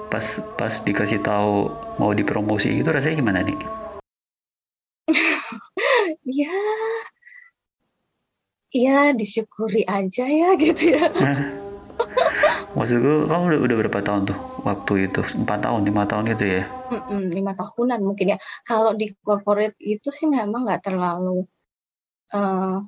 Pas 0.09 0.27
pas 0.57 0.75
dikasih 0.83 1.21
tahu 1.21 1.69
mau 2.01 2.13
dipromosi 2.17 2.73
itu 2.81 2.89
rasanya 2.89 3.17
gimana 3.21 3.41
nih? 3.45 3.59
ya 6.43 6.57
Iya, 8.69 9.17
disyukuri 9.17 9.81
aja 9.89 10.29
ya 10.29 10.53
gitu 10.61 10.93
ya. 10.93 11.09
Maksudku 12.77 13.27
kamu 13.27 13.43
udah, 13.49 13.61
udah 13.65 13.77
berapa 13.81 14.01
tahun 14.05 14.29
tuh 14.29 14.39
waktu 14.61 15.09
itu? 15.09 15.21
Empat 15.41 15.65
tahun, 15.65 15.89
lima 15.89 16.05
tahun 16.05 16.37
itu 16.37 16.45
ya? 16.45 16.63
lima 17.09 17.53
tahunan 17.57 18.01
mungkin 18.05 18.37
ya. 18.37 18.39
Kalau 18.69 18.93
di 18.93 19.17
corporate 19.25 19.75
itu 19.81 20.13
sih 20.13 20.29
memang 20.29 20.69
nggak 20.69 20.85
terlalu 20.85 21.49
uh, 22.37 22.85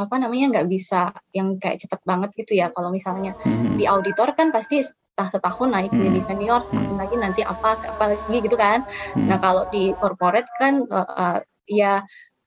apa 0.00 0.16
namanya 0.16 0.46
nggak 0.56 0.68
bisa 0.72 1.12
yang 1.36 1.60
kayak 1.60 1.84
cepet 1.84 2.00
banget 2.08 2.32
gitu 2.40 2.56
ya 2.56 2.72
kalau 2.72 2.88
misalnya 2.88 3.36
Hmm. 3.44 3.76
di 3.76 3.84
auditor 3.84 4.32
kan 4.32 4.48
pasti 4.48 4.80
setah 4.80 5.28
setahun 5.28 5.68
naik 5.68 5.92
Hmm. 5.92 6.08
jadi 6.08 6.20
senior 6.24 6.64
setahun 6.64 6.96
lagi 6.96 7.20
nanti 7.20 7.44
apa 7.44 7.76
apa 7.76 8.04
lagi 8.16 8.36
gitu 8.40 8.56
kan 8.56 8.88
Hmm. 9.12 9.28
nah 9.28 9.36
kalau 9.36 9.68
di 9.68 9.92
corporate 10.00 10.48
kan 10.56 10.88
eh, 10.88 11.08
eh, 11.20 11.38
ya 11.68 11.92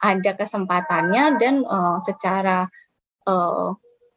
ada 0.01 0.31
kesempatannya 0.33 1.37
dan 1.37 1.61
eh, 1.61 1.97
secara 2.01 2.65
eh, 3.29 3.69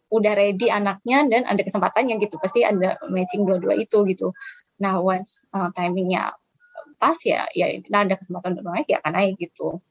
udah 0.07 0.32
ready 0.39 0.72
anaknya 0.72 1.28
dan 1.28 1.43
ada 1.45 1.61
kesempatannya 1.61 2.16
gitu 2.22 2.41
pasti 2.41 2.64
ada 2.64 2.97
matching 3.12 3.45
dua-dua 3.45 3.76
itu 3.76 4.07
gitu 4.09 4.32
nah 4.80 4.97
once 4.97 5.45
eh, 5.53 5.68
timingnya 5.76 6.32
pas 6.97 7.18
ya 7.28 7.45
ya 7.53 7.76
ada 7.93 8.16
kesempatan 8.16 8.57
untuk 8.57 8.72
naik 8.72 8.89
ya 8.89 9.05
akan 9.05 9.12
naik 9.12 9.37
gitu 9.37 9.84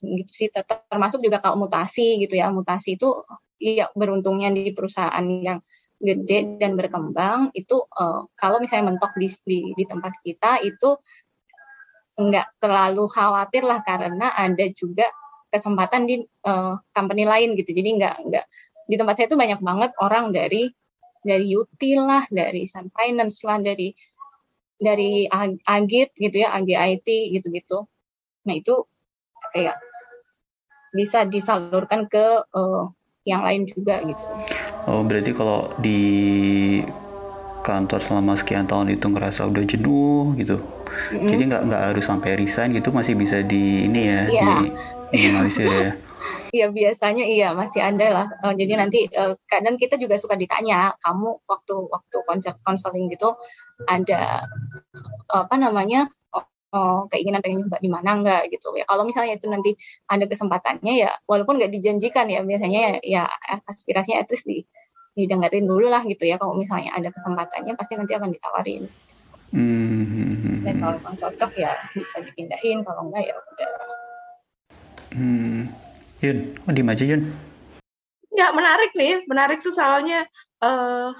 gitu 0.00 0.32
sih 0.32 0.48
Ter- 0.48 0.66
termasuk 0.88 1.20
juga 1.20 1.38
kalau 1.44 1.60
mutasi 1.60 2.20
gitu 2.20 2.34
ya. 2.36 2.48
Mutasi 2.48 2.96
itu 2.96 3.24
ya 3.60 3.92
beruntungnya 3.92 4.48
di 4.52 4.72
perusahaan 4.72 5.24
yang 5.24 5.60
gede 6.00 6.56
dan 6.56 6.80
berkembang 6.80 7.52
itu 7.52 7.84
eh, 7.84 8.20
kalau 8.34 8.56
misalnya 8.58 8.96
mentok 8.96 9.12
di, 9.20 9.28
di 9.44 9.58
di 9.76 9.84
tempat 9.84 10.16
kita 10.24 10.64
itu 10.64 10.96
nggak 12.16 12.60
terlalu 12.60 13.04
khawatir 13.08 13.64
lah 13.64 13.80
karena 13.84 14.32
ada 14.32 14.66
juga 14.72 15.08
kesempatan 15.52 16.08
di 16.08 16.24
eh, 16.24 16.74
company 16.96 17.24
lain 17.28 17.52
gitu. 17.60 17.76
Jadi 17.76 18.00
nggak 18.00 18.16
nggak 18.32 18.44
di 18.90 18.96
tempat 18.96 19.14
saya 19.20 19.28
itu 19.28 19.38
banyak 19.38 19.60
banget 19.60 19.90
orang 20.00 20.32
dari 20.32 20.72
dari 21.20 21.52
util 21.52 22.00
lah 22.08 22.24
dari 22.32 22.64
Sun 22.64 22.88
Finance 22.96 23.44
lah 23.44 23.60
dari 23.60 23.92
dari 24.80 25.28
Ag- 25.28 25.60
Agit 25.68 26.16
gitu 26.16 26.40
ya 26.40 26.56
AGIT 26.56 27.36
gitu-gitu. 27.36 27.84
Nah 28.48 28.54
itu 28.56 28.88
kayak 29.52 29.76
bisa 30.90 31.24
disalurkan 31.24 32.06
ke 32.06 32.24
eh, 32.42 32.82
yang 33.24 33.44
lain 33.44 33.68
juga 33.68 34.00
gitu 34.02 34.24
Oh, 34.88 35.04
berarti 35.04 35.30
kalau 35.36 35.70
di 35.76 36.00
kantor 37.60 38.00
selama 38.00 38.32
sekian 38.40 38.64
tahun 38.64 38.96
itu 38.96 39.04
ngerasa 39.04 39.44
udah 39.44 39.64
jenuh 39.68 40.32
gitu. 40.40 40.56
Mm-mm. 41.12 41.28
Jadi 41.28 41.42
nggak 41.52 41.62
nggak 41.68 41.82
harus 41.92 42.04
sampai 42.08 42.40
resign 42.40 42.72
gitu 42.72 42.88
masih 42.90 43.14
bisa 43.14 43.44
di 43.44 43.84
ini 43.84 44.00
ya 44.08 44.20
Iya. 44.26 44.40
di 44.40 44.52
minimalisir 45.14 45.68
ya. 45.68 45.92
Iya 46.52 46.68
biasanya 46.68 47.24
iya 47.24 47.48
masih 47.56 47.80
ada 47.80 48.06
lah. 48.12 48.26
Eh, 48.44 48.52
jadi 48.56 48.76
nanti 48.76 49.08
eh, 49.08 49.34
kadang 49.48 49.80
kita 49.80 49.96
juga 49.96 50.20
suka 50.20 50.36
ditanya, 50.36 50.92
kamu 51.00 51.40
waktu 51.48 51.74
waktu 51.88 52.16
konsep 52.28 52.60
konseling 52.60 53.08
gitu 53.08 53.32
ada 53.88 54.44
apa 55.32 55.54
namanya 55.56 56.12
oh, 56.74 57.06
keinginan 57.10 57.42
pengen 57.42 57.66
nyoba 57.66 57.78
di 57.82 57.90
mana 57.90 58.10
enggak 58.18 58.42
gitu 58.50 58.74
ya. 58.78 58.86
Kalau 58.86 59.02
misalnya 59.02 59.36
itu 59.38 59.46
nanti 59.50 59.74
ada 60.06 60.24
kesempatannya 60.26 60.94
ya, 60.94 61.10
walaupun 61.26 61.58
nggak 61.58 61.72
dijanjikan 61.74 62.30
ya 62.30 62.40
biasanya 62.42 62.80
ya, 62.80 62.92
ya 63.02 63.22
aspirasinya 63.66 64.22
at 64.22 64.28
least 64.30 64.46
di 64.46 64.62
didengerin 65.18 65.66
dulu 65.66 65.90
lah 65.90 66.06
gitu 66.06 66.22
ya. 66.26 66.38
Kalau 66.38 66.54
misalnya 66.54 66.94
ada 66.94 67.10
kesempatannya 67.10 67.74
pasti 67.74 67.98
nanti 67.98 68.12
akan 68.14 68.30
ditawarin. 68.30 68.84
Hmm. 69.50 70.62
Dan 70.62 70.74
kalau 70.78 70.94
memang 71.02 71.16
cocok 71.18 71.52
ya 71.58 71.74
bisa 71.90 72.22
dipindahin, 72.22 72.86
kalau 72.86 73.10
enggak 73.10 73.30
ya 73.30 73.34
udah. 73.34 73.70
Hmm. 75.10 75.60
Yun, 76.20 76.38
oh 76.68 76.72
diem 76.76 76.92
aja 76.92 77.04
Yun. 77.04 77.22
Nggak 78.30 78.52
menarik 78.54 78.90
nih, 78.94 79.14
menarik 79.26 79.58
tuh 79.58 79.74
soalnya 79.74 80.28
eh 80.62 81.10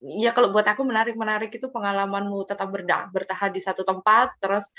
ya 0.00 0.32
kalau 0.32 0.48
buat 0.48 0.64
aku 0.64 0.80
menarik 0.82 1.14
menarik 1.14 1.52
itu 1.52 1.68
pengalamanmu 1.68 2.48
tetap 2.48 2.72
berda, 2.72 3.12
bertahan 3.12 3.52
di 3.52 3.60
satu 3.60 3.84
tempat, 3.84 4.32
terus 4.40 4.72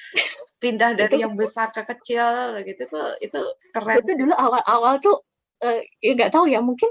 pindah 0.57 0.97
dari 0.97 1.21
yang 1.21 1.37
besar 1.37 1.69
ke 1.69 1.85
kecil 1.85 2.57
gitu 2.65 2.89
tuh 2.89 3.17
itu 3.21 3.41
keren. 3.73 4.01
itu 4.01 4.11
dulu 4.17 4.33
awal-awal 4.33 4.97
tuh 4.97 5.21
eh, 5.61 5.85
ya 6.01 6.17
nggak 6.17 6.33
tahu 6.33 6.49
ya 6.49 6.61
mungkin 6.61 6.89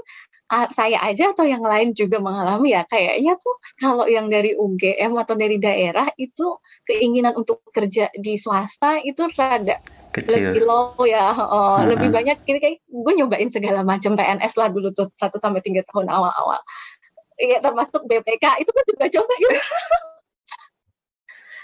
ah, 0.51 0.67
saya 0.71 0.99
aja 0.99 1.31
atau 1.31 1.47
yang 1.47 1.63
lain 1.63 1.95
juga 1.95 2.19
mengalami 2.19 2.75
ya 2.75 2.83
kayaknya 2.83 3.39
tuh 3.39 3.55
kalau 3.79 4.03
yang 4.07 4.27
dari 4.27 4.51
UGM 4.55 5.15
atau 5.15 5.35
dari 5.39 5.55
daerah 5.59 6.11
itu 6.19 6.59
keinginan 6.83 7.35
untuk 7.39 7.63
kerja 7.71 8.11
di 8.11 8.35
swasta 8.35 8.99
itu 8.99 9.27
rada 9.39 9.79
Kecil. 10.11 10.51
lebih 10.51 10.67
low 10.67 10.99
ya 11.07 11.31
oh, 11.31 11.79
Ha-ha. 11.79 11.87
lebih 11.87 12.11
banyak 12.11 12.43
kayak 12.43 12.83
gue 12.83 13.13
nyobain 13.15 13.47
segala 13.47 13.87
macam 13.87 14.19
PNS 14.19 14.59
lah 14.59 14.67
dulu 14.67 14.91
tuh 14.91 15.07
satu 15.15 15.39
sampai 15.39 15.63
tiga 15.63 15.87
tahun 15.87 16.11
awal-awal 16.11 16.59
Iya 17.41 17.57
termasuk 17.57 18.05
BPK 18.05 18.61
itu 18.61 18.69
kan 18.69 18.83
juga 18.85 19.05
coba 19.09 19.33
ya 19.41 19.49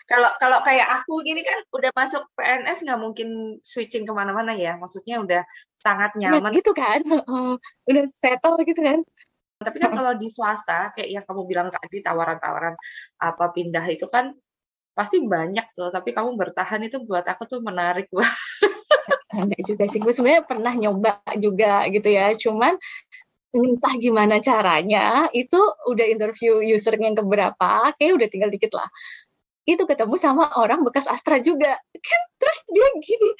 Kalau 0.07 0.31
kalau 0.39 0.63
kayak 0.63 1.03
aku 1.03 1.19
gini 1.19 1.43
kan 1.43 1.59
udah 1.67 1.91
masuk 1.91 2.23
PNS 2.31 2.87
nggak 2.87 2.95
mungkin 2.95 3.59
switching 3.59 4.07
ke 4.07 4.13
mana-mana 4.15 4.55
ya. 4.55 4.79
Maksudnya 4.79 5.19
udah 5.19 5.43
sangat 5.75 6.15
nyaman. 6.15 6.55
gitu 6.55 6.71
kan. 6.71 7.03
Udah 7.83 8.03
settle 8.07 8.55
gitu 8.63 8.79
kan. 8.79 9.03
Tapi 9.59 9.77
kan 9.83 9.91
kalau 9.91 10.15
di 10.15 10.31
swasta 10.31 10.95
kayak 10.95 11.11
yang 11.11 11.25
kamu 11.27 11.43
bilang 11.43 11.67
tadi 11.67 11.99
tawaran-tawaran 11.99 12.79
apa 13.19 13.45
pindah 13.51 13.83
itu 13.91 14.07
kan 14.07 14.31
pasti 14.95 15.19
banyak 15.19 15.75
tuh. 15.75 15.91
Tapi 15.91 16.15
kamu 16.15 16.39
bertahan 16.39 16.87
itu 16.87 17.03
buat 17.03 17.27
aku 17.27 17.43
tuh 17.43 17.59
menarik 17.59 18.07
Wah, 18.15 18.31
Enggak 19.35 19.63
juga 19.67 19.83
sih, 19.91 19.99
gue 19.99 20.15
sebenarnya 20.15 20.47
pernah 20.47 20.71
nyoba 20.71 21.19
juga 21.35 21.83
gitu 21.91 22.09
ya, 22.09 22.31
cuman 22.33 22.79
entah 23.55 23.93
gimana 23.99 24.39
caranya, 24.43 25.31
itu 25.31 25.59
udah 25.87 26.05
interview 26.07 26.59
user 26.59 26.95
yang 26.99 27.15
keberapa, 27.15 27.95
kayak 27.95 28.13
udah 28.17 28.27
tinggal 28.27 28.51
dikit 28.51 28.75
lah. 28.75 28.89
Itu 29.67 29.83
ketemu 29.83 30.15
sama 30.15 30.51
orang 30.55 30.83
bekas 30.87 31.07
Astra 31.11 31.39
juga, 31.43 31.75
kan 31.79 32.21
terus 32.39 32.59
dia 32.71 32.87
gini, 33.03 33.31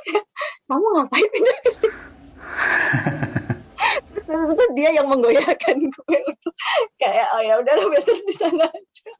kamu 0.68 0.86
ngapain 0.96 1.28
pindah 1.32 1.58
ke 1.64 1.70
sini? 1.72 1.98
terus, 4.12 4.24
terus, 4.24 4.48
terus 4.56 4.70
dia 4.76 4.90
yang 4.96 5.06
menggoyahkan 5.08 5.76
gue 5.76 6.18
untuk 6.28 6.54
kayak 7.00 7.26
oh 7.36 7.42
ya 7.42 7.54
udahlah 7.60 7.86
better 7.92 8.16
di 8.24 8.34
sana 8.34 8.68
aja. 8.68 9.10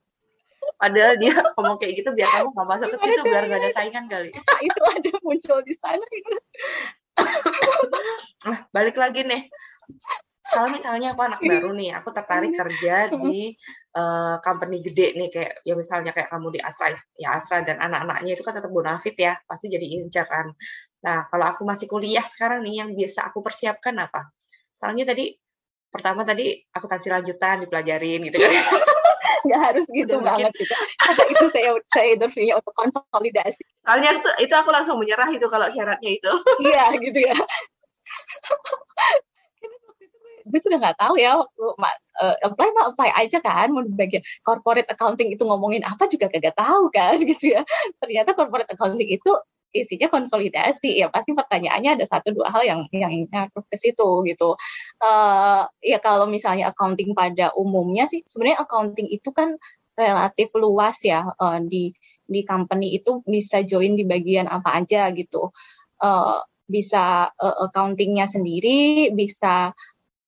Padahal 0.80 1.14
dia 1.20 1.34
ngomong 1.56 1.76
kayak 1.76 2.00
gitu 2.00 2.10
biar 2.16 2.28
kamu 2.28 2.48
nggak 2.52 2.68
masuk 2.68 2.88
ke 2.92 2.98
situ 3.00 3.20
biar 3.28 3.44
nggak 3.48 3.60
ada 3.60 3.70
saingan 3.72 4.04
kali. 4.08 4.30
Nah, 4.48 4.60
itu 4.64 4.80
ada 4.84 5.10
muncul 5.20 5.58
di 5.64 5.74
sana 5.76 6.04
gitu. 6.08 6.36
Nah, 8.48 8.58
balik 8.72 8.96
lagi 8.96 9.22
nih. 9.24 9.48
Kalau 10.44 10.68
misalnya 10.68 11.16
aku 11.16 11.24
anak 11.24 11.40
baru 11.40 11.72
nih, 11.72 11.90
aku 11.96 12.12
tertarik 12.12 12.52
kerja 12.52 13.08
di 13.16 13.56
eh, 13.96 14.36
company 14.44 14.84
gede 14.84 15.16
nih 15.16 15.28
kayak 15.32 15.52
ya 15.64 15.74
misalnya 15.74 16.12
kayak 16.12 16.28
kamu 16.28 16.52
di 16.52 16.60
Asra 16.60 16.92
ya 17.16 17.40
Asra 17.40 17.64
dan 17.64 17.80
anak-anaknya 17.80 18.36
itu 18.36 18.44
kan 18.44 18.52
tetap 18.52 18.68
bonafit 18.68 19.16
ya, 19.16 19.40
pasti 19.48 19.72
jadi 19.72 19.82
inceran. 19.98 20.52
Nah, 21.00 21.24
kalau 21.32 21.48
aku 21.48 21.64
masih 21.64 21.88
kuliah 21.88 22.22
sekarang 22.28 22.60
nih 22.60 22.84
yang 22.84 22.90
biasa 22.92 23.32
aku 23.32 23.40
persiapkan 23.40 23.96
apa? 23.96 24.30
Soalnya 24.76 25.08
tadi 25.08 25.32
pertama 25.88 26.26
tadi 26.28 26.60
akuntansi 26.70 27.08
lanjutan 27.08 27.64
dipelajarin 27.64 28.20
gitu 28.28 28.36
kan. 28.36 28.52
nggak 29.44 29.60
harus 29.60 29.84
gitu 29.92 30.16
Udah 30.16 30.34
banget 30.34 30.52
juga. 30.56 30.76
Karena 31.00 31.24
itu 31.28 31.44
saya 31.52 31.70
saya 31.92 32.06
interviewnya 32.16 32.54
untuk 32.60 32.74
konsolidasi. 32.76 33.62
Soalnya 33.84 34.10
itu, 34.16 34.30
itu 34.40 34.54
aku 34.56 34.70
langsung 34.72 34.96
menyerah 34.96 35.28
itu 35.28 35.46
kalau 35.52 35.68
syaratnya 35.68 36.10
itu. 36.16 36.32
Iya 36.64 36.84
gitu 37.00 37.18
ya. 37.20 37.36
Gue 40.44 40.60
juga 40.60 40.76
nggak 40.82 40.98
tahu 41.00 41.14
ya 41.16 41.40
waktu 41.40 41.64
ma- 41.80 42.00
eh, 42.22 42.36
apply 42.44 42.68
mah 42.76 42.84
apply 42.92 43.10
aja 43.16 43.38
kan 43.40 43.72
mau 43.72 43.82
bagian 43.84 44.22
corporate 44.44 44.88
accounting 44.92 45.32
itu 45.32 45.42
ngomongin 45.44 45.82
apa 45.82 46.04
juga 46.06 46.28
kagak 46.28 46.54
tahu 46.56 46.92
kan 46.92 47.16
gitu 47.30 47.56
ya. 47.56 47.62
Ternyata 48.00 48.36
corporate 48.36 48.70
accounting 48.72 49.08
itu 49.08 49.30
isinya 49.74 50.06
konsolidasi 50.06 51.02
ya 51.02 51.10
pasti 51.10 51.34
pertanyaannya 51.34 51.98
ada 51.98 52.06
satu 52.06 52.30
dua 52.30 52.46
hal 52.54 52.62
yang 52.62 52.80
yang 52.94 53.26
ngaruh 53.26 53.64
ke 53.66 53.76
situ 53.76 54.08
gitu. 54.30 54.54
Eh 55.02 55.62
ya 55.82 55.98
kalau 55.98 56.30
misalnya 56.30 56.70
accounting 56.70 57.12
pada 57.16 57.50
umumnya 57.58 58.06
sih 58.06 58.22
sebenarnya 58.30 58.62
accounting 58.62 59.10
itu 59.10 59.34
kan 59.34 59.58
relatif 59.98 60.54
luas 60.54 61.02
ya 61.02 61.26
eh, 61.26 61.58
di 61.66 61.90
di 62.24 62.40
company 62.46 62.96
itu 62.96 63.20
bisa 63.26 63.60
join 63.66 63.98
di 63.98 64.06
bagian 64.06 64.46
apa 64.46 64.78
aja 64.78 65.10
gitu. 65.10 65.50
Eh 65.98 66.38
bisa 66.64 67.28
eh, 67.34 67.56
accountingnya 67.68 68.24
sendiri 68.30 69.10
bisa 69.12 69.74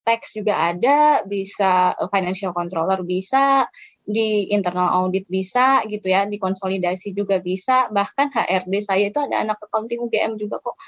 tax 0.06 0.38
juga 0.38 0.70
ada 0.70 1.26
bisa 1.26 1.98
eh, 1.98 2.08
financial 2.14 2.54
controller 2.54 3.02
bisa 3.02 3.66
di 4.06 4.54
internal 4.54 4.86
audit 5.02 5.26
bisa 5.26 5.82
gitu 5.90 6.06
ya, 6.06 6.30
di 6.30 6.38
konsolidasi 6.38 7.10
juga 7.10 7.42
bisa, 7.42 7.90
bahkan 7.90 8.30
HRD 8.30 8.74
saya 8.86 9.10
itu 9.10 9.18
ada 9.18 9.42
anak 9.42 9.58
accounting 9.66 9.98
UGM 10.06 10.38
juga 10.38 10.62
kok. 10.62 10.78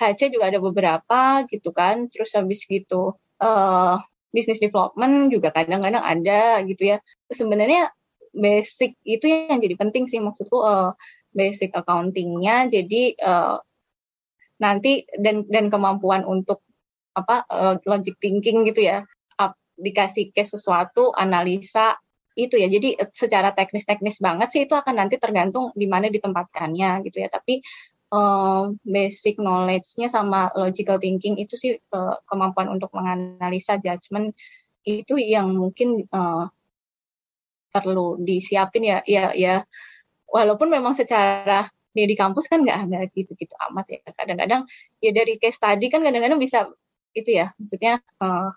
HC 0.00 0.32
juga 0.32 0.48
ada 0.48 0.58
beberapa 0.58 1.44
gitu 1.52 1.70
kan, 1.76 2.08
terus 2.08 2.32
habis 2.32 2.64
gitu 2.64 3.12
eh 3.44 3.96
business 4.32 4.56
development 4.64 5.28
juga 5.28 5.52
kadang-kadang 5.52 6.00
ada 6.00 6.64
gitu 6.64 6.96
ya. 6.96 6.98
Sebenarnya 7.28 7.92
basic 8.32 8.96
itu 9.04 9.28
yang 9.28 9.60
jadi 9.60 9.76
penting 9.76 10.08
sih 10.08 10.18
maksudku 10.24 10.56
eh, 10.64 10.96
basic 11.36 11.76
accountingnya 11.76 12.72
jadi 12.72 13.02
eh, 13.20 13.56
nanti 14.64 15.04
dan 15.20 15.44
dan 15.52 15.68
kemampuan 15.68 16.24
untuk 16.24 16.64
apa 17.12 17.44
eh, 17.48 17.76
logic 17.86 18.16
thinking 18.18 18.64
gitu 18.68 18.84
ya. 18.84 19.04
Ap- 19.38 19.60
dikasih 19.76 20.32
case 20.32 20.56
sesuatu 20.56 21.12
analisa 21.12 21.96
itu 22.36 22.56
ya. 22.56 22.68
Jadi 22.68 22.96
eh, 22.96 23.10
secara 23.12 23.52
teknis-teknis 23.52 24.20
banget 24.20 24.48
sih 24.52 24.62
itu 24.64 24.74
akan 24.76 24.94
nanti 24.96 25.20
tergantung 25.20 25.70
di 25.76 25.86
mana 25.88 26.08
ditempatkannya 26.08 27.04
gitu 27.08 27.16
ya. 27.20 27.28
Tapi 27.28 27.60
uh, 28.12 28.72
basic 28.84 29.40
knowledge-nya 29.40 30.08
sama 30.12 30.52
logical 30.54 31.00
thinking 31.00 31.40
itu 31.40 31.54
sih 31.56 31.72
uh, 31.96 32.16
kemampuan 32.28 32.68
untuk 32.68 32.92
menganalisa 32.92 33.80
judgment 33.80 34.36
itu 34.84 35.16
yang 35.16 35.54
mungkin 35.56 36.04
uh, 36.12 36.50
perlu 37.72 38.20
disiapin 38.20 38.84
ya 38.84 38.98
ya 39.08 39.32
ya. 39.32 39.64
Walaupun 40.28 40.68
memang 40.72 40.96
secara 40.96 41.68
dia 41.92 42.06
di 42.08 42.16
kampus 42.16 42.48
kan 42.48 42.64
nggak 42.64 42.88
ada 42.88 42.98
gitu-gitu 43.12 43.52
amat 43.68 43.86
ya. 43.88 44.00
Kadang-kadang 44.12 44.68
ya 45.00 45.10
dari 45.12 45.36
case 45.36 45.60
tadi 45.60 45.92
kan 45.92 46.00
kadang-kadang 46.04 46.40
bisa 46.40 46.68
itu 47.12 47.30
ya. 47.32 47.52
Maksudnya 47.60 48.00
uh, 48.20 48.50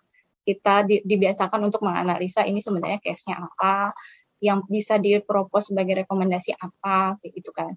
kita 0.45 0.85
di, 0.85 1.01
dibiasakan 1.01 1.61
untuk 1.65 1.81
menganalisa 1.81 2.45
ini 2.45 2.61
sebenarnya 2.61 3.01
case-nya 3.01 3.41
apa 3.41 3.97
yang 4.43 4.61
bisa 4.69 5.01
dipropos 5.01 5.73
sebagai 5.73 6.05
rekomendasi 6.05 6.53
apa 6.53 7.17
gitu 7.25 7.49
kan. 7.49 7.73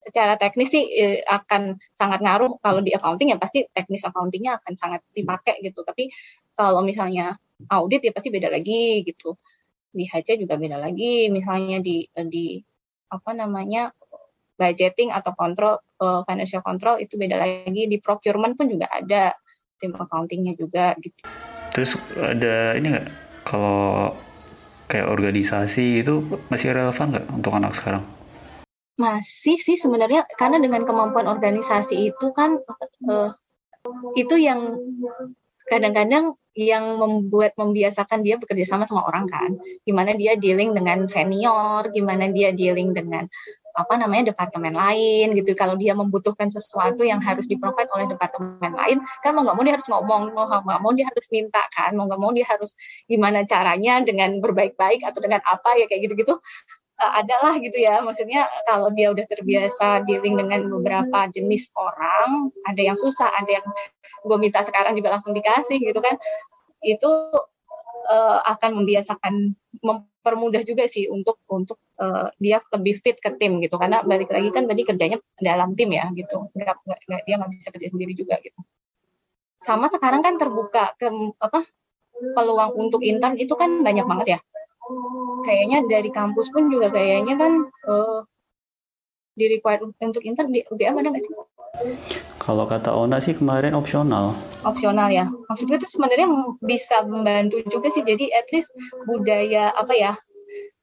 Secara 0.00 0.36
teknis 0.40 0.72
sih 0.72 0.84
eh, 0.84 1.20
akan 1.24 1.76
sangat 1.92 2.24
ngaruh. 2.24 2.60
Kalau 2.60 2.80
di 2.80 2.92
accounting 2.96 3.36
ya 3.36 3.38
pasti 3.40 3.68
teknis 3.68 4.04
accountingnya 4.04 4.60
akan 4.60 4.72
sangat 4.76 5.00
dipakai 5.12 5.60
gitu. 5.60 5.84
Tapi 5.84 6.08
kalau 6.56 6.80
misalnya 6.80 7.36
audit 7.68 8.04
ya 8.04 8.12
pasti 8.12 8.32
beda 8.32 8.48
lagi 8.48 9.04
gitu. 9.04 9.36
Di 9.92 10.08
HC 10.08 10.40
juga 10.40 10.56
beda 10.56 10.80
lagi. 10.80 11.28
Misalnya 11.28 11.80
di 11.80 12.08
di 12.08 12.60
apa 13.12 13.30
namanya 13.36 13.92
budgeting 14.54 15.10
atau 15.10 15.32
kontrol 15.34 15.76
uh, 15.98 16.22
financial 16.28 16.60
control 16.60 17.00
itu 17.00 17.16
beda 17.16 17.36
lagi. 17.40 17.88
Di 17.88 17.96
procurement 18.00 18.56
pun 18.56 18.68
juga 18.68 18.92
ada 18.92 19.32
tim 19.84 19.92
accountingnya 19.92 20.56
juga 20.56 20.96
gitu. 21.04 21.20
Terus 21.76 22.00
ada 22.16 22.72
ini 22.72 22.96
nggak? 22.96 23.08
Kalau 23.44 24.16
kayak 24.88 25.12
organisasi 25.12 26.00
itu 26.00 26.24
masih 26.48 26.72
relevan 26.72 27.12
nggak 27.12 27.26
untuk 27.28 27.52
anak 27.52 27.76
sekarang? 27.76 28.00
Masih 28.96 29.60
sih 29.60 29.76
sebenarnya 29.76 30.24
karena 30.40 30.56
dengan 30.56 30.88
kemampuan 30.88 31.28
organisasi 31.28 32.08
itu 32.08 32.32
kan 32.32 32.56
uh, 33.10 33.36
itu 34.16 34.40
yang 34.40 34.80
kadang-kadang 35.68 36.36
yang 36.54 37.00
membuat 37.00 37.56
membiasakan 37.56 38.22
dia 38.24 38.40
bekerja 38.40 38.64
sama 38.64 38.88
sama 38.88 39.04
orang 39.04 39.28
kan. 39.28 39.60
Gimana 39.84 40.16
dia 40.16 40.40
dealing 40.40 40.72
dengan 40.72 41.04
senior 41.04 41.92
gimana 41.92 42.32
dia 42.32 42.54
dealing 42.56 42.96
dengan 42.96 43.28
apa 43.74 43.94
namanya 43.98 44.30
departemen 44.30 44.74
lain 44.74 45.34
gitu. 45.34 45.52
Kalau 45.58 45.74
dia 45.74 45.92
membutuhkan 45.98 46.46
sesuatu 46.48 47.02
yang 47.02 47.18
harus 47.18 47.50
diprovide 47.50 47.90
oleh 47.90 48.06
departemen 48.06 48.72
lain 48.72 49.02
kan 49.20 49.34
mau 49.34 49.42
nggak 49.42 49.56
mau 49.58 49.64
dia 49.66 49.74
harus 49.74 49.88
ngomong 49.90 50.22
mau 50.30 50.46
nggak 50.46 50.80
mau 50.80 50.92
dia 50.94 51.06
harus 51.10 51.26
minta 51.34 51.62
kan 51.74 51.90
mau 51.98 52.06
nggak 52.06 52.20
mau 52.22 52.30
dia 52.30 52.46
harus 52.46 52.78
gimana 53.10 53.42
caranya 53.44 54.00
dengan 54.06 54.38
berbaik-baik 54.38 55.02
atau 55.02 55.18
dengan 55.18 55.42
apa 55.42 55.74
ya 55.74 55.90
kayak 55.90 56.06
gitu-gitu 56.06 56.38
uh, 57.02 57.12
adalah 57.18 57.58
gitu 57.58 57.76
ya. 57.82 57.98
Maksudnya 58.06 58.46
kalau 58.62 58.94
dia 58.94 59.10
udah 59.10 59.26
terbiasa 59.26 60.06
dealing 60.06 60.38
dengan 60.38 60.70
beberapa 60.70 61.26
jenis 61.34 61.74
orang 61.74 62.54
ada 62.62 62.82
yang 62.82 62.94
susah 62.94 63.28
ada 63.34 63.58
yang 63.60 63.66
gue 64.24 64.38
minta 64.40 64.62
sekarang 64.62 64.94
juga 64.94 65.18
langsung 65.18 65.34
dikasih 65.34 65.82
gitu 65.82 66.00
kan 66.00 66.16
itu 66.84 67.10
uh, 68.06 68.40
akan 68.56 68.82
membiasakan 68.82 69.56
mempermudah 69.80 70.62
juga 70.64 70.84
sih 70.88 71.08
untuk 71.08 71.40
untuk 71.50 71.80
uh, 72.00 72.30
dia 72.40 72.60
lebih 72.72 72.96
fit 73.00 73.16
ke 73.18 73.34
tim 73.36 73.60
gitu. 73.60 73.76
Karena 73.76 74.04
balik 74.04 74.30
lagi 74.30 74.48
kan 74.54 74.68
tadi 74.68 74.82
kerjanya 74.84 75.18
dalam 75.40 75.72
tim 75.76 75.90
ya 75.92 76.08
gitu. 76.14 76.48
Nggak, 76.54 76.76
nggak, 76.84 77.20
dia 77.26 77.34
nggak 77.40 77.50
bisa 77.56 77.68
kerja 77.72 77.88
sendiri 77.90 78.12
juga 78.16 78.40
gitu. 78.40 78.56
Sama 79.60 79.88
sekarang 79.88 80.20
kan 80.20 80.36
terbuka 80.36 80.92
ke 81.00 81.08
apa 81.40 81.64
peluang 82.36 82.72
untuk 82.78 83.02
intern 83.02 83.36
itu 83.36 83.52
kan 83.56 83.82
banyak 83.82 84.06
banget 84.06 84.26
ya. 84.36 84.40
Kayaknya 85.44 85.88
dari 85.88 86.10
kampus 86.12 86.52
pun 86.52 86.68
juga 86.68 86.92
kayaknya 86.92 87.34
kan 87.40 87.52
uh, 87.88 88.20
di 89.34 89.50
required 89.50 89.82
untuk 89.98 90.22
intern 90.22 90.54
di 90.54 90.62
UGM 90.68 90.94
ada 91.00 91.08
nggak 91.10 91.24
sih? 91.24 91.34
Kalau 92.38 92.68
kata 92.68 92.92
Ona 92.92 93.18
sih 93.24 93.32
kemarin 93.32 93.72
opsional. 93.72 94.36
Opsional 94.62 95.08
ya. 95.08 95.26
Maksudnya 95.48 95.80
itu 95.80 95.88
sebenarnya 95.88 96.28
bisa 96.60 97.02
membantu 97.04 97.60
juga 97.66 97.88
sih. 97.88 98.04
Jadi 98.04 98.30
at 98.30 98.48
least 98.52 98.70
budaya 99.08 99.72
apa 99.72 99.92
ya 99.96 100.12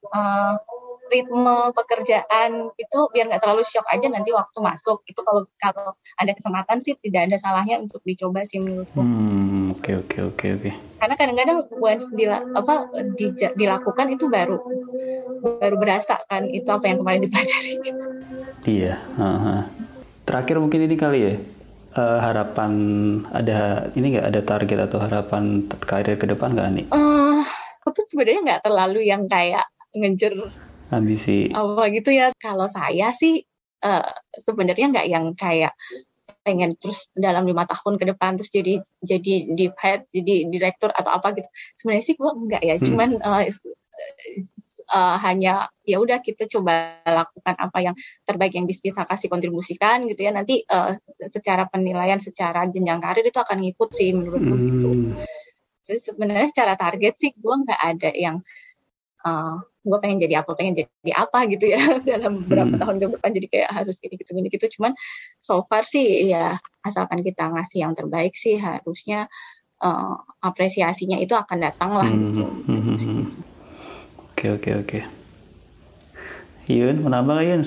uh, 0.09 0.55
ritme 1.11 1.75
pekerjaan 1.75 2.71
itu 2.79 2.99
biar 3.11 3.27
nggak 3.27 3.43
terlalu 3.43 3.67
shock 3.67 3.83
aja 3.91 4.07
nanti 4.07 4.31
waktu 4.31 4.57
masuk 4.63 5.03
itu 5.03 5.19
kalau 5.19 5.43
kalau 5.59 5.91
ada 6.15 6.31
kesempatan 6.31 6.79
sih 6.79 6.95
tidak 7.03 7.27
ada 7.27 7.35
salahnya 7.35 7.83
untuk 7.83 7.99
dicoba 8.07 8.47
sih 8.47 8.63
menurutku. 8.63 8.95
Hmm 8.95 9.75
oke 9.75 9.83
okay, 9.83 9.93
oke 9.99 10.07
okay, 10.07 10.21
oke 10.23 10.35
okay, 10.39 10.49
oke. 10.55 10.63
Okay. 10.71 10.73
Karena 11.03 11.15
kadang-kadang 11.19 11.57
once 11.83 12.07
dila, 12.15 12.37
apa 12.55 12.75
di, 13.19 13.25
dilakukan 13.35 14.07
itu 14.15 14.25
baru 14.31 14.57
baru 15.59 15.75
berasa 15.75 16.21
kan 16.31 16.47
itu 16.47 16.69
apa 16.71 16.85
yang 16.87 17.03
kemarin 17.03 17.21
dipelajari 17.27 17.71
gitu. 17.83 18.05
Iya. 18.63 18.95
Uh 19.19 19.25
-huh. 19.25 19.61
Terakhir 20.32 20.63
mungkin 20.63 20.88
ini 20.88 20.95
kali 20.95 21.19
ya 21.19 21.34
uh, 21.99 22.19
harapan 22.23 22.71
ada 23.36 23.91
ini 23.99 24.15
nggak 24.15 24.27
ada 24.32 24.41
target 24.47 24.79
atau 24.88 25.03
harapan 25.03 25.67
karir 25.84 26.15
ke 26.15 26.23
depan 26.23 26.55
nggak 26.55 26.67
nih? 26.71 26.86
Uh, 26.95 27.43
aku 27.84 27.99
tuh 27.99 28.05
sebenarnya 28.07 28.39
nggak 28.47 28.61
terlalu 28.63 29.03
yang 29.03 29.27
kayak 29.27 29.67
ngejar 29.91 30.32
ambisi 30.91 31.51
apa 31.51 31.88
gitu 31.91 32.15
ya 32.15 32.32
kalau 32.39 32.67
saya 32.71 33.11
sih 33.11 33.43
uh, 33.84 34.07
sebenarnya 34.39 34.88
nggak 34.91 35.07
yang 35.11 35.36
kayak 35.36 35.75
pengen 36.47 36.79
terus 36.79 37.11
dalam 37.13 37.45
lima 37.45 37.67
tahun 37.67 37.99
ke 37.99 38.15
depan 38.15 38.39
terus 38.39 38.49
jadi 38.49 38.82
jadi 39.03 39.34
deep 39.53 39.75
head 39.77 40.07
jadi 40.09 40.47
direktur 40.49 40.89
atau 40.95 41.11
apa 41.11 41.38
gitu 41.38 41.47
sebenarnya 41.77 42.05
sih 42.07 42.15
gue 42.17 42.32
enggak 42.32 42.63
ya 42.65 42.75
hmm. 42.79 42.86
cuman 42.88 43.09
uh, 43.21 43.43
uh, 44.91 45.17
hanya 45.23 45.71
ya 45.87 45.97
udah 45.97 46.19
kita 46.19 46.45
coba 46.51 46.99
lakukan 47.07 47.55
apa 47.55 47.77
yang 47.79 47.95
terbaik 48.27 48.53
yang 48.53 48.67
bisa 48.67 48.83
kita 48.83 49.07
kasih 49.07 49.31
kontribusikan 49.31 50.05
gitu 50.11 50.27
ya 50.27 50.31
nanti 50.35 50.61
uh, 50.67 50.93
secara 51.31 51.65
penilaian 51.71 52.19
secara 52.19 52.67
jenjang 52.67 52.99
karir 52.99 53.25
itu 53.25 53.39
akan 53.39 53.57
ngikut 53.63 53.89
sih 53.95 54.11
menurut 54.11 54.41
gue 54.43 54.57
gitu. 54.59 54.59
hmm. 54.59 54.67
gitu 54.67 54.89
jadi 55.81 55.99
sebenarnya 55.99 56.47
secara 56.53 56.73
target 56.77 57.13
sih 57.17 57.31
gue 57.33 57.55
nggak 57.65 57.81
ada 57.81 58.09
yang 58.13 58.37
uh, 59.25 59.57
gue 59.81 59.97
pengen 59.97 60.21
jadi 60.21 60.45
apa 60.45 60.53
pengen 60.53 60.85
jadi 60.85 61.11
apa 61.17 61.49
gitu 61.49 61.65
ya 61.71 61.81
dalam 62.13 62.45
beberapa 62.45 62.77
hmm. 62.77 62.81
tahun 62.85 62.95
ke 63.01 63.05
depan 63.17 63.31
jadi 63.33 63.47
kayak 63.49 63.69
harus 63.73 63.95
gini 63.97 64.15
gitu 64.19 64.31
gini 64.37 64.47
gitu 64.53 64.67
cuman 64.77 64.93
so 65.41 65.65
far 65.65 65.87
sih 65.87 66.29
ya 66.29 66.59
asalkan 66.85 67.25
kita 67.25 67.49
ngasih 67.49 67.81
yang 67.81 67.93
terbaik 67.97 68.37
sih 68.37 68.61
harusnya 68.61 69.25
uh, 69.81 70.15
apresiasinya 70.45 71.17
itu 71.17 71.33
akan 71.33 71.57
datang 71.57 71.91
lah 71.97 72.09
hmm. 72.09 72.21
gitu. 72.29 72.45
Hmm. 72.69 73.50
Oke 74.41 74.57
oke 74.57 74.71
oke. 74.73 74.99
Yun, 76.65 77.05
menambah 77.05 77.45
Yun? 77.45 77.61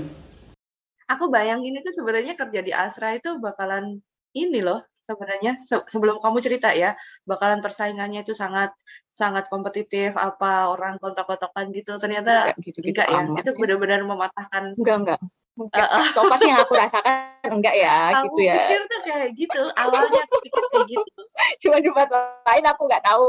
Aku 1.07 1.31
bayangin 1.31 1.79
itu 1.79 1.87
sebenarnya 1.95 2.35
kerja 2.35 2.67
di 2.67 2.75
Astra 2.75 3.15
itu 3.15 3.39
bakalan 3.39 4.03
ini 4.35 4.59
loh 4.59 4.83
sebenarnya 4.99 5.55
se 5.55 5.79
sebelum 5.87 6.19
kamu 6.19 6.43
cerita 6.43 6.75
ya, 6.75 6.99
bakalan 7.31 7.63
persaingannya 7.63 8.27
itu 8.27 8.35
sangat 8.35 8.75
sangat 9.15 9.47
kompetitif, 9.47 10.19
apa 10.19 10.75
orang 10.75 10.99
kontak-kontakan 10.99 11.71
gitu, 11.71 11.95
ternyata 11.95 12.51
enggak, 12.51 12.67
gitu, 12.67 12.79
gitu 12.83 12.91
enggak 12.91 13.07
ya, 13.07 13.23
itu 13.39 13.51
benar-benar 13.55 14.01
mematahkan 14.03 14.75
enggak 14.75 14.97
enggak. 14.99 15.21
Enggak. 15.55 15.87
Uh, 15.87 16.07
so 16.11 16.27
far 16.27 16.43
yang 16.43 16.59
aku 16.59 16.75
rasakan 16.75 17.15
enggak 17.47 17.75
ya 17.79 18.11
aku 18.11 18.35
gitu 18.35 18.51
ya. 18.51 18.55
Aku 18.59 18.63
pikir 18.67 18.81
tuh 18.91 19.01
kayak 19.07 19.29
gitu, 19.39 19.63
awalnya 19.79 20.21
aku 20.27 20.37
pikir 20.43 20.63
kayak 20.67 20.87
gitu. 20.91 21.21
Cuma 21.63 21.77
di 21.79 21.89
tempat 21.95 22.09
lain 22.43 22.65
aku 22.67 22.83
nggak 22.91 23.05
tahu. 23.07 23.29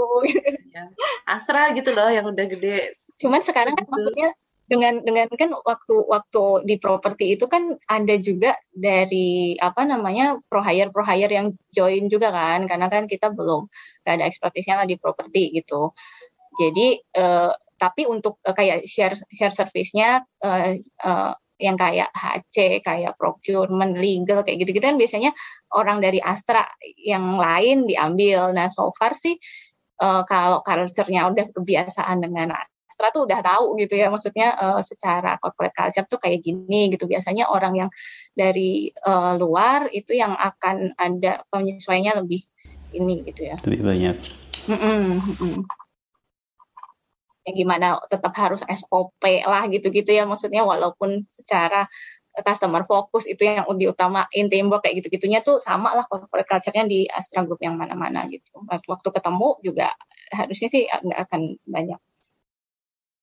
Ya. 0.73 0.83
Asra 1.29 1.69
gitu 1.77 1.93
loh 1.93 2.09
yang 2.09 2.25
udah 2.25 2.45
gede. 2.49 2.97
Cuman 3.21 3.45
sekarang 3.45 3.77
kan 3.77 3.85
maksudnya 3.85 4.33
dengan 4.65 5.05
dengan 5.05 5.29
kan 5.29 5.53
waktu 5.61 5.95
waktu 6.09 6.43
di 6.65 6.75
properti 6.81 7.37
itu 7.37 7.45
kan 7.45 7.77
ada 7.85 8.17
juga 8.17 8.57
dari 8.73 9.53
apa 9.61 9.85
namanya 9.85 10.41
pro 10.49 10.65
hire 10.65 10.89
pro 10.89 11.05
hire 11.05 11.29
yang 11.29 11.53
join 11.69 12.09
juga 12.09 12.33
kan 12.33 12.65
karena 12.65 12.89
kan 12.89 13.05
kita 13.05 13.29
belum 13.29 13.69
gak 14.01 14.17
ada 14.17 14.25
ekspertisnya 14.25 14.81
lah 14.81 14.89
di 14.89 14.97
properti 14.97 15.53
gitu 15.53 15.93
jadi 16.57 16.97
uh, 17.13 17.53
tapi 17.77 18.09
untuk 18.09 18.41
uh, 18.41 18.57
kayak 18.57 18.89
share 18.89 19.13
share 19.29 19.53
service-nya 19.53 20.25
uh, 20.41 20.73
uh, 21.05 21.33
yang 21.55 21.79
kayak 21.79 22.11
HC, 22.11 22.83
kayak 22.83 23.15
procurement, 23.15 23.95
legal, 23.95 24.43
kayak 24.43 24.63
gitu-gitu 24.63 24.83
kan 24.83 24.99
biasanya 24.99 25.31
orang 25.71 26.03
dari 26.03 26.19
Astra 26.19 26.67
yang 26.99 27.39
lain 27.39 27.87
diambil. 27.87 28.51
Nah, 28.51 28.67
so 28.67 28.91
far 28.91 29.15
sih 29.15 29.39
uh, 30.03 30.23
kalau 30.27 30.59
culture-nya 30.63 31.31
udah 31.31 31.45
kebiasaan 31.55 32.19
dengan 32.19 32.55
Astra 32.95 33.11
tuh 33.11 33.27
udah 33.27 33.43
tahu 33.43 33.75
gitu 33.79 33.99
ya 33.99 34.07
maksudnya 34.07 34.55
uh, 34.55 34.79
secara 34.79 35.35
corporate 35.39 35.75
culture 35.75 36.07
tuh 36.07 36.19
kayak 36.19 36.39
gini 36.39 36.91
gitu 36.95 37.11
biasanya 37.11 37.51
orang 37.51 37.75
yang 37.75 37.89
dari 38.31 38.87
uh, 39.03 39.35
luar 39.35 39.91
itu 39.91 40.15
yang 40.15 40.31
akan 40.31 40.95
ada 40.95 41.43
penyesuaiannya 41.51 42.23
lebih 42.23 42.47
ini 42.95 43.27
gitu 43.27 43.51
ya 43.51 43.59
lebih 43.67 43.83
banyak 43.83 44.15
mm 44.71 44.77
-mm, 44.79 45.03
mm 45.11 45.35
-mm. 45.35 45.84
Ya 47.45 47.51
gimana 47.53 48.01
tetap 48.09 48.33
harus 48.33 48.65
SOP 48.65 49.21
lah 49.45 49.69
gitu-gitu 49.69 50.09
ya 50.11 50.25
maksudnya 50.25 50.65
walaupun 50.65 51.29
secara 51.29 51.85
customer 52.35 52.83
fokus 52.83 53.23
itu 53.29 53.47
yang 53.47 53.63
diutamain 53.79 54.45
teamwork 54.51 54.83
kayak 54.83 54.99
gitu-gitunya 54.99 55.39
tuh 55.39 55.55
sama 55.61 55.95
lah 55.95 56.03
corporate 56.09 56.49
culture-nya 56.49 56.83
di 56.83 57.07
Astra 57.07 57.47
Group 57.47 57.63
yang 57.63 57.79
mana-mana 57.79 58.27
gitu. 58.27 58.59
Waktu 58.67 59.07
ketemu 59.07 59.55
juga 59.63 59.95
harusnya 60.35 60.67
sih 60.67 60.83
nggak 60.83 61.19
akan 61.31 61.55
banyak 61.63 61.99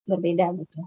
berbeda 0.09 0.57
gitu. 0.57 0.81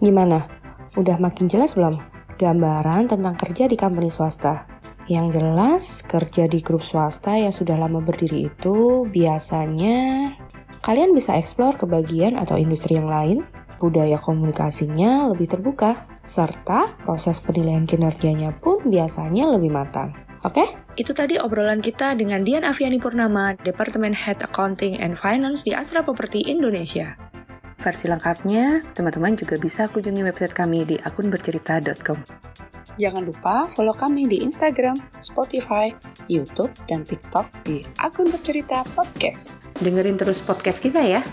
Gimana? 0.00 0.48
Udah 0.96 1.20
makin 1.20 1.52
jelas 1.52 1.76
belum? 1.76 2.00
gambaran 2.42 3.06
tentang 3.06 3.38
kerja 3.38 3.70
di 3.70 3.78
company 3.78 4.10
swasta. 4.10 4.66
Yang 5.06 5.26
jelas, 5.38 5.84
kerja 6.06 6.46
di 6.46 6.62
grup 6.62 6.82
swasta 6.82 7.34
yang 7.34 7.54
sudah 7.54 7.74
lama 7.78 7.98
berdiri 8.02 8.50
itu 8.50 9.06
biasanya 9.10 10.30
kalian 10.82 11.14
bisa 11.14 11.38
eksplor 11.38 11.78
ke 11.78 11.86
bagian 11.86 12.34
atau 12.34 12.58
industri 12.58 12.98
yang 12.98 13.06
lain, 13.06 13.46
budaya 13.78 14.18
komunikasinya 14.18 15.30
lebih 15.30 15.50
terbuka, 15.50 15.94
serta 16.22 16.94
proses 17.02 17.38
penilaian 17.42 17.86
kinerjanya 17.86 18.54
pun 18.58 18.82
biasanya 18.86 19.50
lebih 19.50 19.74
matang. 19.74 20.14
Oke, 20.42 20.66
itu 20.98 21.14
tadi 21.14 21.38
obrolan 21.38 21.78
kita 21.78 22.18
dengan 22.18 22.42
Dian 22.42 22.66
Aviani 22.66 22.98
Purnama, 22.98 23.54
Departemen 23.62 24.10
Head 24.10 24.42
Accounting 24.42 24.98
and 24.98 25.14
Finance 25.14 25.62
di 25.62 25.70
Astra 25.70 26.02
Property 26.02 26.42
Indonesia. 26.50 27.14
Versi 27.82 28.06
lengkapnya, 28.06 28.78
teman-teman 28.94 29.34
juga 29.34 29.58
bisa 29.58 29.90
kunjungi 29.90 30.22
website 30.22 30.54
kami 30.54 30.86
di 30.86 30.96
akunbercerita.com. 31.02 32.14
Jangan 32.94 33.26
lupa 33.26 33.66
follow 33.74 33.96
kami 33.96 34.30
di 34.30 34.38
Instagram, 34.38 34.94
Spotify, 35.18 35.90
YouTube, 36.30 36.70
dan 36.86 37.02
TikTok 37.02 37.50
di 37.66 37.82
akun 37.98 38.30
bercerita 38.30 38.86
podcast. 38.94 39.58
Dengerin 39.82 40.14
terus 40.14 40.38
podcast 40.38 40.78
kita 40.78 41.02
ya. 41.02 41.26